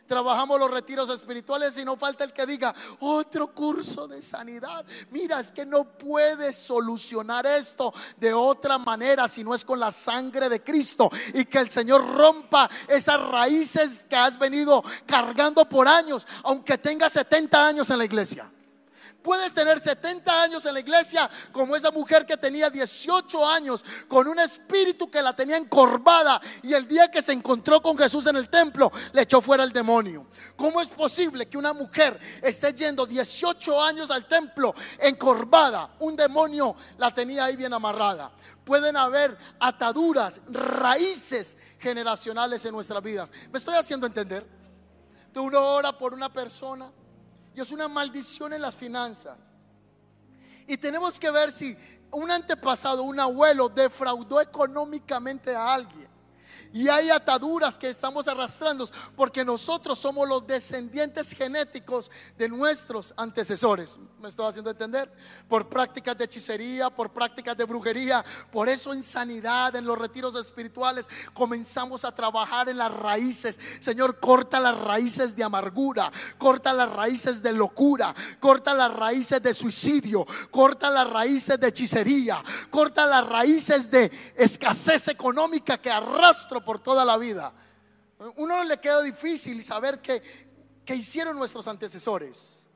trabajamos 0.06 0.58
los 0.58 0.70
retiros 0.70 1.10
espirituales 1.10 1.76
y 1.78 1.84
no 1.84 1.96
falta 1.96 2.24
el 2.24 2.32
que 2.32 2.46
diga, 2.46 2.74
otro 3.00 3.52
curso 3.52 4.08
de 4.08 4.22
sanidad. 4.22 4.84
Mira, 5.10 5.40
es 5.40 5.50
que 5.50 5.66
no 5.66 5.84
puedes 5.84 6.56
solucionar 6.56 7.46
esto 7.46 7.92
de 8.16 8.32
otra 8.32 8.78
manera 8.78 9.28
si 9.28 9.44
no 9.44 9.54
es 9.54 9.64
con 9.64 9.80
la 9.80 9.90
sangre 9.90 10.48
de 10.48 10.62
Cristo 10.62 11.10
y 11.34 11.44
que 11.44 11.58
el 11.58 11.70
Señor 11.70 12.06
rompa 12.14 12.70
esas 12.88 13.20
raíces 13.20 14.06
que 14.08 14.16
has 14.16 14.38
venido 14.38 14.82
cargando 15.04 15.68
por 15.68 15.88
años, 15.88 16.26
aunque 16.44 16.78
tengas 16.78 17.12
70 17.12 17.66
años 17.66 17.90
en 17.90 17.98
la 17.98 18.04
iglesia. 18.04 18.50
Puedes 19.26 19.52
tener 19.52 19.80
70 19.80 20.40
años 20.40 20.64
en 20.66 20.74
la 20.74 20.78
iglesia 20.78 21.28
como 21.50 21.74
esa 21.74 21.90
mujer 21.90 22.24
que 22.24 22.36
tenía 22.36 22.70
18 22.70 23.44
años 23.44 23.84
con 24.06 24.28
un 24.28 24.38
espíritu 24.38 25.10
que 25.10 25.20
la 25.20 25.34
tenía 25.34 25.56
encorvada 25.56 26.40
y 26.62 26.72
el 26.72 26.86
día 26.86 27.10
que 27.10 27.20
se 27.20 27.32
encontró 27.32 27.82
con 27.82 27.98
Jesús 27.98 28.24
en 28.28 28.36
el 28.36 28.48
templo 28.48 28.92
le 29.12 29.22
echó 29.22 29.40
fuera 29.40 29.64
el 29.64 29.72
demonio. 29.72 30.28
¿Cómo 30.54 30.80
es 30.80 30.90
posible 30.90 31.48
que 31.48 31.58
una 31.58 31.72
mujer 31.72 32.20
esté 32.40 32.72
yendo 32.72 33.04
18 33.04 33.82
años 33.82 34.12
al 34.12 34.26
templo 34.26 34.76
encorvada? 35.00 35.96
Un 35.98 36.14
demonio 36.14 36.76
la 36.96 37.12
tenía 37.12 37.46
ahí 37.46 37.56
bien 37.56 37.74
amarrada. 37.74 38.30
Pueden 38.64 38.96
haber 38.96 39.36
ataduras, 39.58 40.40
raíces 40.48 41.56
generacionales 41.80 42.64
en 42.64 42.70
nuestras 42.70 43.02
vidas. 43.02 43.32
¿Me 43.50 43.58
estoy 43.58 43.74
haciendo 43.74 44.06
entender? 44.06 44.46
De 45.32 45.40
una 45.40 45.58
hora 45.58 45.98
por 45.98 46.14
una 46.14 46.32
persona 46.32 46.92
y 47.56 47.60
es 47.62 47.72
una 47.72 47.88
maldición 47.88 48.52
en 48.52 48.60
las 48.60 48.76
finanzas. 48.76 49.38
Y 50.66 50.76
tenemos 50.76 51.18
que 51.18 51.30
ver 51.30 51.50
si 51.50 51.74
un 52.10 52.30
antepasado, 52.30 53.02
un 53.02 53.18
abuelo, 53.18 53.70
defraudó 53.70 54.42
económicamente 54.42 55.56
a 55.56 55.72
alguien. 55.72 56.06
Y 56.76 56.90
hay 56.90 57.08
ataduras 57.08 57.78
que 57.78 57.88
estamos 57.88 58.28
arrastrando 58.28 58.86
porque 59.16 59.42
nosotros 59.46 59.98
somos 59.98 60.28
los 60.28 60.46
descendientes 60.46 61.32
genéticos 61.32 62.10
de 62.36 62.50
nuestros 62.50 63.14
antecesores. 63.16 63.98
¿Me 64.20 64.28
estoy 64.28 64.46
haciendo 64.46 64.72
entender? 64.72 65.10
Por 65.48 65.70
prácticas 65.70 66.18
de 66.18 66.26
hechicería, 66.26 66.90
por 66.90 67.14
prácticas 67.14 67.56
de 67.56 67.64
brujería. 67.64 68.22
Por 68.52 68.68
eso 68.68 68.92
en 68.92 69.02
sanidad, 69.02 69.74
en 69.74 69.86
los 69.86 69.96
retiros 69.96 70.36
espirituales, 70.36 71.08
comenzamos 71.32 72.04
a 72.04 72.12
trabajar 72.12 72.68
en 72.68 72.76
las 72.76 72.92
raíces. 72.92 73.58
Señor, 73.80 74.20
corta 74.20 74.60
las 74.60 74.78
raíces 74.78 75.34
de 75.34 75.44
amargura, 75.44 76.12
corta 76.36 76.74
las 76.74 76.92
raíces 76.92 77.42
de 77.42 77.54
locura, 77.54 78.14
corta 78.38 78.74
las 78.74 78.92
raíces 78.92 79.42
de 79.42 79.54
suicidio, 79.54 80.26
corta 80.50 80.90
las 80.90 81.08
raíces 81.08 81.58
de 81.58 81.68
hechicería, 81.68 82.44
corta 82.68 83.06
las 83.06 83.26
raíces 83.26 83.90
de 83.90 84.34
escasez 84.36 85.08
económica 85.08 85.78
que 85.78 85.90
arrastro 85.90 86.65
por 86.66 86.80
toda 86.80 87.04
la 87.04 87.16
vida. 87.16 87.54
Uno 88.36 88.64
le 88.64 88.78
queda 88.78 89.00
difícil 89.02 89.62
saber 89.62 90.02
qué, 90.02 90.22
hicieron 90.94 91.38
nuestros 91.38 91.66
antecesores. 91.66 92.66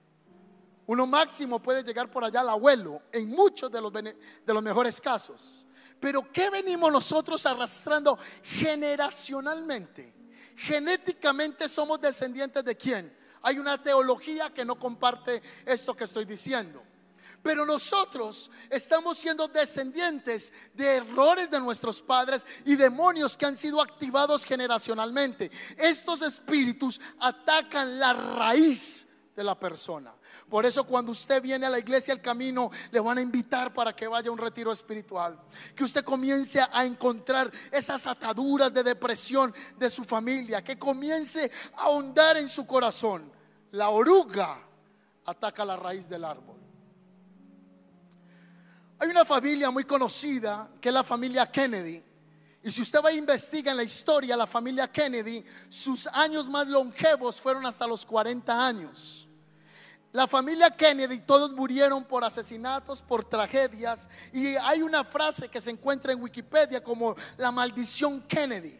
Uno 0.86 1.07
máximo 1.07 1.61
puede 1.61 1.82
llegar 1.82 2.11
por 2.11 2.24
allá 2.24 2.41
al 2.41 2.49
abuelo 2.49 3.03
en 3.12 3.28
muchos 3.28 3.70
de 3.70 3.80
los, 3.80 3.93
de 3.93 4.14
los 4.47 4.62
mejores 4.62 5.01
casos. 5.01 5.66
Pero 6.01 6.30
¿qué 6.32 6.49
venimos 6.49 6.91
nosotros 6.91 7.45
arrastrando 7.45 8.18
generacionalmente? 8.43 10.14
Genéticamente 10.57 11.68
somos 11.68 12.01
descendientes 12.01 12.64
de 12.64 12.76
quién? 12.76 13.16
Hay 13.43 13.59
una 13.59 13.82
teología 13.82 14.53
que 14.53 14.64
no 14.64 14.78
comparte 14.78 15.43
esto 15.64 15.95
que 15.95 16.05
estoy 16.05 16.24
diciendo. 16.24 16.82
Pero 17.43 17.64
nosotros 17.64 18.51
estamos 18.68 19.16
siendo 19.16 19.49
descendientes 19.49 20.53
de 20.74 20.97
errores 20.97 21.51
de 21.51 21.61
nuestros 21.61 22.03
padres 22.03 22.45
y 22.66 22.76
demonios 22.76 23.36
que 23.36 23.47
han 23.47 23.57
sido 23.57 23.80
activados 23.80 24.45
generacionalmente. 24.45 25.51
Estos 25.76 26.22
espíritus 26.22 27.01
atacan 27.18 27.99
la 27.99 28.12
raíz 28.12 29.09
de 29.34 29.43
la 29.43 29.59
persona. 29.59 30.12
Por 30.51 30.66
eso 30.66 30.84
cuando 30.84 31.12
usted 31.12 31.41
viene 31.41 31.64
a 31.64 31.70
la 31.70 31.78
iglesia 31.78 32.12
al 32.12 32.20
camino, 32.20 32.70
le 32.91 33.01
van 33.01 33.18
a 33.18 33.22
invitar 33.22 33.72
para 33.72 33.95
que 33.95 34.07
vaya 34.07 34.28
a 34.28 34.32
un 34.32 34.38
retiro 34.38 34.70
espiritual. 34.70 35.41
Que 35.74 35.84
usted 35.84 36.05
comience 36.05 36.61
a 36.61 36.84
encontrar 36.84 37.51
esas 37.70 38.07
ataduras 38.07 38.74
de 38.74 38.82
depresión 38.82 39.55
de 39.78 39.88
su 39.88 40.05
familia. 40.05 40.62
Que 40.62 40.78
comience 40.78 41.51
a 41.76 41.84
ahondar 41.84 42.36
en 42.36 42.49
su 42.49 42.66
corazón. 42.66 43.32
La 43.70 43.88
oruga 43.91 44.61
ataca 45.24 45.64
la 45.64 45.76
raíz 45.76 46.09
del 46.09 46.24
árbol. 46.24 46.60
Hay 49.01 49.09
una 49.09 49.25
familia 49.25 49.71
muy 49.71 49.85
conocida 49.85 50.69
que 50.79 50.91
es 50.91 50.95
la 50.95 51.03
familia 51.03 51.51
Kennedy. 51.51 52.05
Y 52.63 52.71
si 52.71 52.83
usted 52.83 53.01
va 53.03 53.09
a 53.09 53.15
investigar 53.15 53.73
en 53.73 53.79
la 53.79 53.83
historia, 53.83 54.37
la 54.37 54.47
familia 54.47 54.93
Kennedy, 54.93 55.43
sus 55.71 56.07
años 56.09 56.51
más 56.51 56.67
longevos 56.67 57.41
fueron 57.41 57.65
hasta 57.65 57.87
los 57.87 58.05
40 58.05 58.67
años. 58.67 59.27
La 60.13 60.27
familia 60.27 60.71
Kennedy, 60.71 61.21
todos 61.21 61.51
murieron 61.53 62.05
por 62.05 62.25
asesinatos, 62.25 63.01
por 63.01 63.25
tragedias. 63.25 64.11
Y 64.35 64.49
hay 64.57 64.83
una 64.83 65.03
frase 65.03 65.49
que 65.49 65.63
se 65.63 65.71
encuentra 65.71 66.13
en 66.13 66.21
Wikipedia 66.21 66.83
como 66.83 67.17
la 67.39 67.51
maldición 67.51 68.21
Kennedy. 68.23 68.79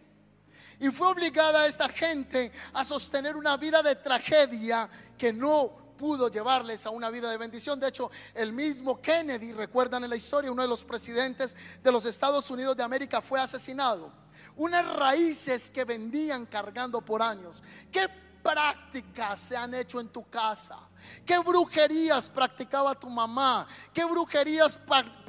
Y 0.81 0.91
fue 0.91 1.07
obligada 1.07 1.67
esta 1.67 1.89
gente 1.89 2.53
a 2.75 2.85
sostener 2.85 3.37
una 3.37 3.57
vida 3.57 3.83
de 3.83 3.97
tragedia 3.97 4.87
que 5.17 5.33
no 5.33 5.90
pudo 6.01 6.31
llevarles 6.31 6.87
a 6.87 6.91
una 6.91 7.11
vida 7.11 7.31
de 7.31 7.37
bendición. 7.37 7.79
De 7.79 7.89
hecho, 7.89 8.11
el 8.33 8.55
mismo 8.55 9.03
Kennedy, 9.03 9.53
recuerdan 9.53 10.03
en 10.03 10.09
la 10.09 10.17
historia, 10.17 10.51
uno 10.51 10.63
de 10.63 10.69
los 10.69 10.83
presidentes 10.83 11.55
de 11.85 11.93
los 11.93 12.07
Estados 12.07 12.51
Unidos 12.51 12.75
de 12.75 12.83
América 12.83 13.21
fue 13.21 13.39
asesinado. 13.39 14.11
Unas 14.57 14.97
raíces 14.97 15.71
que 15.71 15.85
vendían 15.85 16.47
cargando 16.47 17.03
por 17.03 17.21
años. 17.21 17.63
¿Qué 17.93 18.09
prácticas 18.43 19.41
se 19.41 19.57
han 19.57 19.75
hecho 19.75 20.01
en 20.01 20.09
tu 20.09 20.29
casa? 20.29 20.79
¿Qué 21.25 21.39
brujerías 21.39 22.29
practicaba 22.29 22.95
tu 22.95 23.09
mamá? 23.09 23.67
¿Qué 23.93 24.05
brujerías 24.05 24.79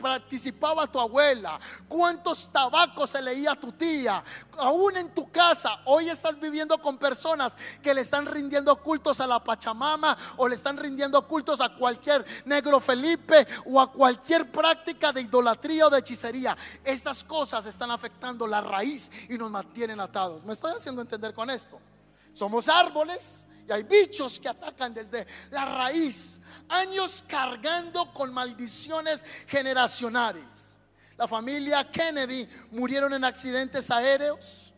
participaba 0.02 0.88
tu 0.88 1.00
abuela? 1.00 1.60
¿Cuántos 1.88 2.52
tabacos 2.52 3.10
se 3.10 3.22
leía 3.22 3.56
tu 3.56 3.72
tía? 3.72 4.24
Aún 4.58 4.98
en 4.98 5.14
tu 5.14 5.30
casa, 5.32 5.80
hoy 5.86 6.10
estás 6.10 6.40
viviendo 6.40 6.78
con 6.82 6.98
personas 6.98 7.56
que 7.82 7.94
le 7.94 8.02
están 8.02 8.26
rindiendo 8.26 8.76
cultos 8.82 9.20
a 9.20 9.28
la 9.28 9.44
Pachamama 9.44 10.18
o 10.38 10.48
le 10.48 10.56
están 10.56 10.78
rindiendo 10.78 11.26
cultos 11.28 11.62
a 11.62 11.70
cualquier 11.70 12.26
negro 12.46 12.80
Felipe 12.80 13.48
o 13.66 13.80
a 13.80 13.92
cualquier 13.92 14.52
práctica 14.52 15.12
de 15.12 15.22
idolatría 15.22 15.88
o 15.88 15.90
de 15.90 16.00
hechicería. 16.00 16.58
Esas 16.84 17.24
cosas 17.24 17.66
están 17.66 17.92
afectando 17.92 18.48
la 18.48 18.62
raíz 18.62 19.12
y 19.30 19.38
nos 19.38 19.52
mantienen 19.52 20.00
atados. 20.00 20.46
¿Me 20.46 20.54
estoy 20.54 20.74
haciendo 20.74 21.02
entender 21.02 21.34
con 21.34 21.50
esto? 21.50 21.80
Somos 22.34 22.70
árboles 22.70 23.46
y 23.68 23.72
hay 23.72 23.84
bichos 23.84 24.40
que 24.40 24.50
atacan 24.50 24.94
desde 24.94 25.26
la 25.52 25.66
raíz. 25.66 26.40
Años 26.70 27.24
cargando 27.28 28.14
con 28.14 28.34
maldiciones 28.34 29.26
generacionales. 29.48 30.78
La 31.18 31.28
familia 31.28 31.90
Kennedy 31.92 32.48
murieron 32.72 33.14
en 33.14 33.24
accidentes 33.24 33.92
aéreos 33.92 34.71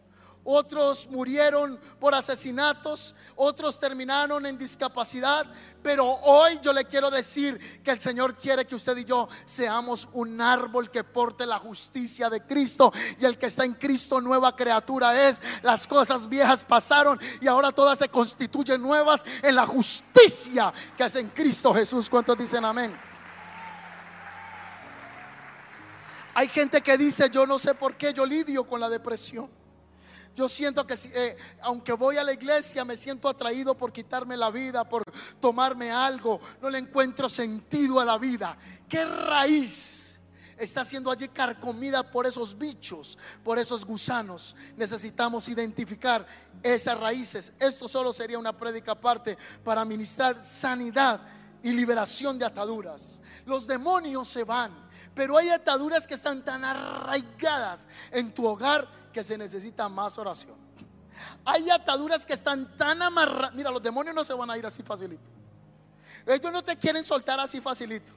otros 0.43 1.07
murieron 1.09 1.79
por 1.99 2.13
asesinatos, 2.13 3.15
otros 3.35 3.79
terminaron 3.79 4.45
en 4.45 4.57
discapacidad, 4.57 5.45
pero 5.81 6.05
hoy 6.05 6.59
yo 6.61 6.73
le 6.73 6.85
quiero 6.85 7.09
decir 7.09 7.81
que 7.81 7.91
el 7.91 7.99
Señor 7.99 8.35
quiere 8.35 8.65
que 8.65 8.75
usted 8.75 8.97
y 8.97 9.05
yo 9.05 9.27
seamos 9.45 10.07
un 10.13 10.39
árbol 10.41 10.91
que 10.91 11.03
porte 11.03 11.45
la 11.45 11.59
justicia 11.59 12.29
de 12.29 12.41
Cristo 12.41 12.91
y 13.19 13.25
el 13.25 13.37
que 13.37 13.47
está 13.47 13.63
en 13.63 13.73
Cristo 13.73 14.19
nueva 14.19 14.55
criatura 14.55 15.27
es. 15.27 15.41
Las 15.61 15.87
cosas 15.87 16.27
viejas 16.27 16.63
pasaron 16.65 17.19
y 17.41 17.47
ahora 17.47 17.71
todas 17.71 17.99
se 17.99 18.09
constituyen 18.09 18.81
nuevas 18.81 19.23
en 19.41 19.55
la 19.55 19.65
justicia 19.65 20.73
que 20.97 21.05
es 21.05 21.15
en 21.15 21.29
Cristo 21.29 21.73
Jesús. 21.73 22.09
¿Cuántos 22.09 22.37
dicen 22.37 22.65
amén? 22.65 22.93
Hay 26.35 26.47
gente 26.47 26.81
que 26.81 26.97
dice, 26.97 27.29
yo 27.29 27.45
no 27.45 27.59
sé 27.59 27.75
por 27.75 27.95
qué 27.95 28.11
yo 28.11 28.25
lidio 28.25 28.63
con 28.63 28.79
la 28.79 28.89
depresión. 28.89 29.62
Yo 30.35 30.49
siento 30.49 30.85
que 30.87 30.95
eh, 31.13 31.37
aunque 31.61 31.93
voy 31.93 32.17
a 32.17 32.23
la 32.23 32.33
iglesia 32.33 32.83
me 32.83 32.95
siento 32.95 33.29
atraído 33.29 33.75
por 33.75 33.93
quitarme 33.93 34.35
la 34.35 34.49
vida, 34.49 34.83
por 34.87 35.03
tomarme 35.39 35.91
algo. 35.91 36.39
No 36.61 36.69
le 36.69 36.79
encuentro 36.79 37.29
sentido 37.29 37.99
a 37.99 38.05
la 38.05 38.17
vida. 38.17 38.57
¿Qué 38.89 39.05
raíz 39.05 40.15
está 40.57 40.83
siendo 40.83 41.11
allí 41.11 41.27
carcomida 41.27 42.09
por 42.09 42.25
esos 42.25 42.57
bichos, 42.57 43.17
por 43.43 43.59
esos 43.59 43.85
gusanos? 43.85 44.55
Necesitamos 44.75 45.49
identificar 45.49 46.25
esas 46.63 46.99
raíces. 46.99 47.53
Esto 47.59 47.87
solo 47.87 48.11
sería 48.11 48.39
una 48.39 48.57
prédica 48.57 48.93
aparte 48.93 49.37
para 49.63 49.85
ministrar 49.85 50.43
sanidad 50.43 51.21
y 51.61 51.71
liberación 51.71 52.39
de 52.39 52.45
ataduras. 52.45 53.21
Los 53.45 53.67
demonios 53.67 54.27
se 54.27 54.43
van, 54.43 54.71
pero 55.13 55.37
hay 55.37 55.49
ataduras 55.49 56.07
que 56.07 56.15
están 56.15 56.43
tan 56.43 56.65
arraigadas 56.65 57.87
en 58.11 58.33
tu 58.33 58.47
hogar 58.47 59.02
que 59.13 59.23
se 59.23 59.37
necesita 59.37 59.87
más 59.87 60.17
oración. 60.17 60.57
Hay 61.45 61.69
ataduras 61.69 62.25
que 62.25 62.33
están 62.33 62.75
tan 62.75 63.01
amarradas. 63.01 63.53
Mira, 63.53 63.71
los 63.71 63.81
demonios 63.81 64.13
no 64.15 64.25
se 64.25 64.33
van 64.33 64.49
a 64.49 64.57
ir 64.57 64.65
así 64.65 64.83
facilito. 64.83 65.23
Ellos 66.25 66.51
no 66.51 66.63
te 66.63 66.75
quieren 66.77 67.03
soltar 67.03 67.39
así 67.39 67.61
facilito. 67.61 68.11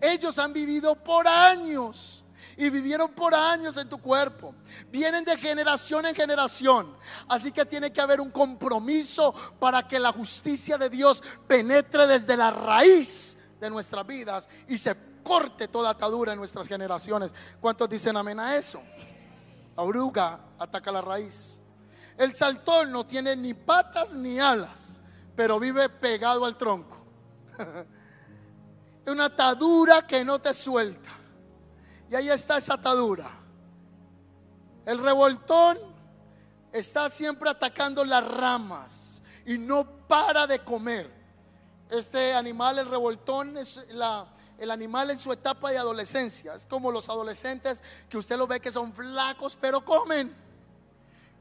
Ellos 0.00 0.38
han 0.38 0.52
vivido 0.52 0.94
por 0.94 1.26
años 1.28 2.24
y 2.56 2.70
vivieron 2.70 3.12
por 3.12 3.34
años 3.34 3.76
en 3.76 3.88
tu 3.88 3.98
cuerpo. 3.98 4.54
Vienen 4.90 5.24
de 5.24 5.36
generación 5.36 6.06
en 6.06 6.14
generación. 6.14 6.94
Así 7.28 7.52
que 7.52 7.64
tiene 7.64 7.92
que 7.92 8.00
haber 8.00 8.20
un 8.20 8.30
compromiso 8.30 9.34
para 9.58 9.86
que 9.86 9.98
la 9.98 10.12
justicia 10.12 10.78
de 10.78 10.90
Dios 10.90 11.22
penetre 11.46 12.06
desde 12.06 12.36
la 12.36 12.50
raíz 12.50 13.38
de 13.60 13.70
nuestras 13.70 14.06
vidas 14.06 14.48
y 14.68 14.76
se 14.76 14.94
corte 15.22 15.68
toda 15.68 15.90
atadura 15.90 16.32
en 16.32 16.38
nuestras 16.38 16.68
generaciones. 16.68 17.34
¿Cuántos 17.60 17.88
dicen 17.88 18.16
amén 18.16 18.40
a 18.40 18.56
eso? 18.56 18.82
La 19.76 19.82
oruga 19.82 20.38
ataca 20.58 20.92
la 20.92 21.00
raíz. 21.00 21.60
El 22.16 22.34
saltón 22.34 22.92
no 22.92 23.06
tiene 23.06 23.34
ni 23.36 23.54
patas 23.54 24.14
ni 24.14 24.38
alas, 24.38 25.02
pero 25.34 25.58
vive 25.58 25.88
pegado 25.88 26.44
al 26.44 26.56
tronco. 26.56 26.96
Es 29.04 29.08
una 29.12 29.24
atadura 29.24 30.06
que 30.06 30.24
no 30.24 30.38
te 30.38 30.54
suelta. 30.54 31.10
Y 32.08 32.14
ahí 32.14 32.28
está 32.28 32.56
esa 32.56 32.74
atadura. 32.74 33.28
El 34.86 34.98
revoltón 34.98 35.76
está 36.72 37.08
siempre 37.08 37.50
atacando 37.50 38.04
las 38.04 38.24
ramas 38.24 39.22
y 39.44 39.58
no 39.58 39.84
para 40.06 40.46
de 40.46 40.60
comer. 40.60 41.10
Este 41.90 42.32
animal, 42.32 42.78
el 42.78 42.88
revoltón, 42.88 43.58
es 43.58 43.86
el 44.58 44.70
animal 44.70 45.10
en 45.10 45.18
su 45.18 45.32
etapa 45.32 45.70
de 45.70 45.78
adolescencia. 45.78 46.54
Es 46.54 46.66
como 46.66 46.90
los 46.90 47.08
adolescentes 47.08 47.82
que 48.08 48.18
usted 48.18 48.36
lo 48.36 48.46
ve 48.46 48.60
que 48.60 48.70
son 48.70 48.92
flacos, 48.92 49.56
pero 49.60 49.84
comen. 49.84 50.34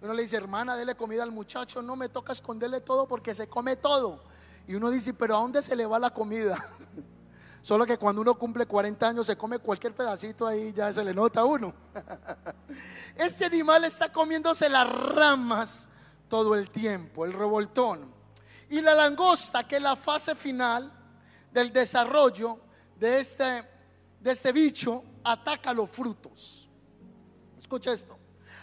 Uno 0.01 0.13
le 0.13 0.23
dice, 0.23 0.37
hermana, 0.37 0.75
dele 0.75 0.95
comida 0.95 1.23
al 1.23 1.31
muchacho. 1.31 1.81
No 1.81 1.95
me 1.95 2.09
toca 2.09 2.33
esconderle 2.33 2.81
todo 2.81 3.07
porque 3.07 3.35
se 3.35 3.47
come 3.47 3.75
todo. 3.75 4.23
Y 4.67 4.75
uno 4.75 4.89
dice, 4.89 5.13
pero 5.13 5.35
¿a 5.35 5.41
dónde 5.41 5.61
se 5.61 5.75
le 5.75 5.85
va 5.85 5.99
la 5.99 6.11
comida? 6.11 6.57
Solo 7.61 7.85
que 7.85 7.97
cuando 7.97 8.21
uno 8.21 8.33
cumple 8.33 8.65
40 8.65 9.07
años 9.07 9.27
se 9.27 9.37
come 9.37 9.59
cualquier 9.59 9.93
pedacito 9.93 10.47
ahí, 10.47 10.73
ya 10.73 10.91
se 10.91 11.03
le 11.03 11.13
nota 11.13 11.41
a 11.41 11.45
uno. 11.45 11.73
Este 13.15 13.45
animal 13.45 13.83
está 13.83 14.11
comiéndose 14.11 14.69
las 14.69 14.87
ramas 14.89 15.89
todo 16.27 16.55
el 16.55 16.71
tiempo, 16.71 17.25
el 17.25 17.33
revoltón. 17.33 18.11
Y 18.69 18.81
la 18.81 18.95
langosta, 18.95 19.67
que 19.67 19.75
es 19.75 19.81
la 19.81 19.95
fase 19.95 20.33
final 20.33 20.91
del 21.51 21.71
desarrollo 21.73 22.57
de 23.01 23.19
este, 23.19 23.67
de 24.19 24.31
este 24.31 24.51
bicho, 24.51 25.03
ataca 25.23 25.73
los 25.73 25.89
frutos. 25.89 26.69
Escucha 27.59 27.91
esto. 27.91 28.15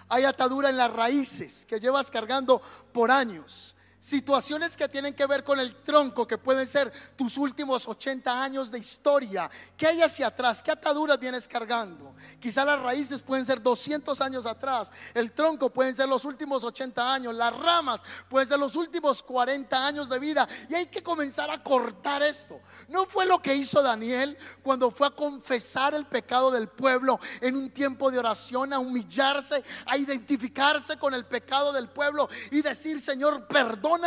Hay 0.09 0.23
atadura 0.25 0.71
en 0.71 0.77
las 0.77 0.93
raíces 0.93 1.67
que 1.67 1.81
llevas 1.81 2.09
cargando 2.09 2.63
por 2.93 3.11
años. 3.11 3.75
Situaciones 4.09 4.75
que 4.75 4.89
tienen 4.89 5.13
que 5.13 5.27
ver 5.27 5.45
con 5.45 5.61
el 5.61 5.75
tronco, 5.83 6.27
que 6.27 6.39
pueden 6.39 6.67
ser 6.67 6.91
tus 7.15 7.37
últimos 7.37 7.87
80 7.87 8.43
años 8.43 8.71
de 8.71 8.79
historia. 8.79 9.51
¿Qué 9.77 9.87
hay 9.87 10.01
hacia 10.01 10.29
atrás? 10.29 10.63
¿Qué 10.63 10.71
ataduras 10.71 11.21
vienes 11.21 11.47
cargando? 11.47 12.15
Quizá 12.41 12.65
las 12.65 12.81
raíces 12.81 13.21
pueden 13.21 13.45
ser 13.45 13.61
200 13.61 14.19
años 14.23 14.47
atrás. 14.47 14.91
El 15.13 15.33
tronco 15.33 15.69
pueden 15.69 15.95
ser 15.95 16.09
los 16.09 16.25
últimos 16.25 16.65
80 16.65 17.13
años. 17.13 17.35
Las 17.35 17.55
ramas 17.55 18.03
pueden 18.31 18.49
ser 18.49 18.59
los 18.59 18.77
últimos 18.77 19.23
40 19.23 19.87
años 19.87 20.09
de 20.09 20.19
vida. 20.19 20.49
Y 20.71 20.75
hay 20.75 20.87
que 20.87 21.03
comenzar 21.03 21.51
a 21.51 21.63
cortar 21.63 22.23
esto. 22.23 22.63
¿No 22.89 23.05
fue 23.05 23.27
lo 23.27 23.43
que 23.43 23.55
hizo 23.55 23.83
Daniel 23.83 24.39
cuando 24.63 24.91
fue 24.91 25.09
a 25.09 25.11
confesar 25.11 25.93
el 25.93 26.07
pecado 26.07 26.51
del 26.51 26.69
pueblo 26.69 27.21
en 27.43 27.57
un 27.57 27.71
tiempo 27.71 28.11
de 28.11 28.21
oración, 28.21 28.73
a 28.73 28.79
humillarse, 28.79 29.63
a 29.85 29.99
identificarse 29.99 30.97
con 30.97 31.13
el 31.13 31.27
pecado 31.27 31.75
del 31.75 31.91
pueblo 31.91 32.31
y 32.51 32.63
decir, 32.63 33.01
Señor, 33.01 33.47
perdón? 33.47 33.98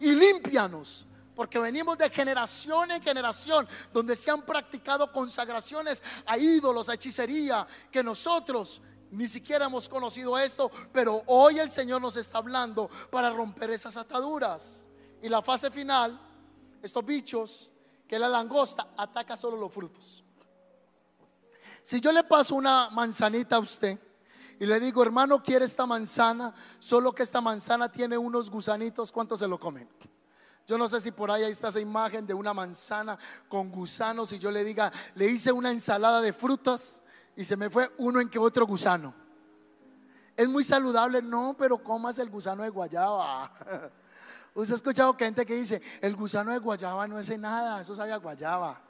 Y 0.00 0.14
límpianos. 0.14 1.06
Porque 1.34 1.58
venimos 1.58 1.96
de 1.96 2.10
generación 2.10 2.90
en 2.90 3.02
generación 3.02 3.66
donde 3.92 4.14
se 4.16 4.30
han 4.30 4.42
practicado 4.42 5.10
consagraciones 5.10 6.02
a 6.26 6.36
ídolos, 6.36 6.88
a 6.88 6.94
hechicería, 6.94 7.66
que 7.90 8.02
nosotros 8.02 8.82
ni 9.12 9.28
siquiera 9.28 9.66
hemos 9.66 9.88
conocido 9.88 10.38
esto, 10.38 10.70
pero 10.92 11.22
hoy 11.26 11.58
el 11.58 11.70
Señor 11.70 12.00
nos 12.00 12.16
está 12.16 12.38
hablando 12.38 12.88
para 13.10 13.30
romper 13.30 13.70
esas 13.70 13.96
ataduras. 13.96 14.84
Y 15.22 15.28
la 15.28 15.42
fase 15.42 15.70
final, 15.70 16.18
estos 16.82 17.04
bichos, 17.04 17.70
que 18.08 18.18
la 18.18 18.28
langosta, 18.28 18.88
ataca 18.96 19.36
solo 19.36 19.56
los 19.56 19.72
frutos. 19.72 20.24
Si 21.82 22.00
yo 22.00 22.12
le 22.12 22.24
paso 22.24 22.54
una 22.54 22.90
manzanita 22.90 23.56
a 23.56 23.60
usted, 23.60 23.98
y 24.62 24.66
le 24.66 24.78
digo, 24.78 25.02
hermano, 25.02 25.42
quiere 25.42 25.64
esta 25.64 25.86
manzana, 25.86 26.54
solo 26.78 27.12
que 27.12 27.24
esta 27.24 27.40
manzana 27.40 27.90
tiene 27.90 28.16
unos 28.16 28.48
gusanitos, 28.48 29.10
¿cuántos 29.10 29.40
se 29.40 29.48
lo 29.48 29.58
comen? 29.58 29.88
Yo 30.68 30.78
no 30.78 30.88
sé 30.88 31.00
si 31.00 31.10
por 31.10 31.32
ahí, 31.32 31.42
ahí 31.42 31.50
está 31.50 31.66
esa 31.66 31.80
imagen 31.80 32.28
de 32.28 32.32
una 32.32 32.54
manzana 32.54 33.18
con 33.48 33.72
gusanos 33.72 34.32
y 34.32 34.38
yo 34.38 34.52
le 34.52 34.62
diga, 34.62 34.92
le 35.16 35.26
hice 35.26 35.50
una 35.50 35.72
ensalada 35.72 36.20
de 36.20 36.32
frutas 36.32 37.02
y 37.34 37.44
se 37.44 37.56
me 37.56 37.70
fue 37.70 37.90
uno 37.98 38.20
en 38.20 38.28
que 38.28 38.38
otro 38.38 38.64
gusano. 38.64 39.12
Es 40.36 40.48
muy 40.48 40.62
saludable, 40.62 41.20
no, 41.20 41.56
pero 41.58 41.82
comas 41.82 42.20
el 42.20 42.30
gusano 42.30 42.62
de 42.62 42.68
guayaba. 42.68 43.50
Usted 44.54 44.74
ha 44.74 44.76
escuchado 44.76 45.16
que 45.16 45.24
gente 45.24 45.44
que 45.44 45.56
dice, 45.56 45.82
el 46.00 46.14
gusano 46.14 46.52
de 46.52 46.58
guayaba 46.58 47.08
no 47.08 47.18
es 47.18 47.36
nada, 47.36 47.80
eso 47.80 47.96
sabe 47.96 48.12
a 48.12 48.18
guayaba. 48.18 48.80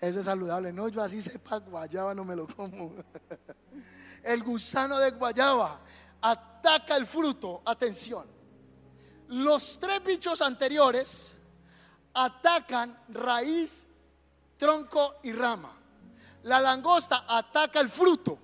Eso 0.00 0.18
es 0.18 0.24
saludable. 0.24 0.72
No, 0.72 0.88
yo 0.88 1.00
así 1.00 1.22
sepa 1.22 1.58
guayaba, 1.58 2.12
no 2.12 2.24
me 2.24 2.34
lo 2.34 2.48
como. 2.48 2.96
el 4.22 4.42
gusano 4.42 4.98
de 4.98 5.10
guayaba 5.10 5.80
ataca 6.20 6.96
el 6.96 7.06
fruto. 7.06 7.62
Atención. 7.64 8.26
Los 9.28 9.78
tres 9.78 10.02
bichos 10.04 10.42
anteriores 10.42 11.36
atacan 12.14 12.98
raíz, 13.08 13.86
tronco 14.58 15.16
y 15.22 15.32
rama. 15.32 15.76
La 16.44 16.60
langosta 16.60 17.24
ataca 17.28 17.80
el 17.80 17.88
fruto, 17.88 18.38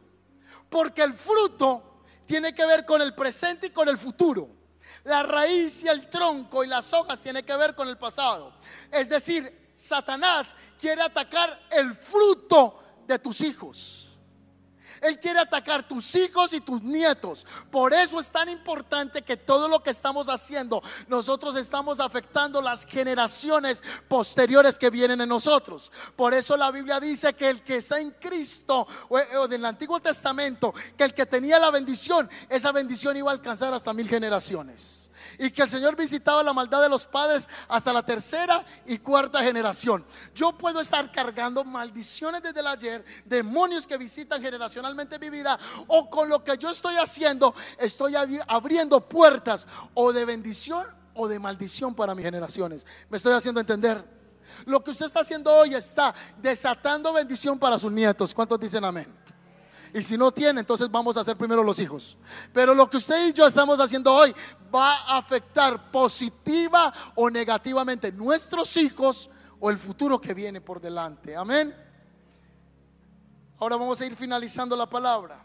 porque 0.68 1.02
el 1.02 1.14
fruto 1.14 2.02
tiene 2.26 2.54
que 2.54 2.64
ver 2.64 2.84
con 2.84 3.02
el 3.02 3.14
presente 3.14 3.66
y 3.66 3.70
con 3.70 3.88
el 3.88 3.98
futuro. 3.98 4.48
La 5.04 5.22
raíz 5.22 5.84
y 5.84 5.88
el 5.88 6.08
tronco 6.08 6.64
y 6.64 6.66
las 6.66 6.92
hojas 6.92 7.20
tienen 7.20 7.44
que 7.44 7.56
ver 7.56 7.74
con 7.74 7.88
el 7.88 7.98
pasado. 7.98 8.52
Es 8.90 9.08
decir, 9.08 9.70
Satanás 9.74 10.56
quiere 10.78 11.02
atacar 11.02 11.66
el 11.70 11.94
fruto 11.94 12.82
de 13.06 13.18
tus 13.18 13.40
hijos. 13.40 14.07
Él 15.00 15.18
quiere 15.18 15.40
atacar 15.40 15.86
tus 15.86 16.14
hijos 16.14 16.52
y 16.52 16.60
tus 16.60 16.82
nietos. 16.82 17.46
Por 17.70 17.92
eso 17.92 18.18
es 18.20 18.28
tan 18.28 18.48
importante 18.48 19.22
que 19.22 19.36
todo 19.36 19.68
lo 19.68 19.82
que 19.82 19.90
estamos 19.90 20.28
haciendo, 20.28 20.82
nosotros 21.08 21.56
estamos 21.56 22.00
afectando 22.00 22.60
las 22.60 22.84
generaciones 22.84 23.82
posteriores 24.08 24.78
que 24.78 24.90
vienen 24.90 25.20
en 25.20 25.28
nosotros. 25.28 25.92
Por 26.16 26.34
eso 26.34 26.56
la 26.56 26.70
Biblia 26.70 27.00
dice 27.00 27.34
que 27.34 27.48
el 27.48 27.62
que 27.62 27.76
está 27.76 28.00
en 28.00 28.10
Cristo 28.12 28.86
o, 29.08 29.18
en 29.18 29.52
el 29.52 29.64
Antiguo 29.64 30.00
Testamento, 30.00 30.74
que 30.96 31.04
el 31.04 31.14
que 31.14 31.26
tenía 31.26 31.58
la 31.58 31.70
bendición, 31.70 32.28
esa 32.48 32.72
bendición 32.72 33.16
iba 33.16 33.30
a 33.30 33.34
alcanzar 33.34 33.72
hasta 33.72 33.92
mil 33.92 34.08
generaciones 34.08 35.07
y 35.38 35.50
que 35.50 35.62
el 35.62 35.70
Señor 35.70 35.96
visitaba 35.96 36.42
la 36.42 36.52
maldad 36.52 36.82
de 36.82 36.88
los 36.88 37.06
padres 37.06 37.48
hasta 37.68 37.92
la 37.92 38.04
tercera 38.04 38.64
y 38.86 38.98
cuarta 38.98 39.42
generación. 39.42 40.04
Yo 40.34 40.52
puedo 40.52 40.80
estar 40.80 41.10
cargando 41.12 41.64
maldiciones 41.64 42.42
desde 42.42 42.60
el 42.60 42.66
ayer, 42.66 43.04
demonios 43.24 43.86
que 43.86 43.96
visitan 43.96 44.42
generacionalmente 44.42 45.18
mi 45.18 45.30
vida, 45.30 45.58
o 45.86 46.10
con 46.10 46.28
lo 46.28 46.42
que 46.42 46.56
yo 46.58 46.70
estoy 46.70 46.96
haciendo, 46.96 47.54
estoy 47.78 48.14
abriendo 48.46 49.00
puertas 49.08 49.66
o 49.94 50.12
de 50.12 50.24
bendición 50.24 50.86
o 51.14 51.28
de 51.28 51.38
maldición 51.38 51.94
para 51.94 52.14
mis 52.14 52.24
generaciones. 52.24 52.86
Me 53.08 53.16
estoy 53.16 53.32
haciendo 53.32 53.60
entender. 53.60 54.04
Lo 54.64 54.82
que 54.82 54.90
usted 54.90 55.06
está 55.06 55.20
haciendo 55.20 55.52
hoy 55.52 55.74
está 55.74 56.14
desatando 56.40 57.12
bendición 57.12 57.58
para 57.58 57.78
sus 57.78 57.92
nietos. 57.92 58.34
¿Cuántos 58.34 58.58
dicen 58.58 58.84
amén? 58.84 59.27
Y 59.94 60.02
si 60.02 60.18
no 60.18 60.32
tiene, 60.32 60.60
entonces 60.60 60.90
vamos 60.90 61.16
a 61.16 61.20
hacer 61.20 61.36
primero 61.36 61.62
los 61.62 61.78
hijos. 61.78 62.16
Pero 62.52 62.74
lo 62.74 62.88
que 62.88 62.98
usted 62.98 63.28
y 63.28 63.32
yo 63.32 63.46
estamos 63.46 63.80
haciendo 63.80 64.12
hoy 64.14 64.34
va 64.74 64.94
a 64.94 65.18
afectar 65.18 65.90
positiva 65.90 66.92
o 67.14 67.30
negativamente 67.30 68.12
nuestros 68.12 68.76
hijos 68.76 69.30
o 69.60 69.70
el 69.70 69.78
futuro 69.78 70.20
que 70.20 70.34
viene 70.34 70.60
por 70.60 70.80
delante. 70.80 71.34
Amén. 71.34 71.74
Ahora 73.58 73.76
vamos 73.76 74.00
a 74.00 74.06
ir 74.06 74.14
finalizando 74.14 74.76
la 74.76 74.88
palabra. 74.88 75.44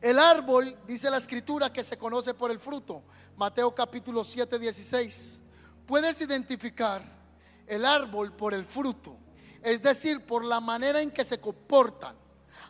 El 0.00 0.18
árbol, 0.18 0.76
dice 0.86 1.10
la 1.10 1.18
escritura, 1.18 1.72
que 1.72 1.82
se 1.82 1.98
conoce 1.98 2.34
por 2.34 2.50
el 2.50 2.60
fruto. 2.60 3.02
Mateo 3.36 3.74
capítulo 3.74 4.22
7, 4.22 4.58
16. 4.58 5.42
Puedes 5.86 6.20
identificar 6.20 7.02
el 7.66 7.84
árbol 7.84 8.32
por 8.32 8.54
el 8.54 8.64
fruto, 8.64 9.16
es 9.62 9.82
decir, 9.82 10.24
por 10.24 10.44
la 10.44 10.60
manera 10.60 11.00
en 11.00 11.10
que 11.10 11.24
se 11.24 11.40
comportan. 11.40 12.16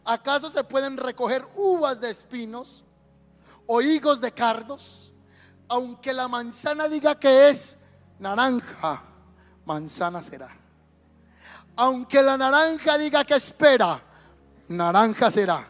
¿Acaso 0.05 0.51
se 0.51 0.64
pueden 0.64 0.97
recoger 0.97 1.47
uvas 1.55 2.01
de 2.01 2.11
espinos 2.11 2.84
o 3.66 3.80
higos 3.80 4.20
de 4.20 4.32
cardos? 4.32 5.12
Aunque 5.68 6.12
la 6.12 6.28
manzana 6.28 6.89
diga 6.89 7.18
que 7.18 7.51
es 7.51 7.78
naranja, 8.18 9.03
manzana 9.64 10.22
será. 10.22 10.49
Aunque 11.76 12.22
la 12.22 12.36
naranja 12.36 12.97
diga 12.99 13.24
que 13.24 13.34
espera, 13.34 14.03
naranja 14.68 15.30
será. 15.30 15.66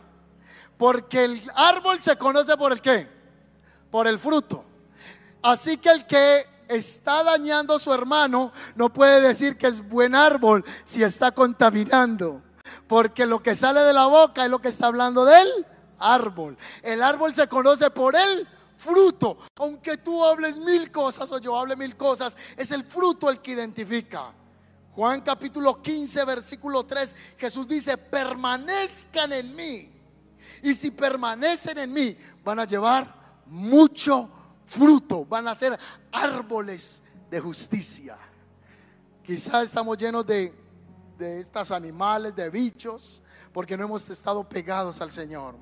Porque 0.77 1.25
el 1.25 1.43
árbol 1.55 2.01
se 2.01 2.17
conoce 2.17 2.57
por 2.57 2.73
el 2.73 2.81
qué? 2.81 3.09
Por 3.91 4.07
el 4.07 4.19
fruto. 4.19 4.65
Así 5.43 5.79
que 5.79 5.91
el 5.91 6.07
que 6.07 6.47
está 6.69 7.25
dañando 7.25 7.75
a 7.75 7.79
su 7.79 7.93
hermano 7.93 8.53
no 8.77 8.93
puede 8.93 9.21
decir 9.21 9.57
que 9.57 9.67
es 9.67 9.87
buen 9.87 10.15
árbol 10.15 10.65
si 10.85 11.03
está 11.03 11.33
contaminando. 11.33 12.43
Porque 12.89 13.27
lo 13.27 13.43
que 13.43 13.55
sale 13.55 13.81
de 13.81 13.93
la 13.93 14.07
boca 14.07 14.45
es 14.45 14.51
lo 14.51 14.61
que 14.61 14.69
está 14.69 14.87
hablando 14.87 15.25
del 15.25 15.49
árbol. 15.99 16.57
El 16.83 17.03
árbol 17.03 17.35
se 17.35 17.47
conoce 17.47 17.91
por 17.91 18.17
el 18.17 18.49
fruto. 18.79 19.39
Aunque 19.57 19.99
tú 19.99 20.25
hables 20.25 20.57
mil 20.57 20.91
cosas 20.91 21.31
o 21.31 21.39
yo 21.39 21.59
hable 21.59 21.77
mil 21.77 21.97
cosas, 21.97 22.37
es 22.57 22.71
el 22.71 22.85
fruto 22.85 23.29
el 23.29 23.41
que 23.41 23.53
identifica. 23.53 24.33
Juan 24.95 25.21
capítulo 25.21 25.81
15, 25.81 26.25
versículo 26.25 26.85
3, 26.85 27.15
Jesús 27.37 27.69
dice, 27.69 27.99
permanezcan 27.99 29.33
en 29.33 29.55
mí. 29.55 29.93
Y 30.63 30.75
si 30.75 30.91
permanecen 30.91 31.79
en 31.79 31.93
mí, 31.93 32.17
van 32.43 32.59
a 32.59 32.65
llevar 32.65 33.15
mucho 33.47 34.29
fruto, 34.67 35.25
van 35.25 35.47
a 35.47 35.55
ser 35.55 35.79
árboles 36.11 37.03
de 37.31 37.41
justicia. 37.41 38.17
Quizás 39.25 39.65
estamos 39.65 39.97
llenos 39.99 40.27
de, 40.27 40.53
de 41.19 41.41
estos 41.41 41.71
animales, 41.71 42.35
de 42.35 42.49
bichos, 42.49 43.23
porque 43.53 43.77
no 43.77 43.85
hemos 43.85 44.09
estado 44.09 44.49
pegados 44.49 45.01
al 45.01 45.11
Señor. 45.11 45.57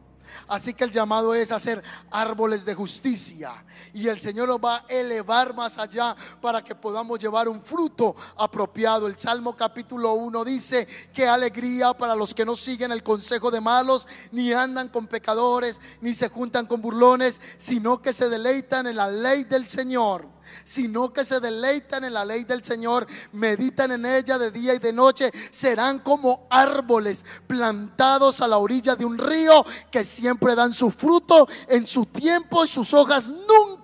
Así 0.49 0.75
que 0.75 0.85
el 0.85 0.91
llamado 0.91 1.35
es 1.35 1.53
hacer 1.53 1.83
árboles 2.11 2.65
de 2.65 2.75
justicia. 2.75 3.65
Y 3.95 4.09
el 4.09 4.21
Señor 4.21 4.49
nos 4.49 4.59
va 4.59 4.79
a 4.79 4.85
elevar 4.89 5.55
más 5.55 5.79
allá 5.79 6.15
para 6.41 6.63
que 6.63 6.75
podamos 6.75 7.19
llevar 7.19 7.49
un 7.49 7.63
fruto 7.63 8.15
apropiado. 8.37 9.07
El 9.07 9.17
Salmo 9.17 9.57
capítulo 9.57 10.15
1 10.15 10.45
dice, 10.45 10.87
que 11.13 11.27
alegría 11.27 11.95
para 11.95 12.15
los 12.15 12.35
que 12.35 12.45
no 12.45 12.57
siguen 12.57 12.93
el 12.93 13.03
consejo 13.03 13.51
de 13.51 13.61
malos, 13.61 14.07
ni 14.33 14.53
andan 14.53 14.89
con 14.89 15.07
pecadores, 15.07 15.81
ni 16.01 16.13
se 16.13 16.29
juntan 16.29 16.67
con 16.67 16.83
burlones, 16.83 17.41
sino 17.57 18.03
que 18.03 18.13
se 18.13 18.29
deleitan 18.29 18.87
en 18.87 18.97
la 18.97 19.09
ley 19.09 19.45
del 19.45 19.67
Señor 19.67 20.36
sino 20.65 21.13
que 21.13 21.25
se 21.25 21.41
deleitan 21.41 22.05
en 22.05 22.15
la 22.15 22.25
ley 22.25 22.45
del 22.45 22.65
Señor, 22.65 23.07
meditan 23.33 23.93
en 23.93 24.07
ella 24.07 24.39
de 24.39 24.51
día 24.51 24.75
y 24.75 24.79
de 24.79 24.93
noche, 24.93 25.31
serán 25.51 25.99
como 25.99 26.47
árboles 26.51 27.25
plantados 27.47 28.41
a 28.41 28.49
la 28.49 28.59
orilla 28.59 28.97
de 28.97 29.05
un 29.05 29.19
río 29.19 29.65
que 29.91 30.05
siempre 30.05 30.55
dan 30.55 30.73
su 30.73 30.91
fruto 30.91 31.49
en 31.69 31.87
su 31.87 32.07
tiempo 32.07 32.65
y 32.65 32.69
sus 32.69 32.93
hojas 32.95 33.29
nunca 33.29 33.76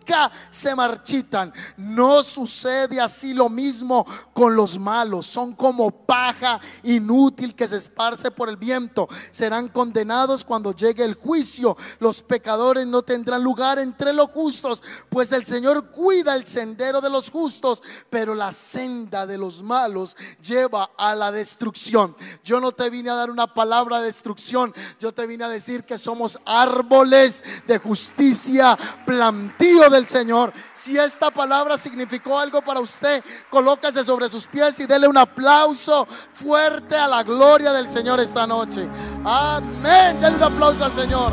se 0.50 0.74
marchitan. 0.74 1.52
No 1.76 2.22
sucede 2.22 3.00
así 3.00 3.34
lo 3.34 3.48
mismo 3.48 4.06
con 4.32 4.56
los 4.56 4.78
malos, 4.78 5.26
son 5.26 5.54
como 5.54 5.90
paja 5.90 6.60
inútil 6.82 7.54
que 7.54 7.68
se 7.68 7.76
esparce 7.76 8.30
por 8.30 8.48
el 8.48 8.56
viento, 8.56 9.08
serán 9.30 9.68
condenados 9.68 10.44
cuando 10.44 10.74
llegue 10.74 11.04
el 11.04 11.14
juicio. 11.14 11.76
Los 11.98 12.22
pecadores 12.22 12.86
no 12.86 13.02
tendrán 13.02 13.42
lugar 13.42 13.78
entre 13.78 14.12
los 14.12 14.30
justos, 14.30 14.82
pues 15.08 15.32
el 15.32 15.44
Señor 15.44 15.90
cuida 15.90 16.34
el 16.34 16.46
sendero 16.46 17.00
de 17.00 17.10
los 17.10 17.30
justos, 17.30 17.82
pero 18.10 18.34
la 18.34 18.52
senda 18.52 19.26
de 19.26 19.38
los 19.38 19.62
malos 19.62 20.16
lleva 20.42 20.90
a 20.96 21.14
la 21.14 21.32
destrucción. 21.32 22.16
Yo 22.44 22.60
no 22.60 22.72
te 22.72 22.90
vine 22.90 23.10
a 23.10 23.14
dar 23.14 23.30
una 23.30 23.52
palabra 23.52 24.00
de 24.00 24.06
destrucción, 24.06 24.74
yo 24.98 25.12
te 25.12 25.26
vine 25.26 25.44
a 25.44 25.48
decir 25.48 25.84
que 25.84 25.98
somos 25.98 26.38
árboles 26.44 27.44
de 27.66 27.78
justicia, 27.78 28.76
plantío 29.06 29.90
del 29.92 30.08
Señor. 30.08 30.52
Si 30.72 30.98
esta 30.98 31.30
palabra 31.30 31.78
significó 31.78 32.38
algo 32.38 32.60
para 32.62 32.80
usted, 32.80 33.22
colócase 33.48 34.02
sobre 34.02 34.28
sus 34.28 34.46
pies 34.46 34.80
y 34.80 34.86
dele 34.86 35.06
un 35.06 35.18
aplauso 35.18 36.06
fuerte 36.32 36.96
a 36.96 37.06
la 37.06 37.22
gloria 37.22 37.72
del 37.72 37.88
Señor 37.88 38.18
esta 38.18 38.46
noche. 38.46 38.88
Amén. 39.24 40.20
Dele 40.20 40.36
un 40.36 40.42
aplauso 40.42 40.84
al 40.84 40.92
Señor. 40.92 41.32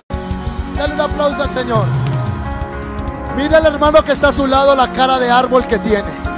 Dele 0.75 0.93
un 0.93 1.01
aplauso 1.01 1.43
al 1.43 1.49
Señor. 1.49 1.85
Mira 3.35 3.57
el 3.57 3.65
hermano 3.65 4.03
que 4.03 4.11
está 4.11 4.27
a 4.27 4.33
su 4.33 4.45
lado 4.45 4.75
la 4.75 4.91
cara 4.93 5.17
de 5.17 5.31
árbol 5.31 5.65
que 5.65 5.79
tiene. 5.79 6.29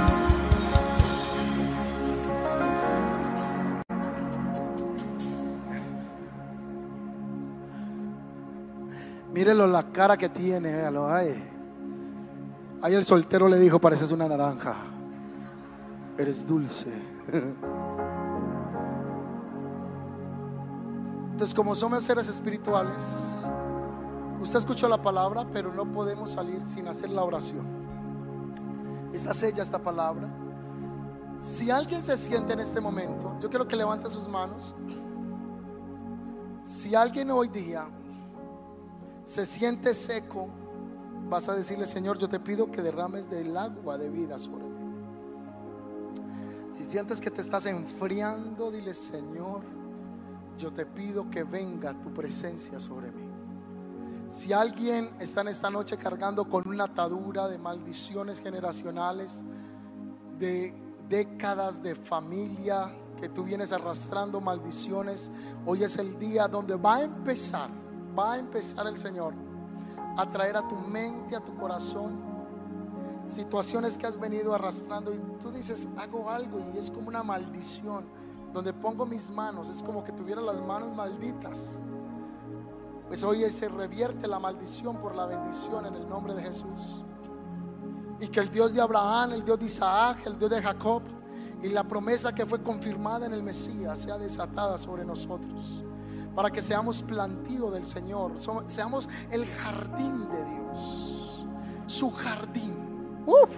Mírelo 9.32 9.66
la 9.66 9.82
cara 9.90 10.16
que 10.16 10.28
tiene, 10.28 10.72
véalo. 10.72 11.08
Ahí 12.82 12.94
el 12.94 13.04
soltero 13.04 13.48
le 13.48 13.58
dijo, 13.58 13.80
pareces 13.80 14.10
una 14.10 14.28
naranja. 14.28 14.74
Eres 16.18 16.46
dulce. 16.46 16.92
Entonces, 21.32 21.54
como 21.54 21.74
somos 21.74 22.04
seres 22.04 22.28
espirituales, 22.28 23.46
Usted 24.42 24.58
escuchó 24.58 24.88
la 24.88 25.00
palabra, 25.00 25.46
pero 25.52 25.72
no 25.72 25.90
podemos 25.92 26.32
salir 26.32 26.60
sin 26.62 26.88
hacer 26.88 27.10
la 27.10 27.22
oración. 27.22 27.64
Está 29.12 29.32
sella 29.32 29.62
esta 29.62 29.78
palabra. 29.78 30.28
Si 31.40 31.70
alguien 31.70 32.04
se 32.04 32.16
siente 32.16 32.52
en 32.52 32.58
este 32.58 32.80
momento, 32.80 33.38
yo 33.40 33.48
quiero 33.48 33.68
que 33.68 33.76
levante 33.76 34.10
sus 34.10 34.26
manos. 34.26 34.74
Si 36.64 36.92
alguien 36.96 37.30
hoy 37.30 37.46
día 37.46 37.84
se 39.24 39.46
siente 39.46 39.94
seco, 39.94 40.48
vas 41.28 41.48
a 41.48 41.54
decirle, 41.54 41.86
Señor, 41.86 42.18
yo 42.18 42.28
te 42.28 42.40
pido 42.40 42.70
que 42.70 42.82
derrames 42.82 43.30
del 43.30 43.56
agua 43.56 43.98
de 43.98 44.08
vida 44.08 44.38
sobre 44.38 44.64
mí. 44.64 44.72
Si 46.72 46.84
sientes 46.84 47.20
que 47.20 47.30
te 47.30 47.40
estás 47.40 47.66
enfriando, 47.66 48.70
dile, 48.70 48.94
Señor, 48.94 49.62
yo 50.58 50.72
te 50.72 50.86
pido 50.86 51.30
que 51.30 51.44
venga 51.44 51.98
tu 52.00 52.12
presencia 52.12 52.80
sobre 52.80 53.10
mí. 53.10 53.28
Si 54.28 54.52
alguien 54.52 55.10
está 55.20 55.42
en 55.42 55.48
esta 55.48 55.68
noche 55.68 55.98
cargando 55.98 56.48
con 56.48 56.66
una 56.66 56.84
atadura 56.84 57.48
de 57.48 57.58
maldiciones 57.58 58.40
generacionales, 58.40 59.42
de 60.38 60.74
décadas 61.08 61.82
de 61.82 61.94
familia, 61.94 62.90
que 63.20 63.28
tú 63.28 63.44
vienes 63.44 63.72
arrastrando 63.72 64.40
maldiciones, 64.40 65.30
hoy 65.66 65.84
es 65.84 65.98
el 65.98 66.18
día 66.18 66.48
donde 66.48 66.76
va 66.76 66.96
a 66.96 67.02
empezar, 67.02 67.68
va 68.18 68.32
a 68.32 68.38
empezar 68.38 68.86
el 68.86 68.96
Señor 68.96 69.51
a 70.16 70.30
traer 70.30 70.56
a 70.56 70.66
tu 70.66 70.76
mente, 70.76 71.36
a 71.36 71.40
tu 71.40 71.54
corazón, 71.56 72.20
situaciones 73.26 73.96
que 73.96 74.06
has 74.06 74.18
venido 74.18 74.54
arrastrando 74.54 75.14
y 75.14 75.18
tú 75.42 75.50
dices, 75.50 75.88
hago 75.98 76.30
algo 76.30 76.60
y 76.60 76.78
es 76.78 76.90
como 76.90 77.08
una 77.08 77.22
maldición, 77.22 78.04
donde 78.52 78.72
pongo 78.72 79.06
mis 79.06 79.30
manos, 79.30 79.70
es 79.70 79.82
como 79.82 80.04
que 80.04 80.12
tuviera 80.12 80.40
las 80.42 80.60
manos 80.60 80.94
malditas. 80.94 81.78
Pues 83.08 83.22
hoy 83.24 83.50
se 83.50 83.68
revierte 83.68 84.26
la 84.26 84.38
maldición 84.38 84.96
por 84.96 85.14
la 85.14 85.26
bendición 85.26 85.86
en 85.86 85.94
el 85.94 86.08
nombre 86.08 86.34
de 86.34 86.42
Jesús. 86.42 87.02
Y 88.20 88.28
que 88.28 88.40
el 88.40 88.50
Dios 88.50 88.72
de 88.72 88.80
Abraham, 88.80 89.32
el 89.32 89.44
Dios 89.44 89.58
de 89.58 89.66
Isaac, 89.66 90.18
el 90.26 90.38
Dios 90.38 90.50
de 90.50 90.62
Jacob 90.62 91.02
y 91.62 91.68
la 91.68 91.84
promesa 91.84 92.32
que 92.32 92.44
fue 92.46 92.62
confirmada 92.62 93.26
en 93.26 93.32
el 93.32 93.42
Mesías 93.42 93.98
sea 93.98 94.18
desatada 94.18 94.78
sobre 94.78 95.04
nosotros. 95.04 95.84
Para 96.34 96.50
que 96.50 96.62
seamos 96.62 97.02
plantío 97.02 97.70
del 97.70 97.84
Señor, 97.84 98.32
seamos 98.66 99.08
el 99.30 99.46
jardín 99.46 100.28
de 100.30 100.44
Dios. 100.44 101.46
Su 101.86 102.10
jardín. 102.10 102.74
Uf. 103.26 103.50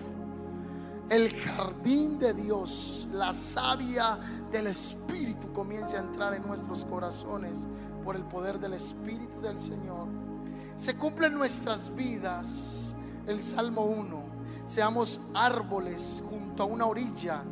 El 1.08 1.32
jardín 1.34 2.18
de 2.18 2.32
Dios, 2.32 3.06
la 3.12 3.32
savia 3.32 4.18
del 4.50 4.66
Espíritu 4.68 5.52
comience 5.52 5.96
a 5.96 6.00
entrar 6.00 6.34
en 6.34 6.46
nuestros 6.46 6.84
corazones 6.84 7.68
por 8.02 8.16
el 8.16 8.24
poder 8.24 8.58
del 8.58 8.72
Espíritu 8.72 9.40
del 9.40 9.60
Señor. 9.60 10.08
Se 10.76 10.96
cumple 10.96 11.28
en 11.28 11.34
nuestras 11.34 11.94
vidas 11.94 12.94
el 13.26 13.40
Salmo 13.42 13.82
1. 13.82 14.24
Seamos 14.66 15.20
árboles 15.34 16.22
junto 16.28 16.64
a 16.64 16.66
una 16.66 16.86
orilla 16.86 17.44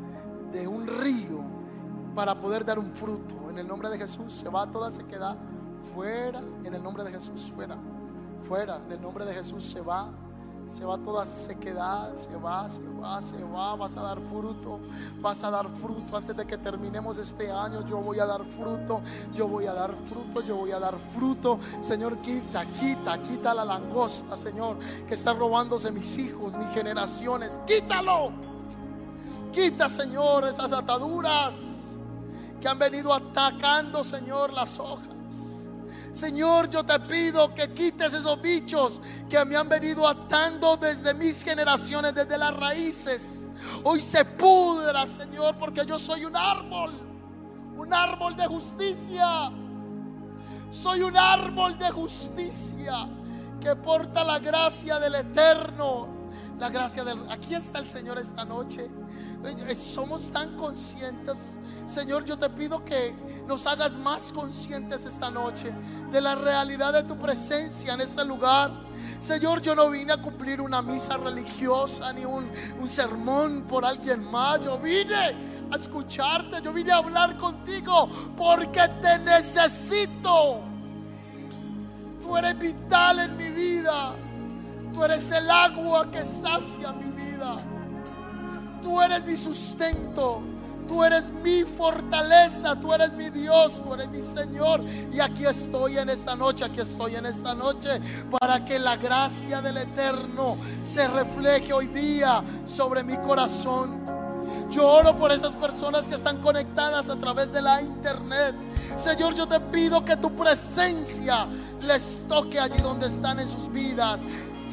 de 0.50 0.66
un 0.66 0.86
río 0.86 1.51
para 2.14 2.34
poder 2.34 2.64
dar 2.64 2.78
un 2.78 2.94
fruto. 2.94 3.50
En 3.50 3.58
el 3.58 3.66
nombre 3.66 3.88
de 3.90 3.98
Jesús 3.98 4.32
se 4.32 4.48
va 4.48 4.66
toda 4.70 4.90
sequedad 4.90 5.36
fuera. 5.94 6.40
En 6.64 6.74
el 6.74 6.82
nombre 6.82 7.04
de 7.04 7.10
Jesús 7.10 7.52
fuera. 7.54 7.76
Fuera. 8.42 8.80
En 8.86 8.92
el 8.92 9.00
nombre 9.00 9.24
de 9.24 9.34
Jesús 9.34 9.64
se 9.64 9.80
va 9.80 10.08
se 10.72 10.84
va 10.84 10.96
toda 10.96 11.26
sequedad, 11.26 12.14
se 12.14 12.34
va, 12.36 12.68
se 12.68 12.80
va, 13.00 13.20
se 13.20 13.42
va, 13.44 13.76
vas 13.76 13.96
a 13.96 14.02
dar 14.02 14.18
fruto, 14.20 14.80
vas 15.20 15.44
a 15.44 15.50
dar 15.50 15.68
fruto 15.68 16.16
antes 16.16 16.34
de 16.34 16.46
que 16.46 16.56
terminemos 16.56 17.18
este 17.18 17.50
año, 17.50 17.86
yo 17.86 17.98
voy 17.98 18.18
a 18.20 18.26
dar 18.26 18.42
fruto, 18.44 19.02
yo 19.34 19.46
voy 19.46 19.66
a 19.66 19.74
dar 19.74 19.94
fruto, 20.06 20.40
yo 20.40 20.56
voy 20.56 20.72
a 20.72 20.78
dar 20.78 20.98
fruto. 21.14 21.58
Señor, 21.82 22.16
quita, 22.18 22.64
quita, 22.80 23.20
quita 23.20 23.52
la 23.52 23.64
langosta, 23.64 24.34
Señor, 24.34 24.78
que 25.06 25.14
está 25.14 25.34
robándose 25.34 25.90
mis 25.92 26.16
hijos, 26.18 26.56
mis 26.56 26.68
generaciones, 26.68 27.60
quítalo. 27.66 28.32
Quita, 29.52 29.90
Señor, 29.90 30.46
esas 30.46 30.72
ataduras 30.72 31.71
que 32.62 32.68
han 32.68 32.78
venido 32.78 33.12
atacando, 33.12 34.04
Señor, 34.04 34.52
las 34.52 34.78
hojas. 34.78 35.08
Señor, 36.12 36.70
yo 36.70 36.84
te 36.84 37.00
pido 37.00 37.52
que 37.52 37.72
quites 37.72 38.14
esos 38.14 38.40
bichos 38.40 39.02
que 39.28 39.44
me 39.44 39.56
han 39.56 39.68
venido 39.68 40.06
atando 40.06 40.76
desde 40.76 41.12
mis 41.14 41.42
generaciones, 41.42 42.14
desde 42.14 42.38
las 42.38 42.54
raíces. 42.54 43.50
Hoy 43.82 44.00
se 44.00 44.24
pudra, 44.24 45.06
Señor, 45.06 45.56
porque 45.58 45.84
yo 45.84 45.98
soy 45.98 46.24
un 46.24 46.36
árbol, 46.36 46.92
un 47.76 47.92
árbol 47.92 48.36
de 48.36 48.46
justicia. 48.46 49.50
Soy 50.70 51.02
un 51.02 51.16
árbol 51.16 51.76
de 51.76 51.90
justicia 51.90 53.08
que 53.60 53.74
porta 53.74 54.22
la 54.22 54.38
gracia 54.38 55.00
del 55.00 55.16
Eterno 55.16 56.22
la 56.62 56.68
gracia 56.68 57.02
del... 57.02 57.28
Aquí 57.28 57.54
está 57.56 57.80
el 57.80 57.88
Señor 57.88 58.18
esta 58.18 58.44
noche. 58.44 58.88
Eh, 59.44 59.74
somos 59.74 60.30
tan 60.30 60.56
conscientes. 60.56 61.58
Señor, 61.86 62.24
yo 62.24 62.38
te 62.38 62.48
pido 62.50 62.84
que 62.84 63.12
nos 63.46 63.66
hagas 63.66 63.96
más 63.96 64.32
conscientes 64.32 65.04
esta 65.04 65.30
noche 65.30 65.72
de 66.10 66.20
la 66.20 66.34
realidad 66.34 66.92
de 66.92 67.02
tu 67.02 67.16
presencia 67.18 67.94
en 67.94 68.00
este 68.00 68.24
lugar. 68.24 68.70
Señor, 69.20 69.60
yo 69.60 69.74
no 69.74 69.90
vine 69.90 70.12
a 70.12 70.16
cumplir 70.16 70.60
una 70.60 70.80
misa 70.80 71.16
religiosa 71.16 72.12
ni 72.12 72.24
un, 72.24 72.50
un 72.80 72.88
sermón 72.88 73.62
por 73.62 73.84
alguien 73.84 74.24
más. 74.30 74.62
Yo 74.64 74.78
vine 74.78 75.14
a 75.70 75.76
escucharte, 75.76 76.62
yo 76.62 76.72
vine 76.72 76.92
a 76.92 76.96
hablar 76.98 77.36
contigo 77.36 78.08
porque 78.36 78.88
te 79.00 79.18
necesito. 79.18 80.62
Tú 82.20 82.36
eres 82.36 82.58
vital 82.58 83.18
en 83.18 83.36
mi 83.36 83.50
vida. 83.50 84.12
Tú 84.94 85.04
eres 85.04 85.30
el 85.32 85.50
agua 85.50 86.08
que 86.10 86.24
sacia 86.24 86.92
mi. 86.92 87.11
Tú 88.82 89.00
eres 89.00 89.24
mi 89.24 89.36
sustento. 89.36 90.42
Tú 90.88 91.02
eres 91.04 91.30
mi 91.30 91.62
fortaleza, 91.62 92.78
tú 92.78 92.92
eres 92.92 93.12
mi 93.12 93.30
Dios, 93.30 93.72
tú 93.82 93.94
eres 93.94 94.08
mi 94.10 94.20
Señor. 94.20 94.82
Y 95.12 95.20
aquí 95.20 95.46
estoy 95.46 95.96
en 95.96 96.10
esta 96.10 96.34
noche, 96.36 96.64
aquí 96.64 96.80
estoy 96.80 97.14
en 97.14 97.24
esta 97.24 97.54
noche 97.54 98.00
para 98.38 98.64
que 98.64 98.78
la 98.78 98.96
gracia 98.96 99.62
del 99.62 99.78
Eterno 99.78 100.56
se 100.86 101.08
refleje 101.08 101.72
hoy 101.72 101.86
día 101.86 102.42
sobre 102.66 103.02
mi 103.04 103.16
corazón. 103.16 104.02
Yo 104.70 104.86
oro 104.86 105.16
por 105.16 105.30
esas 105.32 105.54
personas 105.54 106.08
que 106.08 106.16
están 106.16 106.42
conectadas 106.42 107.08
a 107.08 107.16
través 107.16 107.52
de 107.52 107.62
la 107.62 107.80
internet. 107.80 108.54
Señor, 108.96 109.34
yo 109.34 109.46
te 109.46 109.60
pido 109.60 110.04
que 110.04 110.16
tu 110.16 110.30
presencia 110.32 111.46
les 111.86 112.18
toque 112.28 112.58
allí 112.58 112.80
donde 112.82 113.06
están 113.06 113.40
en 113.40 113.48
sus 113.48 113.70
vidas. 113.72 114.20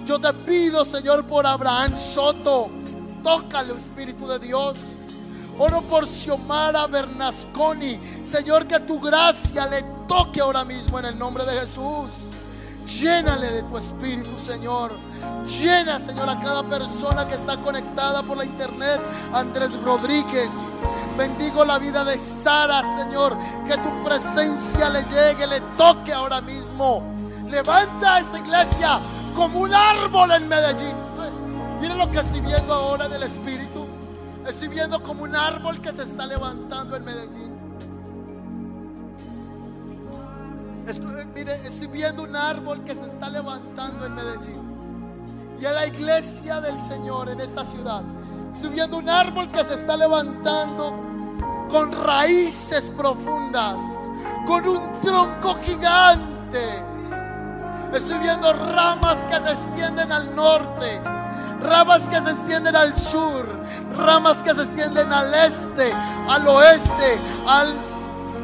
Yo 0.06 0.20
te 0.20 0.34
pido, 0.34 0.84
Señor, 0.84 1.26
por 1.26 1.46
Abraham 1.46 1.96
Soto. 1.96 2.79
Tócale, 3.24 3.74
Espíritu 3.74 4.28
de 4.28 4.40
Dios. 4.40 4.78
Oro 5.58 5.82
por 5.82 6.08
Xiomara 6.08 6.88
Bernasconi. 6.88 8.00
Señor, 8.24 8.66
que 8.66 8.80
tu 8.80 9.00
gracia 9.00 9.66
le 9.66 9.84
toque 10.08 10.40
ahora 10.40 10.64
mismo 10.64 10.98
en 11.00 11.06
el 11.06 11.20
nombre 11.20 11.46
de 11.46 11.60
Jesús. 11.60 12.10
Llénale 12.98 13.52
de 13.52 13.64
tu 13.64 13.78
espíritu, 13.78 14.40
Señor. 14.40 14.94
Llena, 15.46 16.00
Señor, 16.00 16.30
a 16.30 16.40
cada 16.40 16.64
persona 16.64 17.28
que 17.28 17.36
está 17.36 17.58
conectada 17.58 18.24
por 18.24 18.38
la 18.38 18.46
internet. 18.46 19.02
Andrés 19.34 19.72
Rodríguez. 19.84 20.50
Bendigo 21.18 21.66
la 21.66 21.78
vida 21.78 22.06
de 22.06 22.18
Sara, 22.18 22.82
Señor. 22.98 23.36
Que 23.68 23.78
tu 23.78 24.04
presencia 24.04 24.90
le 24.90 25.04
llegue, 25.04 25.46
le 25.46 25.62
toque 25.78 26.14
ahora 26.14 26.40
mismo. 26.42 27.04
Levanta 27.50 28.20
esta 28.20 28.40
iglesia 28.40 29.00
como 29.36 29.60
un 29.60 29.74
árbol 29.74 30.32
en 30.32 30.48
Medellín. 30.48 31.09
Miren 31.80 31.98
lo 31.98 32.12
que 32.12 32.20
estoy 32.20 32.42
viendo 32.42 32.74
ahora 32.74 33.06
en 33.06 33.14
el 33.14 33.24
Espíritu. 33.24 33.88
Estoy 34.48 34.68
viendo 34.68 35.02
como 35.02 35.24
un 35.24 35.36
árbol 35.36 35.80
que 35.82 35.92
se 35.92 36.04
está 36.04 36.26
levantando 36.26 36.96
en 36.96 37.06
Medellín. 37.06 37.50
mire, 41.36 41.62
estoy 41.66 41.88
viendo 41.88 42.24
un 42.24 42.36
árbol 42.36 42.84
que 42.84 42.96
se 42.96 43.06
está 43.06 43.30
levantando 43.30 44.06
en 44.06 44.16
Medellín. 44.16 44.70
Y 45.62 45.66
en 45.66 45.76
la 45.76 45.86
iglesia 45.86 46.60
del 46.60 46.82
Señor 46.82 47.30
en 47.30 47.42
esta 47.42 47.64
ciudad. 47.64 48.02
Estoy 48.54 48.72
viendo 48.72 48.98
un 48.98 49.08
árbol 49.08 49.48
que 49.48 49.64
se 49.64 49.76
está 49.76 49.96
levantando 49.96 50.94
con 51.70 51.92
raíces 51.92 52.90
profundas, 52.90 53.80
con 54.46 54.68
un 54.68 54.92
tronco 55.02 55.56
gigante. 55.64 56.84
Estoy 57.94 58.20
viendo 58.20 58.52
ramas 58.54 59.26
que 59.26 59.40
se 59.40 59.52
extienden 59.52 60.12
al 60.12 60.36
norte, 60.36 61.02
ramas 61.62 62.02
que 62.08 62.22
se 62.22 62.32
extienden 62.32 62.76
al 62.76 62.96
sur, 62.96 63.46
ramas 63.98 64.42
que 64.42 64.54
se 64.54 64.64
extienden 64.64 65.12
al 65.12 65.34
este, 65.34 65.94
al 66.28 66.48
oeste, 66.48 67.18
al, 67.48 67.74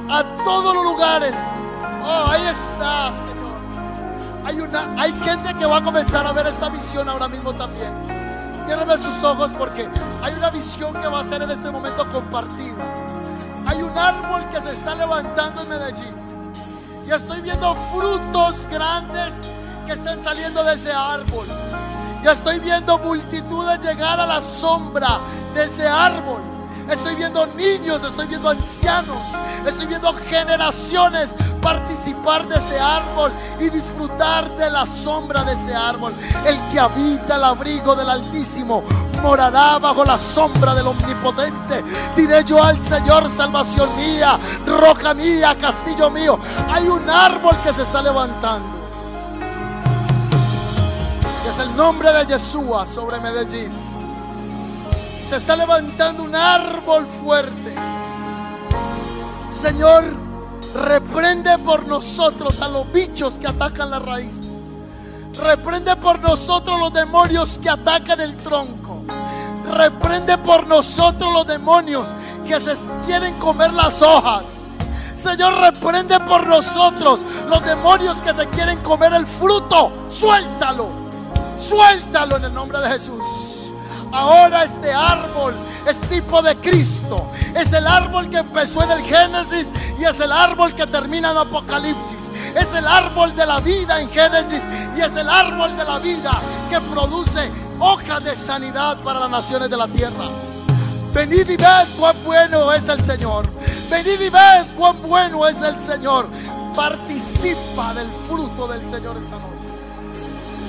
a 0.09 0.23
todos 0.43 0.75
los 0.75 0.83
lugares. 0.83 1.35
Oh, 2.03 2.25
ahí 2.29 2.43
está, 2.43 3.13
Señor. 3.13 3.35
Hay, 4.45 4.59
una, 4.59 5.01
hay 5.01 5.15
gente 5.15 5.53
que 5.55 5.65
va 5.65 5.77
a 5.77 5.83
comenzar 5.83 6.25
a 6.25 6.31
ver 6.31 6.45
esta 6.47 6.69
visión 6.69 7.09
ahora 7.09 7.27
mismo 7.27 7.53
también. 7.53 7.91
Ciérreme 8.65 8.97
sus 8.97 9.23
ojos 9.23 9.51
porque 9.57 9.87
hay 10.21 10.33
una 10.33 10.49
visión 10.49 10.93
que 10.93 11.07
va 11.07 11.21
a 11.21 11.23
ser 11.23 11.41
en 11.41 11.51
este 11.51 11.69
momento 11.71 12.07
compartida. 12.11 12.83
Hay 13.65 13.81
un 13.81 13.97
árbol 13.97 14.47
que 14.51 14.61
se 14.61 14.73
está 14.73 14.95
levantando 14.95 15.61
en 15.61 15.69
Medellín. 15.69 16.13
Y 17.07 17.11
estoy 17.11 17.41
viendo 17.41 17.73
frutos 17.93 18.65
grandes 18.71 19.33
que 19.85 19.93
están 19.93 20.21
saliendo 20.21 20.63
de 20.63 20.73
ese 20.73 20.91
árbol. 20.91 21.47
Ya 22.25 22.31
estoy 22.31 22.57
viendo 22.57 22.97
multitudes 22.97 23.79
llegar 23.81 24.19
a 24.19 24.25
la 24.25 24.41
sombra 24.41 25.19
de 25.53 25.65
ese 25.65 25.87
árbol. 25.87 26.41
Estoy 26.89 27.13
viendo 27.13 27.45
niños, 27.45 28.03
estoy 28.03 28.25
viendo 28.25 28.49
ancianos, 28.49 29.19
estoy 29.63 29.85
viendo 29.85 30.11
generaciones 30.27 31.35
participar 31.61 32.47
de 32.47 32.55
ese 32.55 32.79
árbol 32.79 33.31
y 33.59 33.69
disfrutar 33.69 34.49
de 34.57 34.71
la 34.71 34.87
sombra 34.87 35.43
de 35.43 35.53
ese 35.53 35.75
árbol. 35.75 36.15
El 36.47 36.59
que 36.71 36.79
habita 36.79 37.35
el 37.35 37.43
abrigo 37.43 37.95
del 37.95 38.09
Altísimo 38.09 38.81
morará 39.21 39.77
bajo 39.77 40.03
la 40.03 40.17
sombra 40.17 40.73
del 40.73 40.87
Omnipotente. 40.87 41.83
Diré 42.15 42.43
yo 42.43 42.63
al 42.63 42.81
Señor, 42.81 43.29
salvación 43.29 43.95
mía, 43.97 44.39
roca 44.65 45.13
mía, 45.13 45.55
castillo 45.61 46.09
mío. 46.09 46.39
Hay 46.71 46.87
un 46.87 47.07
árbol 47.07 47.55
que 47.63 47.71
se 47.71 47.83
está 47.83 48.01
levantando 48.01 48.74
es 51.47 51.59
el 51.59 51.75
nombre 51.75 52.11
de 52.11 52.25
Yeshua 52.25 52.87
sobre 52.87 53.19
Medellín. 53.19 53.71
Se 55.23 55.35
está 55.35 55.55
levantando 55.55 56.23
un 56.23 56.35
árbol 56.35 57.05
fuerte. 57.05 57.75
Señor, 59.53 60.03
reprende 60.73 61.57
por 61.59 61.87
nosotros 61.87 62.61
a 62.61 62.67
los 62.67 62.91
bichos 62.91 63.37
que 63.37 63.47
atacan 63.47 63.91
la 63.91 63.99
raíz. 63.99 64.41
Reprende 65.43 65.95
por 65.97 66.19
nosotros 66.19 66.79
los 66.79 66.93
demonios 66.93 67.59
que 67.59 67.69
atacan 67.69 68.21
el 68.21 68.35
tronco. 68.37 69.03
Reprende 69.71 70.37
por 70.39 70.65
nosotros 70.65 71.31
los 71.31 71.45
demonios 71.45 72.05
que 72.47 72.59
se 72.59 72.73
quieren 73.05 73.35
comer 73.39 73.71
las 73.73 74.01
hojas. 74.01 74.65
Señor, 75.15 75.53
reprende 75.59 76.19
por 76.21 76.45
nosotros 76.47 77.21
los 77.49 77.63
demonios 77.63 78.21
que 78.21 78.33
se 78.33 78.47
quieren 78.47 78.79
comer 78.81 79.13
el 79.13 79.25
fruto. 79.25 79.91
Suéltalo. 80.09 81.04
Suéltalo 81.59 82.37
en 82.37 82.45
el 82.45 82.53
nombre 82.53 82.79
de 82.79 82.89
Jesús. 82.89 83.45
Ahora 84.11 84.63
este 84.63 84.93
árbol 84.93 85.55
es 85.85 85.99
tipo 86.01 86.41
de 86.41 86.55
Cristo. 86.55 87.27
Es 87.53 87.73
el 87.73 87.85
árbol 87.85 88.29
que 88.29 88.37
empezó 88.37 88.83
en 88.83 88.91
el 88.91 89.01
Génesis 89.01 89.67
y 89.99 90.05
es 90.05 90.19
el 90.19 90.31
árbol 90.31 90.73
que 90.73 90.87
termina 90.87 91.31
en 91.31 91.37
Apocalipsis. 91.37 92.31
Es 92.55 92.73
el 92.73 92.87
árbol 92.87 93.35
de 93.35 93.45
la 93.45 93.59
vida 93.59 93.99
en 93.99 94.09
Génesis 94.09 94.63
y 94.95 95.01
es 95.01 95.15
el 95.17 95.29
árbol 95.29 95.75
de 95.75 95.83
la 95.83 95.99
vida 95.99 96.31
que 96.69 96.79
produce 96.79 97.51
hoja 97.79 98.19
de 98.19 98.35
sanidad 98.35 98.97
para 99.01 99.19
las 99.19 99.29
naciones 99.29 99.69
de 99.69 99.77
la 99.77 99.87
tierra. 99.87 100.29
Venid 101.13 101.49
y 101.49 101.57
ved 101.57 101.87
cuán 101.97 102.15
bueno 102.23 102.71
es 102.71 102.87
el 102.87 103.03
Señor. 103.03 103.49
Venid 103.89 104.19
y 104.19 104.29
ved 104.29 104.65
cuán 104.77 105.01
bueno 105.01 105.47
es 105.47 105.61
el 105.61 105.79
Señor. 105.79 106.27
Participa 106.75 107.93
del 107.93 108.07
fruto 108.27 108.67
del 108.67 108.81
Señor 108.81 109.17
esta 109.17 109.37
noche. 109.37 109.54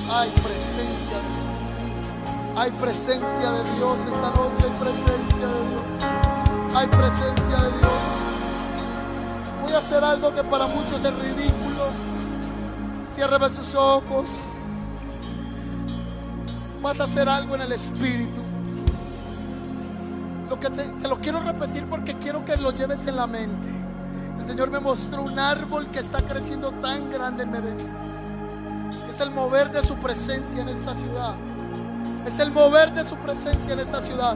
Hay 0.09 0.29
presencia 0.29 1.17
de 1.17 1.29
Dios. 1.35 2.55
Hay 2.55 2.71
presencia 2.71 3.51
de 3.51 3.75
Dios 3.75 4.05
esta 4.05 4.29
noche. 4.31 4.63
Hay 4.63 4.79
presencia 4.79 5.47
de 5.47 5.67
Dios. 5.67 6.75
Hay 6.75 6.87
presencia 6.87 7.57
de 7.57 7.77
Dios. 7.77 7.91
Voy 9.63 9.73
a 9.73 9.77
hacer 9.79 10.03
algo 10.05 10.33
que 10.33 10.43
para 10.45 10.67
muchos 10.67 11.03
es 11.03 11.13
ridículo. 11.13 11.87
Ciérreme 13.13 13.49
sus 13.49 13.75
ojos. 13.75 14.29
Vas 16.81 17.01
a 17.01 17.03
hacer 17.03 17.27
algo 17.27 17.55
en 17.55 17.61
el 17.63 17.73
Espíritu. 17.73 18.41
Lo 20.49 20.57
que 20.57 20.69
te, 20.69 20.83
te 20.83 21.07
lo 21.09 21.17
quiero 21.17 21.41
repetir 21.41 21.83
porque 21.83 22.13
quiero 22.13 22.45
que 22.45 22.55
lo 22.55 22.71
lleves 22.71 23.05
en 23.07 23.17
la 23.17 23.27
mente. 23.27 23.67
El 24.39 24.47
Señor 24.47 24.69
me 24.69 24.79
mostró 24.79 25.23
un 25.23 25.37
árbol 25.37 25.87
que 25.87 25.99
está 25.99 26.21
creciendo 26.21 26.71
tan 26.71 27.11
grande 27.11 27.43
en 27.43 27.51
Medellín 27.51 28.06
es 29.17 29.21
el 29.21 29.31
mover 29.31 29.71
de 29.71 29.81
su 29.81 29.95
presencia 29.95 30.61
en 30.61 30.69
esta 30.69 30.93
ciudad. 30.93 31.33
Es 32.27 32.37
el 32.37 32.51
mover 32.51 32.93
de 32.93 33.03
su 33.03 33.15
presencia 33.15 33.73
en 33.73 33.79
esta 33.79 33.99
ciudad. 33.99 34.35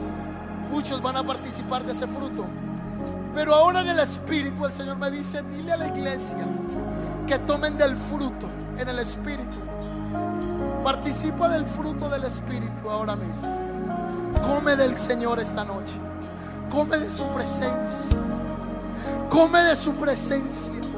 Muchos 0.72 1.00
van 1.00 1.16
a 1.16 1.22
participar 1.22 1.84
de 1.84 1.92
ese 1.92 2.08
fruto. 2.08 2.44
Pero 3.32 3.54
ahora 3.54 3.82
en 3.82 3.90
el 3.90 4.00
Espíritu 4.00 4.66
el 4.66 4.72
Señor 4.72 4.96
me 4.96 5.08
dice, 5.12 5.40
dile 5.44 5.70
a 5.70 5.76
la 5.76 5.86
iglesia 5.86 6.44
que 7.28 7.38
tomen 7.38 7.78
del 7.78 7.94
fruto 7.96 8.50
en 8.76 8.88
el 8.88 8.98
Espíritu. 8.98 9.56
Participa 10.82 11.48
del 11.48 11.64
fruto 11.64 12.08
del 12.08 12.24
Espíritu 12.24 12.90
ahora 12.90 13.14
mismo. 13.14 13.46
Come 14.44 14.74
del 14.74 14.96
Señor 14.96 15.38
esta 15.38 15.64
noche. 15.64 15.94
Come 16.72 16.98
de 16.98 17.08
su 17.08 17.24
presencia. 17.28 18.16
Come 19.30 19.62
de 19.62 19.76
su 19.76 19.94
presencia. 19.94 20.91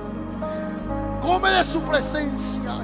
Come 1.25 1.51
de 1.51 1.64
su 1.64 1.81
presencia. 1.81 2.75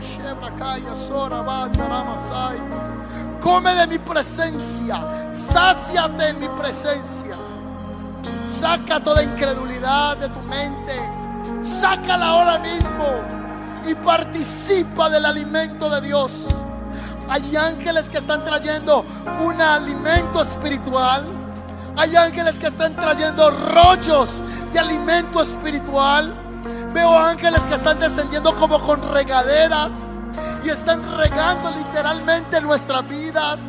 Come 3.43 3.74
de 3.74 3.86
mi 3.86 3.99
presencia. 3.99 5.28
Sáciate 5.30 6.28
en 6.28 6.41
mi 6.41 6.49
presencia. 6.49 7.36
Saca 8.49 8.99
toda 8.99 9.22
incredulidad 9.22 10.16
de 10.16 10.28
tu 10.30 10.41
mente. 10.41 10.99
Sácala 11.62 12.28
ahora 12.28 12.59
mismo 12.59 13.05
y 13.86 13.95
participa 13.95 15.11
del 15.11 15.26
alimento 15.26 15.91
de 15.91 16.01
Dios. 16.01 16.49
Hay 17.28 17.55
ángeles 17.57 18.09
que 18.09 18.18
están 18.18 18.43
trayendo 18.43 19.05
un 19.45 19.61
alimento 19.61 20.41
espiritual. 20.41 21.26
Hay 21.95 22.16
ángeles 22.16 22.59
que 22.59 22.68
están 22.68 22.95
trayendo 22.97 23.51
rollos 23.51 24.41
de 24.72 24.78
alimento 24.78 25.43
espiritual. 25.43 26.34
Veo 26.93 27.16
ángeles 27.16 27.62
que 27.62 27.74
están 27.76 27.99
descendiendo 27.99 28.55
como 28.57 28.80
con 28.80 29.12
regaderas 29.12 29.93
y 30.64 30.70
están 30.70 31.01
regando 31.16 31.70
literalmente 31.70 32.61
nuestras 32.61 33.07
vidas. 33.07 33.61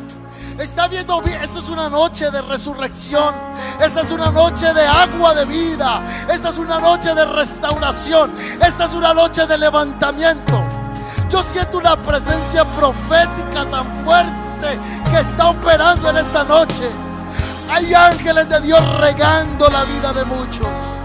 Está 0.57 0.87
viendo 0.87 1.21
esto 1.23 1.59
es 1.59 1.69
una 1.69 1.89
noche 1.89 2.29
de 2.31 2.41
resurrección. 2.41 3.33
Esta 3.79 4.01
es 4.01 4.11
una 4.11 4.31
noche 4.31 4.73
de 4.73 4.85
agua 4.85 5.33
de 5.35 5.45
vida. 5.45 6.01
Esta 6.29 6.49
es 6.49 6.57
una 6.57 6.79
noche 6.79 7.13
de 7.13 7.25
restauración. 7.25 8.31
Esta 8.61 8.85
es 8.85 8.93
una 8.93 9.13
noche 9.13 9.45
de 9.45 9.57
levantamiento. 9.57 10.61
Yo 11.29 11.41
siento 11.43 11.77
una 11.77 11.95
presencia 12.01 12.65
profética 12.65 13.65
tan 13.69 13.97
fuerte 13.99 14.79
que 15.09 15.19
está 15.19 15.49
operando 15.49 16.09
en 16.09 16.17
esta 16.17 16.43
noche. 16.43 16.89
Hay 17.69 17.93
ángeles 17.93 18.49
de 18.49 18.61
Dios 18.61 18.99
regando 18.99 19.69
la 19.69 19.83
vida 19.85 20.11
de 20.11 20.25
muchos. 20.25 21.00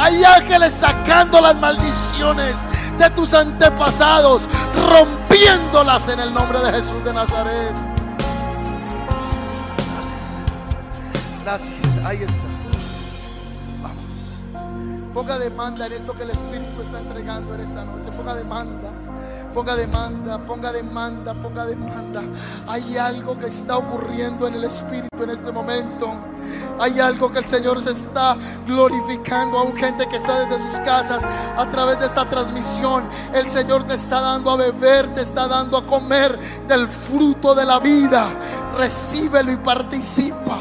Hay 0.00 0.24
ángeles 0.24 0.72
sacando 0.72 1.42
las 1.42 1.54
maldiciones 1.56 2.56
de 2.98 3.10
tus 3.10 3.34
antepasados, 3.34 4.48
rompiéndolas 4.88 6.08
en 6.08 6.20
el 6.20 6.32
nombre 6.32 6.58
de 6.60 6.72
Jesús 6.72 7.04
de 7.04 7.12
Nazaret. 7.12 7.74
Gracias. 11.44 11.74
Gracias. 11.82 12.06
Ahí 12.06 12.22
está. 12.22 12.44
Vamos. 13.82 15.12
Ponga 15.12 15.38
demanda 15.38 15.84
en 15.84 15.92
esto 15.92 16.14
que 16.14 16.22
el 16.22 16.30
Espíritu 16.30 16.80
está 16.80 16.98
entregando 16.98 17.54
en 17.54 17.60
esta 17.60 17.84
noche. 17.84 18.10
Ponga 18.16 18.34
demanda. 18.34 18.90
Ponga 19.52 19.76
demanda, 19.76 20.38
ponga 20.38 20.72
demanda, 20.72 21.34
ponga 21.34 21.66
demanda. 21.66 22.22
Hay 22.68 22.96
algo 22.96 23.38
que 23.38 23.48
está 23.48 23.76
ocurriendo 23.76 24.46
en 24.46 24.54
el 24.54 24.64
Espíritu 24.64 25.22
en 25.22 25.28
este 25.28 25.52
momento. 25.52 26.29
Hay 26.80 26.98
algo 26.98 27.30
que 27.30 27.40
el 27.40 27.44
Señor 27.44 27.82
se 27.82 27.90
está 27.90 28.36
glorificando 28.66 29.58
a 29.58 29.64
un 29.64 29.76
gente 29.76 30.08
que 30.08 30.16
está 30.16 30.46
desde 30.46 30.70
sus 30.70 30.80
casas 30.80 31.22
a 31.56 31.68
través 31.70 31.98
de 31.98 32.06
esta 32.06 32.26
transmisión. 32.26 33.04
El 33.34 33.50
Señor 33.50 33.86
te 33.86 33.94
está 33.94 34.20
dando 34.22 34.50
a 34.50 34.56
beber, 34.56 35.12
te 35.14 35.20
está 35.20 35.46
dando 35.46 35.76
a 35.76 35.86
comer 35.86 36.38
del 36.66 36.88
fruto 36.88 37.54
de 37.54 37.66
la 37.66 37.78
vida. 37.80 38.28
Recíbelo 38.78 39.52
y 39.52 39.56
participa. 39.56 40.58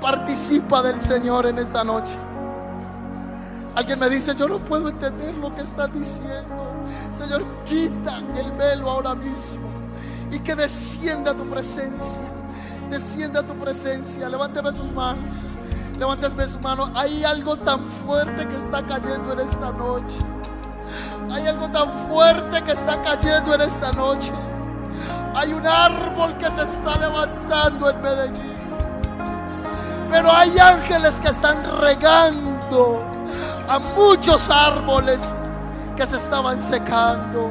Participa 0.00 0.82
del 0.82 1.02
Señor 1.02 1.44
en 1.44 1.58
esta 1.58 1.84
noche. 1.84 2.16
Alguien 3.74 3.98
me 3.98 4.08
dice, 4.08 4.34
yo 4.34 4.48
no 4.48 4.58
puedo 4.60 4.88
entender 4.88 5.36
lo 5.36 5.54
que 5.54 5.60
están 5.60 5.92
diciendo. 5.92 6.72
Señor, 7.12 7.44
quita 7.66 8.22
el 8.36 8.52
velo 8.52 8.88
ahora 8.88 9.14
mismo 9.14 9.68
y 10.30 10.38
que 10.38 10.54
descienda 10.54 11.34
tu 11.34 11.44
presencia. 11.44 12.22
Descienda 12.90 13.42
tu 13.42 13.54
presencia. 13.54 14.28
Levánteme 14.28 14.72
sus 14.72 14.90
manos. 14.92 15.28
Levánteme 15.98 16.46
sus 16.46 16.60
manos. 16.60 16.90
Hay 16.94 17.24
algo 17.24 17.56
tan 17.56 17.84
fuerte 17.84 18.46
que 18.46 18.56
está 18.56 18.82
cayendo 18.82 19.32
en 19.32 19.40
esta 19.40 19.72
noche. 19.72 20.16
Hay 21.32 21.46
algo 21.46 21.68
tan 21.70 21.92
fuerte 22.08 22.62
que 22.62 22.72
está 22.72 23.02
cayendo 23.02 23.54
en 23.54 23.60
esta 23.62 23.92
noche. 23.92 24.32
Hay 25.34 25.52
un 25.52 25.66
árbol 25.66 26.36
que 26.38 26.50
se 26.50 26.62
está 26.62 26.96
levantando 26.98 27.90
en 27.90 28.02
Medellín. 28.02 28.54
Pero 30.10 30.32
hay 30.32 30.56
ángeles 30.58 31.20
que 31.20 31.28
están 31.28 31.64
regando 31.80 33.04
a 33.68 33.78
muchos 33.78 34.48
árboles 34.50 35.34
que 35.96 36.06
se 36.06 36.16
estaban 36.16 36.62
secando. 36.62 37.50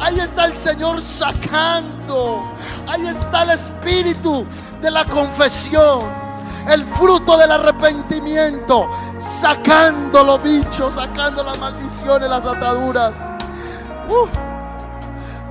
Ahí 0.00 0.18
está 0.18 0.46
el 0.46 0.56
Señor 0.56 1.00
sacando. 1.02 2.42
Ahí 2.88 3.06
está 3.06 3.42
el 3.42 3.50
espíritu 3.50 4.46
de 4.80 4.90
la 4.90 5.04
confesión. 5.04 6.23
El 6.68 6.84
fruto 6.84 7.36
del 7.36 7.52
arrepentimiento. 7.52 8.88
Sacando 9.18 10.22
los 10.24 10.42
bichos, 10.42 10.94
sacando 10.94 11.42
las 11.42 11.58
maldiciones, 11.58 12.28
las 12.28 12.46
ataduras. 12.46 13.14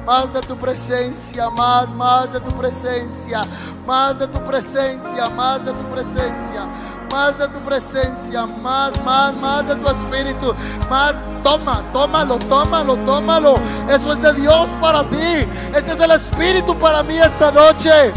Más 0.05 0.33
de 0.33 0.41
tu 0.41 0.57
presencia, 0.57 1.49
más, 1.49 1.89
más 1.93 2.33
de 2.33 2.39
tu 2.39 2.51
presencia, 2.51 3.41
más 3.85 4.19
de 4.19 4.27
tu 4.27 4.39
presencia, 4.43 5.29
más 5.29 5.63
de 5.65 5.71
tu 5.71 5.83
presencia 5.93 6.67
más 7.13 7.37
de 7.37 7.47
tu 7.47 7.59
presencia, 7.59 8.47
más, 8.47 8.91
más, 9.03 9.35
más 9.35 9.67
de 9.67 9.75
tu 9.75 9.87
espíritu, 9.87 10.55
más, 10.89 11.13
toma, 11.43 11.83
tómalo, 11.93 12.39
tómalo, 12.39 12.95
tómalo. 13.05 13.55
Eso 13.87 14.13
es 14.13 14.19
de 14.19 14.33
Dios 14.33 14.71
para 14.81 15.03
ti. 15.03 15.45
Este 15.75 15.91
es 15.91 15.99
el 15.99 16.09
espíritu 16.09 16.75
para 16.75 17.03
mí 17.03 17.15
esta 17.15 17.51
noche. 17.51 18.11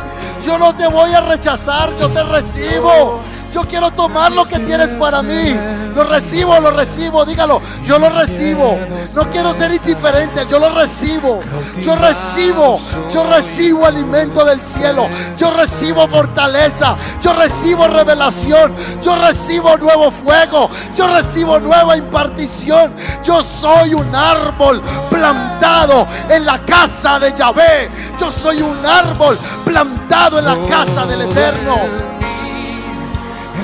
Yo 0.47 0.57
no 0.59 0.73
te 0.77 0.87
voy 0.87 1.13
a 1.13 1.21
rechazar, 1.23 1.97
yo 1.97 2.09
te 2.09 2.23
recibo. 2.23 3.21
Yo 3.57 3.63
quiero 3.63 3.91
tomar 3.91 4.33
lo 4.33 4.45
que 4.45 4.59
tienes 4.59 4.91
para 4.91 5.23
mí. 5.23 5.57
Lo 5.95 6.05
recibo, 6.05 6.61
lo 6.61 6.73
recibo. 6.73 7.25
Dígalo, 7.25 7.63
yo 7.87 7.99
lo 7.99 8.11
recibo. 8.11 8.79
No 9.15 9.31
quiero 9.31 9.55
ser 9.55 9.73
indiferente, 9.73 10.47
yo 10.47 10.59
lo 10.59 10.75
recibo. 10.75 11.41
Yo 11.81 11.97
recibo, 11.97 12.79
yo 13.11 13.25
recibo 13.25 13.87
alimento 13.87 14.45
del 14.45 14.63
cielo. 14.63 15.09
Yo 15.39 15.51
recibo 15.57 16.07
fortaleza. 16.07 16.97
Yo 17.23 17.33
recibo 17.33 17.89
revelación. 17.89 18.75
Yo 19.03 19.17
recibo 19.17 19.79
nuevo 19.79 20.11
fuego. 20.11 20.69
Yo 20.95 21.07
recibo 21.07 21.59
nueva 21.59 21.97
impartición. 21.97 22.93
Yo 23.25 23.43
soy 23.43 23.95
un 23.95 24.15
árbol 24.15 24.83
plantado 25.09 26.07
en 26.29 26.45
la 26.45 26.59
casa 26.59 27.19
de 27.19 27.33
Yahvé. 27.33 27.89
Yo 28.21 28.31
soy 28.31 28.61
un 28.61 28.85
árbol 28.85 29.39
plantado 29.65 30.41
en 30.41 30.45
la 30.45 30.59
casa 30.69 31.07
del 31.07 31.23
Eterno 31.23 32.16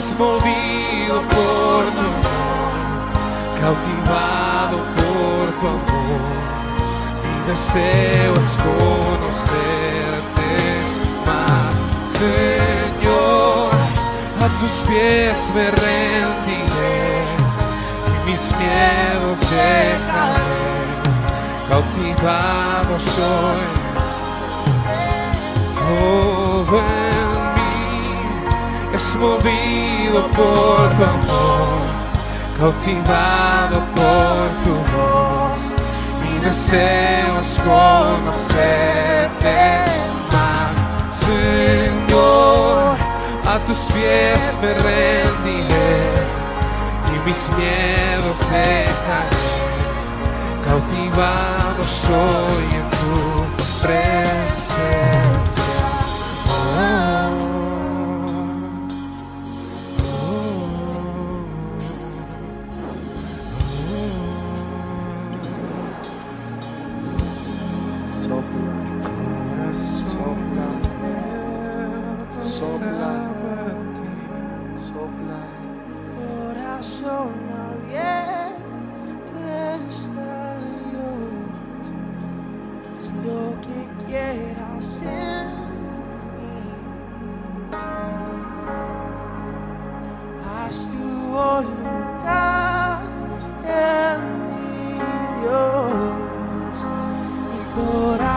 es 0.03 0.19
movido 0.19 1.23
por 1.31 1.83
tu 1.95 2.05
amor, 2.13 2.75
cautivado 3.61 4.77
por 4.97 5.45
tu 5.61 5.65
amor. 5.69 6.35
Mi 7.23 7.35
deseo 7.51 8.33
es 8.35 8.53
conocerte 8.67 10.51
más, 11.29 11.75
Señor. 12.19 13.71
A 14.45 14.47
tus 14.59 14.75
pies 14.89 15.39
me 15.55 15.67
rendiré 15.71 17.01
y 18.11 18.15
mis 18.29 18.45
miedos 18.59 19.39
dejaré. 19.41 20.63
Cautivado 21.69 22.95
soy. 22.99 23.83
Es 28.95 29.17
movido 29.17 30.27
por 30.29 30.95
tu 30.95 31.05
amor, 31.05 31.83
cautivado 32.59 33.81
por 33.95 34.49
tu 34.65 34.75
voz. 34.95 35.61
Mi 36.23 36.35
deseo 36.45 37.33
es 37.41 37.53
conocerte 37.59 39.59
más, 40.31 40.73
Señor. 41.17 42.97
A 43.45 43.59
tus 43.67 43.81
pies 43.93 44.43
me 44.63 44.73
rendiré 44.75 45.99
y 47.09 47.11
mis 47.27 47.43
miedos 47.57 48.39
dejaré. 48.51 49.47
Cautivado 50.65 51.83
soy 51.85 52.67
en 52.81 52.87
tu 52.99 53.17
presencia. 53.83 55.32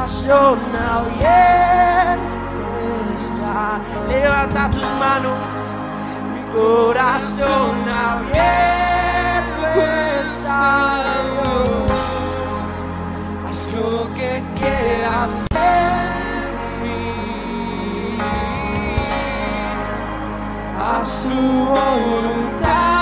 nacional 0.05 1.03
está. 3.19 3.79
Levanta 4.07 4.69
tus 4.69 4.89
manos, 4.99 5.39
mi 6.31 6.43
corazón 6.53 7.75
abierto 7.89 9.67
está. 10.21 10.67
Dios, 11.33 11.91
haz 13.49 13.59
lo 13.73 13.91
que 14.13 14.31
quieras 14.59 15.33
en 15.55 16.53
mí, 16.83 18.19
haz 20.79 21.09
tu 21.23 21.39
voluntad. 21.65 22.94